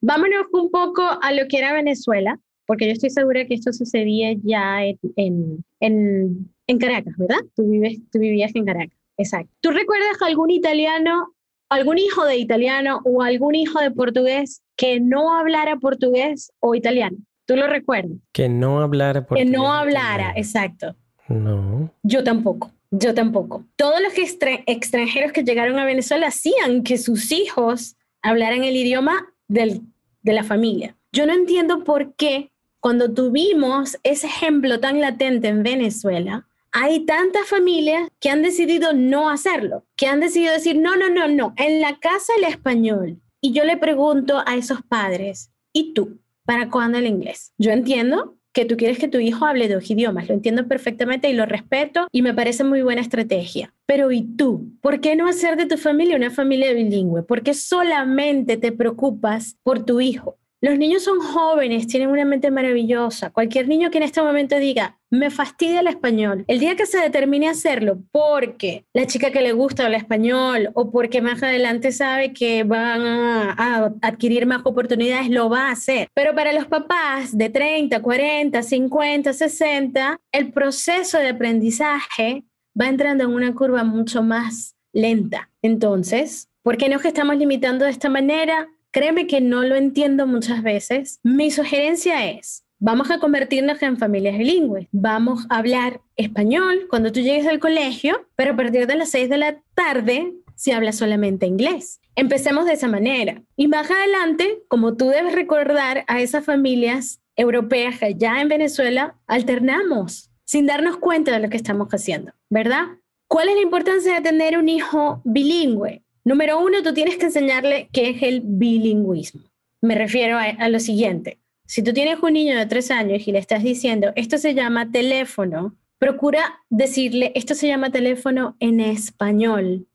vámonos 0.01 0.45
un 0.53 0.69
poco 0.69 1.01
a 1.21 1.31
lo 1.31 1.47
que 1.47 1.57
era 1.57 1.73
Venezuela 1.73 2.39
porque 2.69 2.85
yo 2.85 2.91
estoy 2.91 3.09
segura 3.09 3.45
que 3.45 3.55
esto 3.55 3.73
sucedía 3.73 4.35
ya 4.43 4.85
en, 4.85 5.65
en, 5.79 6.53
en, 6.67 6.77
Caracas, 6.77 7.15
¿verdad? 7.17 7.39
Tú, 7.55 7.67
vives, 7.67 7.97
tú 8.11 8.19
vivías 8.19 8.51
en 8.53 8.63
Caracas, 8.63 8.95
exacto. 9.17 9.51
¿Tú 9.59 9.71
recuerdas 9.71 10.21
algún 10.21 10.51
italiano, 10.51 11.33
algún 11.67 11.97
hijo 11.97 12.23
de 12.25 12.37
italiano 12.37 13.01
o 13.05 13.23
algún 13.23 13.55
hijo 13.55 13.79
de 13.79 13.89
portugués 13.89 14.61
que 14.77 14.99
no 14.99 15.33
hablara 15.33 15.77
portugués 15.77 16.51
o 16.59 16.75
italiano? 16.75 17.17
¿Tú 17.47 17.55
lo 17.55 17.65
recuerdas? 17.65 18.19
Que 18.33 18.49
no 18.49 18.81
hablara 18.81 19.25
portugués. 19.25 19.45
Que 19.45 19.51
no 19.51 19.73
hablara, 19.73 20.33
exacto. 20.35 20.95
No. 21.27 21.91
Yo 22.03 22.23
tampoco. 22.23 22.69
Yo 22.91 23.15
tampoco. 23.15 23.65
Todos 23.77 23.99
los 23.99 24.13
extranjeros 24.15 25.31
que 25.31 25.43
llegaron 25.43 25.79
a 25.79 25.85
Venezuela 25.85 26.27
hacían 26.27 26.83
que 26.83 26.99
sus 26.99 27.31
hijos 27.31 27.95
hablaran 28.21 28.63
el 28.63 28.75
idioma 28.75 29.25
del, 29.47 29.81
de 30.21 30.33
la 30.33 30.43
familia. 30.43 30.95
Yo 31.11 31.25
no 31.25 31.33
entiendo 31.33 31.83
por 31.83 32.13
qué 32.13 32.51
cuando 32.79 33.13
tuvimos 33.13 33.97
ese 34.03 34.27
ejemplo 34.27 34.79
tan 34.79 35.01
latente 35.01 35.47
en 35.47 35.63
Venezuela, 35.63 36.47
hay 36.71 37.05
tantas 37.05 37.47
familias 37.47 38.09
que 38.19 38.29
han 38.29 38.41
decidido 38.41 38.93
no 38.93 39.29
hacerlo, 39.29 39.85
que 39.95 40.07
han 40.07 40.19
decidido 40.19 40.53
decir, 40.53 40.77
no, 40.77 40.95
no, 40.95 41.09
no, 41.09 41.27
no, 41.27 41.53
en 41.57 41.81
la 41.81 41.99
casa 41.99 42.33
el 42.37 42.43
español. 42.43 43.19
Y 43.41 43.53
yo 43.53 43.63
le 43.63 43.77
pregunto 43.77 44.43
a 44.45 44.55
esos 44.55 44.81
padres, 44.83 45.51
¿y 45.73 45.93
tú? 45.93 46.19
¿Para 46.45 46.69
cuándo 46.69 46.97
el 46.97 47.07
inglés? 47.07 47.53
Yo 47.57 47.71
entiendo 47.71 48.35
que 48.53 48.65
tú 48.65 48.77
quieres 48.77 48.97
que 48.97 49.07
tu 49.07 49.19
hijo 49.19 49.45
hable 49.45 49.67
dos 49.67 49.89
idiomas, 49.89 50.27
lo 50.27 50.33
entiendo 50.33 50.67
perfectamente 50.67 51.29
y 51.29 51.33
lo 51.33 51.45
respeto 51.45 52.07
y 52.11 52.21
me 52.21 52.33
parece 52.33 52.63
muy 52.63 52.81
buena 52.81 53.01
estrategia. 53.01 53.73
Pero 53.85 54.11
¿y 54.11 54.23
tú? 54.23 54.71
¿Por 54.81 54.99
qué 55.01 55.15
no 55.15 55.27
hacer 55.27 55.55
de 55.57 55.65
tu 55.65 55.77
familia 55.77 56.15
una 56.15 56.31
familia 56.31 56.73
bilingüe? 56.73 57.23
¿Por 57.23 57.43
qué 57.43 57.53
solamente 57.53 58.57
te 58.57 58.71
preocupas 58.71 59.57
por 59.63 59.85
tu 59.85 60.01
hijo? 60.01 60.37
Los 60.61 60.77
niños 60.77 61.03
son 61.03 61.21
jóvenes, 61.21 61.87
tienen 61.87 62.09
una 62.09 62.25
mente 62.25 62.51
maravillosa. 62.51 63.29
Cualquier 63.29 63.69
niño 63.69 63.89
que 63.89 63.97
en 63.97 64.03
este 64.03 64.21
momento 64.21 64.57
diga, 64.57 64.99
me 65.09 65.31
fastidia 65.31 65.79
el 65.79 65.87
español, 65.87 66.43
el 66.47 66.59
día 66.59 66.75
que 66.75 66.85
se 66.85 66.99
determine 66.99 67.47
hacerlo 67.47 67.99
porque 68.11 68.85
la 68.93 69.07
chica 69.07 69.31
que 69.31 69.41
le 69.41 69.53
gusta 69.53 69.85
habla 69.85 69.95
español 69.95 70.69
o 70.73 70.91
porque 70.91 71.21
más 71.21 71.41
adelante 71.43 71.93
sabe 71.93 72.33
que 72.33 72.65
van 72.65 73.01
a, 73.05 73.95
adquirir 74.01 74.45
más 74.45 74.61
oportunidades, 74.65 75.29
lo 75.29 75.49
va 75.49 75.69
a 75.69 75.71
hacer. 75.71 76.09
Pero 76.13 76.35
para 76.35 76.51
los 76.51 76.67
papás 76.67 77.37
de 77.37 77.49
30, 77.49 78.01
40, 78.01 78.61
50, 78.61 79.31
60, 79.31 80.19
el 80.33 80.51
proceso 80.51 81.19
de 81.19 81.29
aprendizaje 81.29 82.43
va 82.79 82.89
entrando 82.89 83.23
en 83.23 83.33
una 83.33 83.55
curva 83.55 83.85
mucho 83.85 84.23
más 84.23 84.75
lenta. 84.91 85.49
Entonces, 85.61 86.49
¿por 86.63 86.75
qué 86.75 86.89
no 86.89 86.99
que 86.99 87.07
estamos 87.07 87.37
limitando 87.37 87.85
de 87.85 87.91
esta 87.91 88.09
manera? 88.09 88.67
Créeme 88.91 89.27
que 89.27 89.39
no 89.39 89.63
lo 89.63 89.75
entiendo 89.75 90.25
muchas 90.25 90.63
veces. 90.63 91.19
Mi 91.21 91.51
sugerencia 91.51 92.29
es, 92.31 92.65
vamos 92.79 93.11
a 93.11 93.19
convertirnos 93.19 93.81
en 93.83 93.97
familias 93.97 94.37
bilingües. 94.37 94.87
Vamos 94.91 95.45
a 95.49 95.57
hablar 95.57 96.01
español 96.15 96.87
cuando 96.89 97.11
tú 97.11 97.19
llegues 97.19 97.45
al 97.45 97.59
colegio, 97.59 98.27
pero 98.35 98.53
a 98.53 98.55
partir 98.55 98.87
de 98.87 98.95
las 98.95 99.11
6 99.11 99.29
de 99.29 99.37
la 99.37 99.61
tarde 99.75 100.33
se 100.55 100.73
habla 100.73 100.91
solamente 100.91 101.45
inglés. 101.45 102.01
Empecemos 102.15 102.65
de 102.65 102.73
esa 102.73 102.87
manera. 102.87 103.43
Y 103.55 103.67
más 103.67 103.89
adelante, 103.91 104.63
como 104.67 104.97
tú 104.97 105.09
debes 105.09 105.33
recordar 105.33 106.03
a 106.07 106.19
esas 106.21 106.43
familias 106.43 107.21
europeas 107.35 107.99
que 107.99 108.15
ya 108.15 108.41
en 108.41 108.49
Venezuela 108.49 109.15
alternamos 109.27 110.31
sin 110.45 110.65
darnos 110.65 110.97
cuenta 110.97 111.31
de 111.31 111.39
lo 111.39 111.49
que 111.49 111.57
estamos 111.57 111.89
haciendo, 111.89 112.33
¿verdad? 112.49 112.87
¿Cuál 113.27 113.49
es 113.49 113.55
la 113.55 113.61
importancia 113.61 114.15
de 114.15 114.21
tener 114.21 114.57
un 114.57 114.67
hijo 114.67 115.21
bilingüe? 115.23 116.03
Número 116.23 116.59
uno, 116.59 116.83
tú 116.83 116.93
tienes 116.93 117.17
que 117.17 117.25
enseñarle 117.25 117.89
qué 117.91 118.09
es 118.09 118.23
el 118.23 118.41
bilingüismo. 118.43 119.41
Me 119.81 119.95
refiero 119.95 120.37
a, 120.37 120.69
lo 120.69 120.79
siguiente. 120.79 121.39
Si 121.65 121.81
tú 121.83 121.93
tienes 121.93 122.19
un 122.21 122.33
niño 122.33 122.57
de 122.57 122.65
tres 122.65 122.91
años 122.91 123.27
y 123.27 123.31
le 123.31 123.39
estás 123.39 123.63
diciendo, 123.63 124.11
esto 124.15 124.37
se 124.37 124.53
llama 124.53 124.91
teléfono, 124.91 125.75
procura 125.97 126.61
decirle, 126.69 127.31
esto 127.35 127.55
se 127.55 127.67
llama 127.67 127.91
teléfono 127.91 128.55
en 128.59 128.79
español. 128.79 129.87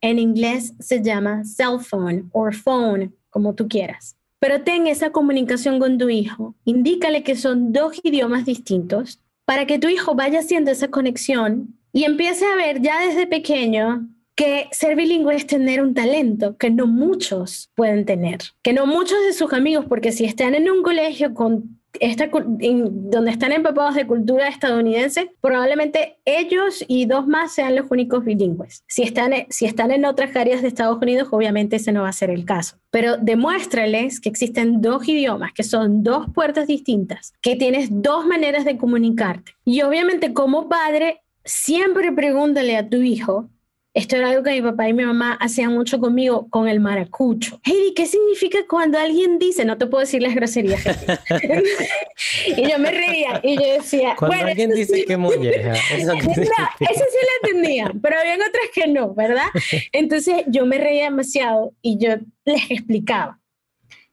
En 0.00 0.18
inglés 0.18 0.74
se 0.78 1.02
llama 1.02 1.44
cell 1.44 1.80
phone 1.80 2.30
o 2.32 2.50
phone, 2.52 3.14
como 3.28 3.54
tú 3.54 3.68
quieras. 3.68 4.16
Pero 4.38 4.62
ten 4.62 4.86
esa 4.86 5.10
comunicación 5.10 5.78
con 5.78 5.98
tu 5.98 6.08
hijo. 6.08 6.54
Indícale 6.64 7.22
que 7.22 7.36
son 7.36 7.72
dos 7.72 8.00
idiomas 8.02 8.46
distintos 8.46 9.20
para 9.44 9.66
que 9.66 9.78
tu 9.78 9.88
hijo 9.88 10.14
vaya 10.14 10.40
haciendo 10.40 10.70
esa 10.70 10.88
conexión 10.88 11.74
y 11.92 12.04
empiece 12.04 12.44
a 12.44 12.56
ver 12.56 12.82
ya 12.82 13.06
desde 13.06 13.26
pequeño 13.26 14.08
que 14.36 14.68
ser 14.70 14.96
bilingüe 14.96 15.34
es 15.34 15.46
tener 15.46 15.82
un 15.82 15.94
talento 15.94 16.56
que 16.58 16.70
no 16.70 16.86
muchos 16.86 17.70
pueden 17.74 18.04
tener, 18.04 18.38
que 18.62 18.74
no 18.74 18.86
muchos 18.86 19.18
de 19.26 19.32
sus 19.32 19.52
amigos, 19.52 19.86
porque 19.88 20.12
si 20.12 20.26
están 20.26 20.54
en 20.54 20.70
un 20.70 20.82
colegio 20.82 21.34
con 21.34 21.80
esta, 22.00 22.28
donde 22.30 23.30
están 23.30 23.52
empapados 23.52 23.94
de 23.94 24.06
cultura 24.06 24.48
estadounidense, 24.48 25.32
probablemente 25.40 26.18
ellos 26.26 26.84
y 26.86 27.06
dos 27.06 27.26
más 27.26 27.54
sean 27.54 27.74
los 27.74 27.90
únicos 27.90 28.22
bilingües. 28.26 28.84
Si 28.86 29.02
están, 29.02 29.32
si 29.48 29.64
están 29.64 29.90
en 29.90 30.04
otras 30.04 30.36
áreas 30.36 30.60
de 30.60 30.68
Estados 30.68 30.98
Unidos, 31.00 31.28
obviamente 31.30 31.76
ese 31.76 31.92
no 31.92 32.02
va 32.02 32.10
a 32.10 32.12
ser 32.12 32.28
el 32.28 32.44
caso. 32.44 32.76
Pero 32.90 33.16
demuéstrales 33.16 34.20
que 34.20 34.28
existen 34.28 34.82
dos 34.82 35.08
idiomas, 35.08 35.54
que 35.54 35.62
son 35.62 36.02
dos 36.02 36.26
puertas 36.34 36.66
distintas, 36.66 37.32
que 37.40 37.56
tienes 37.56 37.88
dos 37.90 38.26
maneras 38.26 38.66
de 38.66 38.76
comunicarte. 38.76 39.52
Y 39.64 39.80
obviamente 39.80 40.34
como 40.34 40.68
padre, 40.68 41.22
siempre 41.44 42.12
pregúntale 42.12 42.76
a 42.76 42.88
tu 42.88 42.98
hijo 42.98 43.48
esto 43.96 44.14
era 44.14 44.28
algo 44.28 44.42
que 44.42 44.50
mi 44.50 44.60
papá 44.60 44.86
y 44.90 44.92
mi 44.92 45.06
mamá 45.06 45.38
hacían 45.40 45.72
mucho 45.72 45.98
conmigo 45.98 46.48
con 46.50 46.68
el 46.68 46.80
maracucho. 46.80 47.58
Heidi, 47.64 47.94
¿qué 47.94 48.04
significa 48.04 48.58
cuando 48.68 48.98
alguien 48.98 49.38
dice, 49.38 49.64
no 49.64 49.78
te 49.78 49.86
puedo 49.86 50.02
decir 50.02 50.20
las 50.20 50.34
groserías? 50.34 50.84
y 52.46 52.68
yo 52.68 52.78
me 52.78 52.90
reía 52.90 53.40
y 53.42 53.56
yo 53.56 53.72
decía, 53.72 54.14
cuando 54.18 54.48
alguien 54.48 54.72
dice 54.72 55.06
que 55.06 55.16
molleja. 55.16 55.72
Eso, 55.96 56.12
no, 56.12 56.20
eso 56.20 56.28
sí 56.28 57.18
lo 57.22 57.48
entendía, 57.48 57.90
pero 58.02 58.20
había 58.20 58.34
otras 58.34 58.68
que 58.74 58.86
no, 58.86 59.14
¿verdad? 59.14 59.46
Entonces 59.92 60.44
yo 60.46 60.66
me 60.66 60.76
reía 60.76 61.04
demasiado 61.04 61.72
y 61.80 61.96
yo 61.96 62.16
les 62.44 62.70
explicaba. 62.70 63.40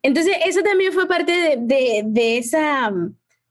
Entonces 0.02 0.38
eso 0.46 0.62
también 0.64 0.94
fue 0.94 1.10
parte 1.10 1.34
de, 1.34 1.58
de, 1.60 2.04
de 2.06 2.38
esa 2.38 2.90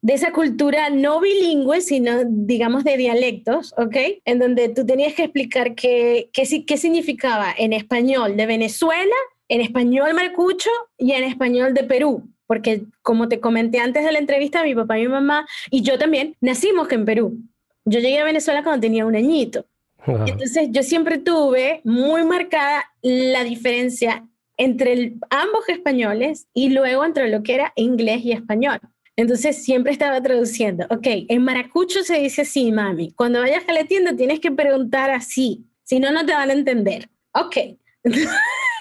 de 0.03 0.15
esa 0.15 0.33
cultura 0.33 0.91
no 0.91 1.21
bilingüe, 1.21 1.81
sino 1.81 2.25
digamos 2.27 2.83
de 2.83 2.97
dialectos, 2.97 3.73
¿ok? 3.77 3.97
En 4.25 4.41
donde 4.41 4.69
tú 4.69 4.85
tenías 4.85 5.15
que 5.15 5.23
explicar 5.23 5.77
qué, 5.77 6.29
qué, 6.33 6.65
qué 6.67 6.77
significaba 6.77 7.55
en 7.57 7.73
español 7.73 8.37
de 8.37 8.47
Venezuela, 8.47 9.15
en 9.49 9.61
español 9.61 10.13
marcucho 10.15 10.71
y 10.99 11.13
en 11.13 11.23
español 11.23 11.73
de 11.73 11.85
Perú. 11.85 12.29
Porque 12.49 12.83
como 13.03 13.29
te 13.29 13.39
comenté 13.39 13.79
antes 13.79 14.05
de 14.05 14.11
la 14.11 14.19
entrevista, 14.19 14.65
mi 14.65 14.75
papá 14.75 14.99
y 14.99 15.03
mi 15.03 15.09
mamá 15.09 15.47
y 15.71 15.83
yo 15.83 15.97
también 15.99 16.37
nacimos 16.41 16.91
en 16.91 17.05
Perú. 17.05 17.39
Yo 17.85 18.01
llegué 18.01 18.19
a 18.19 18.25
Venezuela 18.25 18.65
cuando 18.65 18.81
tenía 18.81 19.07
un 19.07 19.15
añito. 19.15 19.67
Entonces 20.05 20.69
yo 20.73 20.83
siempre 20.83 21.19
tuve 21.19 21.81
muy 21.85 22.25
marcada 22.25 22.91
la 23.03 23.45
diferencia 23.45 24.27
entre 24.57 25.15
ambos 25.31 25.69
españoles 25.69 26.49
y 26.53 26.71
luego 26.71 27.05
entre 27.05 27.29
lo 27.29 27.45
que 27.45 27.55
era 27.55 27.73
inglés 27.77 28.25
y 28.25 28.33
español. 28.33 28.81
Entonces 29.17 29.63
siempre 29.63 29.93
estaba 29.93 30.23
traduciendo, 30.23 30.87
ok, 30.89 31.07
en 31.29 31.43
maracucho 31.43 32.03
se 32.03 32.19
dice 32.19 32.43
así, 32.43 32.73
mami. 32.73 33.13
Cuando 33.13 33.41
vayas 33.41 33.65
a 33.69 33.73
la 33.73 33.85
tienda 33.85 34.17
tienes 34.17 34.41
que 34.41 34.51
preguntar 34.51 35.11
así, 35.11 35.67
si 35.83 36.01
no, 36.01 36.11
no 36.13 36.25
te 36.25 36.33
van 36.33 36.51
a 36.51 36.55
entender. 36.55 37.11
Ok. 37.35 37.57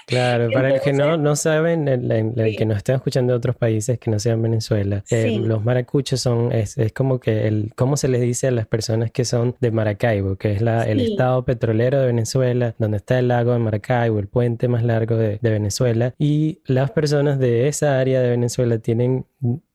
Claro, 0.06 0.50
para 0.52 0.74
el 0.74 0.80
que 0.80 0.92
no, 0.92 1.16
no 1.16 1.36
saben, 1.36 1.88
el, 1.88 2.56
que 2.56 2.66
nos 2.66 2.78
estén 2.78 2.96
escuchando 2.96 3.32
de 3.32 3.36
otros 3.36 3.56
países 3.56 3.98
que 3.98 4.10
no 4.10 4.18
sean 4.18 4.42
Venezuela, 4.42 5.04
eh, 5.10 5.38
los 5.38 5.64
maracuchos 5.64 6.20
son, 6.20 6.52
es, 6.52 6.76
es, 6.76 6.92
como 6.92 7.18
que 7.20 7.46
el, 7.46 7.72
¿cómo 7.76 7.96
se 7.96 8.08
les 8.08 8.20
dice 8.20 8.48
a 8.48 8.50
las 8.50 8.66
personas 8.66 9.10
que 9.10 9.24
son 9.24 9.56
de 9.60 9.70
Maracaibo? 9.70 10.36
Que 10.36 10.52
es 10.52 10.60
la, 10.60 10.82
el 10.84 11.00
estado 11.00 11.44
petrolero 11.44 12.00
de 12.00 12.06
Venezuela, 12.06 12.74
donde 12.78 12.98
está 12.98 13.18
el 13.18 13.28
lago 13.28 13.52
de 13.52 13.60
Maracaibo, 13.60 14.18
el 14.18 14.28
puente 14.28 14.68
más 14.68 14.82
largo 14.82 15.16
de, 15.16 15.38
de 15.40 15.50
Venezuela. 15.50 16.14
Y 16.18 16.60
las 16.66 16.90
personas 16.90 17.38
de 17.38 17.68
esa 17.68 17.98
área 17.98 18.20
de 18.20 18.30
Venezuela 18.30 18.78
tienen 18.78 19.24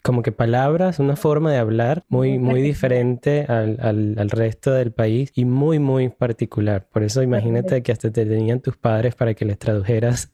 como 0.08 0.22
que 0.22 0.32
palabras, 0.32 1.00
una 1.00 1.18
forma 1.18 1.52
de 1.52 1.58
hablar 1.58 2.06
muy, 2.08 2.40
muy 2.40 2.62
diferente 2.62 3.46
al, 3.50 3.78
al, 3.82 4.30
resto 4.30 4.72
del 4.72 4.94
país 4.94 5.34
y 5.36 5.44
muy, 5.44 5.80
muy 5.80 6.08
particular. 6.08 6.88
Por 6.90 7.04
eso 7.04 7.22
imagínate 7.22 7.84
que 7.84 7.92
hasta 7.92 8.10
te 8.10 8.26
tenían 8.26 8.62
tus 8.62 8.78
padres 8.78 9.16
para 9.16 9.34
que 9.34 9.44
les 9.44 9.60
tradujeras 9.60 10.32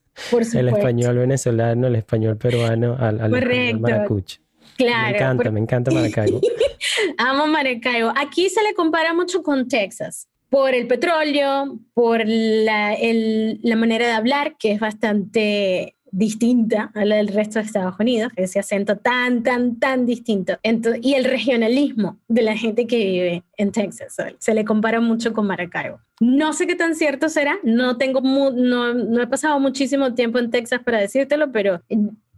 el 0.53 0.69
español 0.69 1.17
venezolano, 1.17 1.87
el 1.87 1.95
español 1.95 2.37
peruano 2.37 2.95
al, 2.99 3.19
al 3.19 3.33
español 3.33 3.79
maracucho. 3.79 4.41
Claro. 4.77 5.09
Me 5.09 5.17
encanta, 5.17 5.51
me 5.51 5.59
encanta 5.59 5.89
Maracaibo. 5.89 6.39
Amo 7.17 7.47
Maracaibo. 7.47 8.13
Aquí 8.15 8.49
se 8.49 8.61
le 8.61 8.75
compara 8.75 9.15
mucho 9.15 9.41
con 9.41 9.67
Texas 9.67 10.27
por 10.49 10.75
el 10.75 10.85
petróleo, 10.85 11.79
por 11.95 12.21
la, 12.27 12.93
el, 12.93 13.59
la 13.63 13.75
manera 13.75 14.05
de 14.05 14.13
hablar, 14.13 14.55
que 14.59 14.73
es 14.73 14.79
bastante 14.79 15.95
distinta 16.13 16.91
a 16.93 17.05
la 17.05 17.15
del 17.15 17.27
resto 17.27 17.59
de 17.59 17.65
Estados 17.65 17.95
Unidos, 17.99 18.31
ese 18.35 18.59
acento 18.59 18.97
tan, 18.97 19.41
tan, 19.41 19.79
tan 19.79 20.05
distinto. 20.05 20.53
y 21.01 21.13
el 21.15 21.25
regionalismo 21.25 22.19
de 22.27 22.43
la 22.43 22.55
gente 22.55 22.85
que 22.85 22.97
vive 22.97 23.43
en 23.57 23.71
Texas. 23.71 24.15
Se 24.37 24.53
le 24.53 24.63
compara 24.63 25.01
mucho 25.01 25.33
con 25.33 25.47
Maracaibo. 25.47 25.99
No 26.19 26.53
sé 26.53 26.67
qué 26.67 26.75
tan 26.75 26.95
cierto 26.95 27.29
será, 27.29 27.57
no, 27.63 27.97
tengo 27.97 28.21
no, 28.21 28.93
no 28.93 29.21
he 29.21 29.27
pasado 29.27 29.59
muchísimo 29.59 30.13
tiempo 30.13 30.37
en 30.37 30.51
Texas 30.51 30.81
para 30.85 30.99
decírtelo, 30.99 31.51
pero 31.51 31.81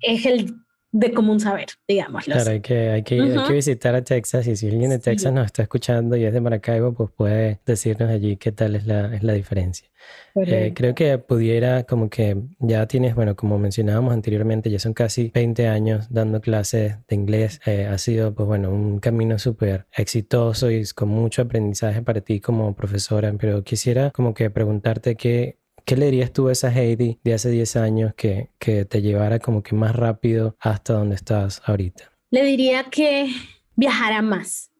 es 0.01 0.25
el 0.25 0.55
de 0.95 1.13
común 1.13 1.41
saber, 1.41 1.67
digamos. 1.85 2.23
Claro, 2.23 2.51
hay 2.51 2.61
que, 2.61 2.89
hay, 2.89 3.03
que, 3.03 3.21
hay 3.21 3.47
que 3.47 3.53
visitar 3.53 3.93
a 3.95 4.01
Texas 4.01 4.47
y 4.47 4.55
si 4.55 4.69
alguien 4.69 4.91
de 4.91 4.99
Texas 4.99 5.33
nos 5.33 5.45
está 5.45 5.63
escuchando 5.63 6.15
y 6.15 6.23
es 6.23 6.31
de 6.31 6.39
Maracaibo, 6.39 6.93
pues 6.93 7.09
puede 7.11 7.59
decirnos 7.65 8.09
allí 8.09 8.37
qué 8.37 8.53
tal 8.53 8.75
es 8.75 8.87
la, 8.87 9.13
es 9.13 9.21
la 9.21 9.33
diferencia. 9.33 9.89
Eh, 10.35 10.71
creo 10.73 10.95
que 10.95 11.17
pudiera 11.17 11.83
como 11.83 12.09
que 12.09 12.37
ya 12.59 12.87
tienes, 12.87 13.13
bueno, 13.13 13.35
como 13.35 13.59
mencionábamos 13.59 14.13
anteriormente, 14.13 14.69
ya 14.69 14.79
son 14.79 14.93
casi 14.93 15.31
20 15.33 15.67
años 15.67 16.07
dando 16.09 16.39
clases 16.39 16.95
de 17.09 17.15
inglés. 17.15 17.59
Eh, 17.65 17.87
ha 17.87 17.97
sido, 17.97 18.33
pues 18.33 18.47
bueno, 18.47 18.69
un 18.69 18.99
camino 18.99 19.37
súper 19.37 19.87
exitoso 19.91 20.71
y 20.71 20.85
con 20.95 21.09
mucho 21.09 21.41
aprendizaje 21.41 22.03
para 22.03 22.21
ti 22.21 22.39
como 22.39 22.73
profesora, 22.73 23.33
pero 23.37 23.65
quisiera 23.65 24.11
como 24.11 24.33
que 24.33 24.49
preguntarte 24.49 25.17
qué 25.17 25.57
¿Qué 25.85 25.95
le 25.95 26.05
dirías 26.05 26.33
tú 26.33 26.47
a 26.47 26.51
esa 26.51 26.73
Heidi 26.73 27.19
de 27.23 27.35
hace 27.35 27.51
10 27.51 27.75
años 27.75 28.13
que, 28.15 28.49
que 28.57 28.85
te 28.85 29.03
llevara 29.03 29.37
como 29.37 29.61
que 29.61 29.75
más 29.75 29.95
rápido 29.95 30.55
hasta 30.59 30.93
donde 30.93 31.13
estás 31.13 31.61
ahorita? 31.63 32.11
Le 32.31 32.43
diría 32.43 32.85
que 32.85 33.31
viajara 33.75 34.23
más, 34.23 34.71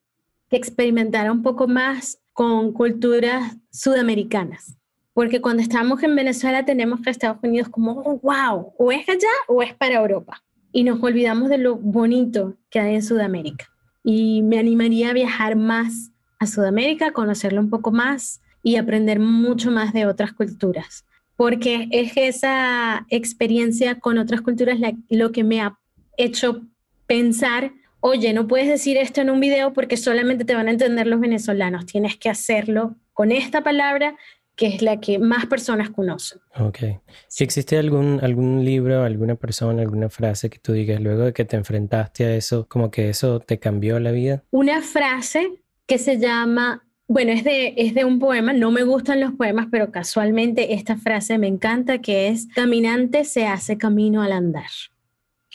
que 0.50 0.58
experimentara 0.58 1.32
un 1.32 1.44
poco 1.44 1.68
más 1.68 2.18
con 2.34 2.74
culturas 2.74 3.56
sudamericanas. 3.72 4.78
Porque 5.14 5.42
cuando 5.42 5.62
estamos 5.62 6.02
en 6.02 6.16
Venezuela 6.16 6.66
tenemos 6.66 7.02
que 7.02 7.12
Estados 7.12 7.38
Unidos 7.44 7.70
como, 7.70 8.20
wow, 8.24 8.74
o 8.76 8.92
es 8.92 9.08
allá 9.08 9.30
o 9.48 9.62
es 9.62 9.76
para 9.76 9.98
Europa. 9.98 10.44
Y 10.72 10.84
nos 10.84 11.02
olvidamos 11.04 11.50
de 11.50 11.60
lo 11.60 11.76
bonito 11.76 12.58
que 12.72 12.80
hay 12.80 12.96
en 12.96 13.04
Sudamérica. 13.04 13.68
Y 14.04 14.42
me 14.42 14.58
animaría 14.58 15.12
a 15.12 15.14
viajar 15.14 15.56
más 15.56 16.12
a 16.40 16.48
Sudamérica, 16.48 17.12
conocerlo 17.12 17.62
un 17.62 17.70
poco 17.70 17.92
más, 17.92 18.42
y 18.66 18.78
aprender 18.78 19.20
mucho 19.20 19.70
más 19.70 19.94
de 19.94 20.08
otras 20.08 20.34
culturas, 20.34 21.06
porque 21.36 21.88
es 21.92 22.14
esa 22.18 23.06
experiencia 23.12 24.00
con 24.00 24.18
otras 24.18 24.42
culturas 24.42 24.80
lo 25.08 25.32
que 25.32 25.44
me 25.44 25.62
ha 25.62 25.78
hecho 26.18 26.64
pensar, 27.06 27.74
oye, 28.00 28.34
no 28.34 28.48
puedes 28.48 28.68
decir 28.68 28.98
esto 28.98 29.22
en 29.22 29.30
un 29.30 29.40
video 29.40 29.72
porque 29.72 29.98
solamente 29.98 30.46
te 30.46 30.56
van 30.56 30.68
a 30.68 30.72
entender 30.72 31.06
los 31.06 31.20
venezolanos, 31.20 31.86
tienes 31.86 32.18
que 32.18 32.28
hacerlo 32.28 32.96
con 33.14 33.32
esta 33.32 33.64
palabra 33.64 34.18
que 34.56 34.66
es 34.66 34.82
la 34.82 35.00
que 35.00 35.20
más 35.20 35.46
personas 35.46 35.92
conocen. 35.92 36.40
Ok. 36.58 36.80
Si 37.28 37.44
existe 37.44 37.78
algún, 37.78 38.20
algún 38.24 38.66
libro, 38.66 39.04
alguna 39.04 39.36
persona, 39.36 39.84
alguna 39.84 40.10
frase 40.10 40.50
que 40.50 40.58
tú 40.58 40.74
digas 40.74 41.00
luego 41.02 41.26
de 41.26 41.34
que 41.34 41.46
te 41.46 41.56
enfrentaste 41.56 42.26
a 42.26 42.36
eso, 42.36 42.66
como 42.68 42.90
que 42.90 43.10
eso 43.10 43.42
te 43.42 43.60
cambió 43.60 44.00
la 44.00 44.12
vida? 44.12 44.44
Una 44.50 44.82
frase 44.82 45.52
que 45.86 46.00
se 46.00 46.18
llama 46.18 46.85
bueno, 47.08 47.32
es 47.32 47.44
de, 47.44 47.76
es 47.78 47.94
de 47.94 48.04
un 48.04 48.20
poema, 48.20 48.52
no 48.54 48.72
me 48.72 48.84
gustan 48.84 49.20
los 49.20 49.34
poemas, 49.34 49.68
pero 49.70 49.92
casualmente 49.92 50.74
esta 50.74 50.98
frase 50.98 51.38
me 51.38 51.48
encanta, 51.48 52.00
que 52.00 52.30
es, 52.30 52.48
caminante 52.48 53.26
se 53.26 53.46
hace 53.46 53.78
camino 53.78 54.24
al 54.24 54.32
andar. 54.32 54.70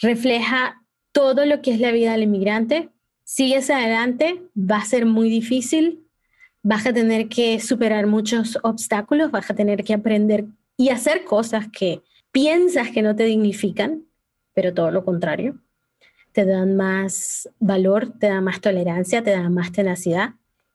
Refleja 0.00 0.82
todo 1.12 1.44
lo 1.46 1.60
que 1.60 1.72
es 1.72 1.80
la 1.80 1.90
vida 1.90 2.12
del 2.12 2.22
inmigrante. 2.22 2.90
Sigues 3.24 3.68
adelante, 3.68 4.42
va 4.56 4.78
a 4.78 4.84
ser 4.84 5.06
muy 5.06 5.28
difícil, 5.28 6.06
vas 6.62 6.86
a 6.86 6.92
tener 6.92 7.28
que 7.28 7.58
superar 7.58 8.06
muchos 8.06 8.58
obstáculos, 8.62 9.30
vas 9.30 9.50
a 9.50 9.54
tener 9.54 9.82
que 9.82 9.94
aprender 9.94 10.46
y 10.76 10.90
hacer 10.90 11.24
cosas 11.24 11.68
que 11.68 12.02
piensas 12.30 12.90
que 12.90 13.02
no 13.02 13.16
te 13.16 13.24
dignifican, 13.24 14.04
pero 14.54 14.72
todo 14.72 14.90
lo 14.92 15.04
contrario. 15.04 15.58
Te 16.32 16.44
dan 16.44 16.76
más 16.76 17.48
valor, 17.58 18.16
te 18.18 18.28
dan 18.28 18.44
más 18.44 18.60
tolerancia, 18.60 19.22
te 19.22 19.32
dan 19.32 19.52
más 19.52 19.72
tenacidad 19.72 20.34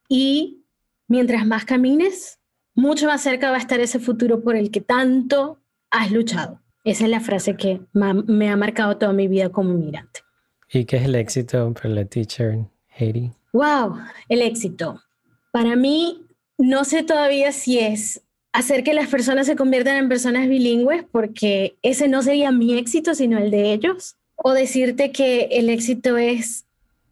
y 0.10 0.65
mientras 1.08 1.46
más 1.46 1.66
camines, 1.66 2.40
mucho 2.74 3.08
más 3.08 3.22
cerca 3.22 3.50
va 3.50 3.58
a 3.58 3.60
estar 3.60 3.80
ese 3.80 4.00
futuro 4.00 4.42
por 4.42 4.56
el 4.56 4.72
que 4.72 4.82
tanto 4.82 5.62
has 5.92 6.12
luchado. 6.12 6.62
Esa 6.84 7.06
es 7.06 7.10
la 7.10 7.20
frase 7.20 7.56
que 7.56 7.82
me 7.94 8.50
ha 8.50 8.58
marcado 8.58 8.98
toda 8.98 9.14
mi 9.14 9.28
vida 9.28 9.50
como 9.50 9.74
migrante. 9.74 10.22
¿Y 10.72 10.86
qué 10.86 10.98
es 10.98 11.06
el 11.06 11.16
éxito 11.16 11.74
para 11.74 11.90
la 11.90 12.06
teacher 12.06 12.68
Haiti? 12.98 13.32
Wow, 13.54 13.98
el 14.30 14.42
éxito. 14.42 15.02
Para 15.52 15.76
mí, 15.76 16.26
no 16.58 16.84
sé 16.84 17.04
todavía 17.04 17.52
si 17.52 17.80
es 17.80 18.22
hacer 18.52 18.84
que 18.84 18.94
las 18.94 19.08
personas 19.08 19.48
se 19.48 19.56
conviertan 19.56 19.98
en 19.98 20.10
personas 20.10 20.48
bilingües, 20.48 21.06
porque 21.12 21.78
ese 21.82 22.08
no 22.08 22.22
sería 22.22 22.52
mi 22.52 22.78
éxito, 22.78 23.16
sino 23.16 23.38
el 23.38 23.52
de 23.52 23.74
ellos. 23.74 24.16
O 24.36 24.54
decirte 24.54 25.12
que 25.12 25.48
el 25.52 25.70
éxito 25.70 26.18
es 26.18 26.65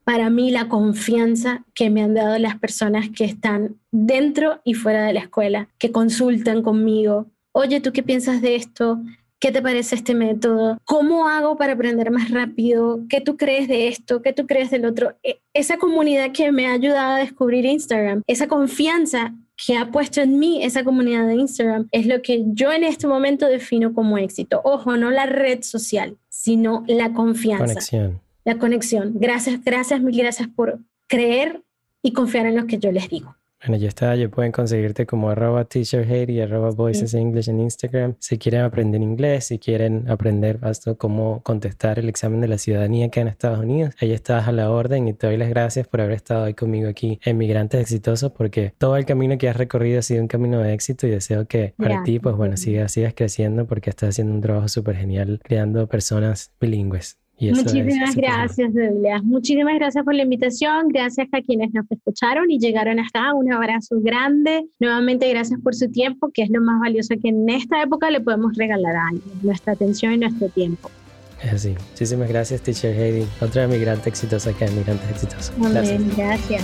para 0.03 0.29
mí 0.29 0.51
la 0.51 0.67
confianza 0.67 1.65
que 1.73 1.89
me 1.89 2.03
han 2.03 2.13
dado 2.13 2.37
las 2.39 2.57
personas 2.57 3.09
que 3.09 3.25
están 3.25 3.77
dentro 3.91 4.59
y 4.63 4.73
fuera 4.73 5.05
de 5.05 5.13
la 5.13 5.21
escuela, 5.21 5.69
que 5.77 5.91
consultan 5.91 6.61
conmigo. 6.61 7.27
Oye, 7.51 7.79
¿tú 7.79 7.91
qué 7.91 8.03
piensas 8.03 8.41
de 8.41 8.55
esto? 8.55 8.99
¿Qué 9.39 9.51
te 9.51 9.61
parece 9.61 9.95
este 9.95 10.15
método? 10.15 10.77
¿Cómo 10.85 11.27
hago 11.27 11.57
para 11.57 11.73
aprender 11.73 12.11
más 12.11 12.31
rápido? 12.31 13.01
¿Qué 13.09 13.19
tú 13.19 13.35
crees 13.35 13.67
de 13.67 13.89
esto? 13.89 14.21
¿Qué 14.21 14.31
tú 14.31 14.47
crees 14.47 14.71
del 14.71 14.85
otro? 14.85 15.17
E, 15.21 15.41
esa 15.53 15.77
comunidad 15.77 16.31
que 16.31 16.51
me 16.51 16.67
ha 16.67 16.73
ayudado 16.73 17.15
a 17.15 17.19
descubrir 17.19 17.65
Instagram, 17.65 18.23
esa 18.25 18.47
confianza 18.47 19.33
que 19.55 19.77
ha 19.77 19.91
puesto 19.91 20.21
en 20.21 20.39
mí 20.39 20.63
esa 20.63 20.83
comunidad 20.83 21.27
de 21.27 21.35
Instagram 21.35 21.87
es 21.91 22.05
lo 22.07 22.21
que 22.21 22.43
yo 22.47 22.71
en 22.71 22.83
este 22.83 23.05
momento 23.05 23.47
defino 23.47 23.93
como 23.93 24.17
éxito. 24.17 24.61
Ojo, 24.63 24.97
no 24.97 25.11
la 25.11 25.25
red 25.25 25.61
social, 25.61 26.17
sino 26.29 26.83
la 26.87 27.13
confianza. 27.13 27.65
Conexión. 27.65 28.22
La 28.43 28.57
conexión. 28.57 29.13
Gracias, 29.15 29.63
gracias, 29.63 30.01
mil 30.01 30.17
gracias 30.17 30.49
por 30.49 30.79
creer 31.07 31.63
y 32.01 32.13
confiar 32.13 32.45
en 32.45 32.57
lo 32.57 32.67
que 32.67 32.77
yo 32.77 32.91
les 32.91 33.09
digo. 33.09 33.35
Bueno, 33.65 33.77
ya 33.77 33.87
está, 33.87 34.13
ya 34.17 34.27
pueden 34.27 34.51
conseguirte 34.51 35.05
como 35.05 35.29
arroba 35.29 35.63
teacher 35.63 36.29
y 36.29 36.41
arroba 36.41 36.71
voices 36.71 37.13
English 37.13 37.49
en 37.49 37.61
Instagram. 37.61 38.15
Si 38.19 38.37
quieren 38.37 38.59
aprender 38.59 39.01
inglés, 39.01 39.45
si 39.45 39.57
quieren 39.57 40.11
aprender 40.11 40.59
hasta 40.63 40.95
cómo 40.95 41.41
contestar 41.43 41.97
el 41.97 42.09
examen 42.09 42.41
de 42.41 42.49
la 42.49 42.57
ciudadanía 42.57 43.07
que 43.07 43.21
en 43.21 43.29
Estados 43.29 43.59
Unidos, 43.59 43.95
ahí 44.01 44.11
estás 44.11 44.49
a 44.49 44.51
la 44.51 44.69
orden 44.69 45.07
y 45.07 45.13
te 45.13 45.27
doy 45.27 45.37
las 45.37 45.47
gracias 45.47 45.87
por 45.87 46.01
haber 46.01 46.15
estado 46.15 46.43
ahí 46.43 46.53
conmigo 46.53 46.89
aquí 46.89 47.21
en 47.23 47.37
Migrantes 47.37 47.79
Exitosos 47.79 48.33
porque 48.33 48.73
todo 48.77 48.97
el 48.97 49.05
camino 49.05 49.37
que 49.37 49.47
has 49.47 49.55
recorrido 49.55 49.99
ha 49.99 50.01
sido 50.01 50.21
un 50.21 50.27
camino 50.27 50.59
de 50.59 50.73
éxito 50.73 51.07
y 51.07 51.11
deseo 51.11 51.47
que 51.47 51.73
para 51.77 52.03
ti, 52.03 52.19
pues 52.19 52.35
bueno, 52.35 52.57
sigas, 52.57 52.91
sigas 52.91 53.13
creciendo 53.13 53.65
porque 53.65 53.91
estás 53.91 54.09
haciendo 54.09 54.33
un 54.33 54.41
trabajo 54.41 54.67
súper 54.67 54.97
genial 54.97 55.39
creando 55.41 55.87
personas 55.87 56.51
bilingües. 56.59 57.22
Muchísimas 57.51 58.15
gracias, 58.15 58.73
Douglas. 58.73 59.23
Muchísimas 59.23 59.75
gracias 59.75 60.03
por 60.03 60.13
la 60.13 60.23
invitación. 60.23 60.89
Gracias 60.89 61.27
a 61.31 61.41
quienes 61.41 61.73
nos 61.73 61.89
escucharon 61.89 62.51
y 62.51 62.59
llegaron 62.59 62.99
hasta 62.99 63.13
acá. 63.13 63.33
Un 63.33 63.51
abrazo 63.51 63.99
grande. 64.01 64.65
Nuevamente, 64.79 65.29
gracias 65.29 65.59
por 65.61 65.75
su 65.75 65.89
tiempo, 65.91 66.31
que 66.33 66.43
es 66.43 66.49
lo 66.49 66.61
más 66.61 66.79
valioso 66.79 67.15
que 67.21 67.29
en 67.29 67.49
esta 67.49 67.81
época 67.81 68.09
le 68.09 68.21
podemos 68.21 68.55
regalar 68.55 68.95
a 68.95 69.07
alguien, 69.09 69.31
nuestra 69.41 69.73
atención 69.73 70.13
y 70.13 70.17
nuestro 70.17 70.49
tiempo. 70.49 70.89
Es 71.41 71.53
así. 71.53 71.75
Muchísimas 71.91 72.29
gracias, 72.29 72.61
Teacher 72.61 72.95
Heidi. 72.95 73.25
Otra 73.41 73.67
migrante 73.67 74.09
exitosa 74.09 74.51
acá 74.51 74.65
en 74.65 74.77
Migrantes 74.77 75.09
Exitosos. 75.09 75.53
Gracias. 75.57 76.17
gracias. 76.17 76.63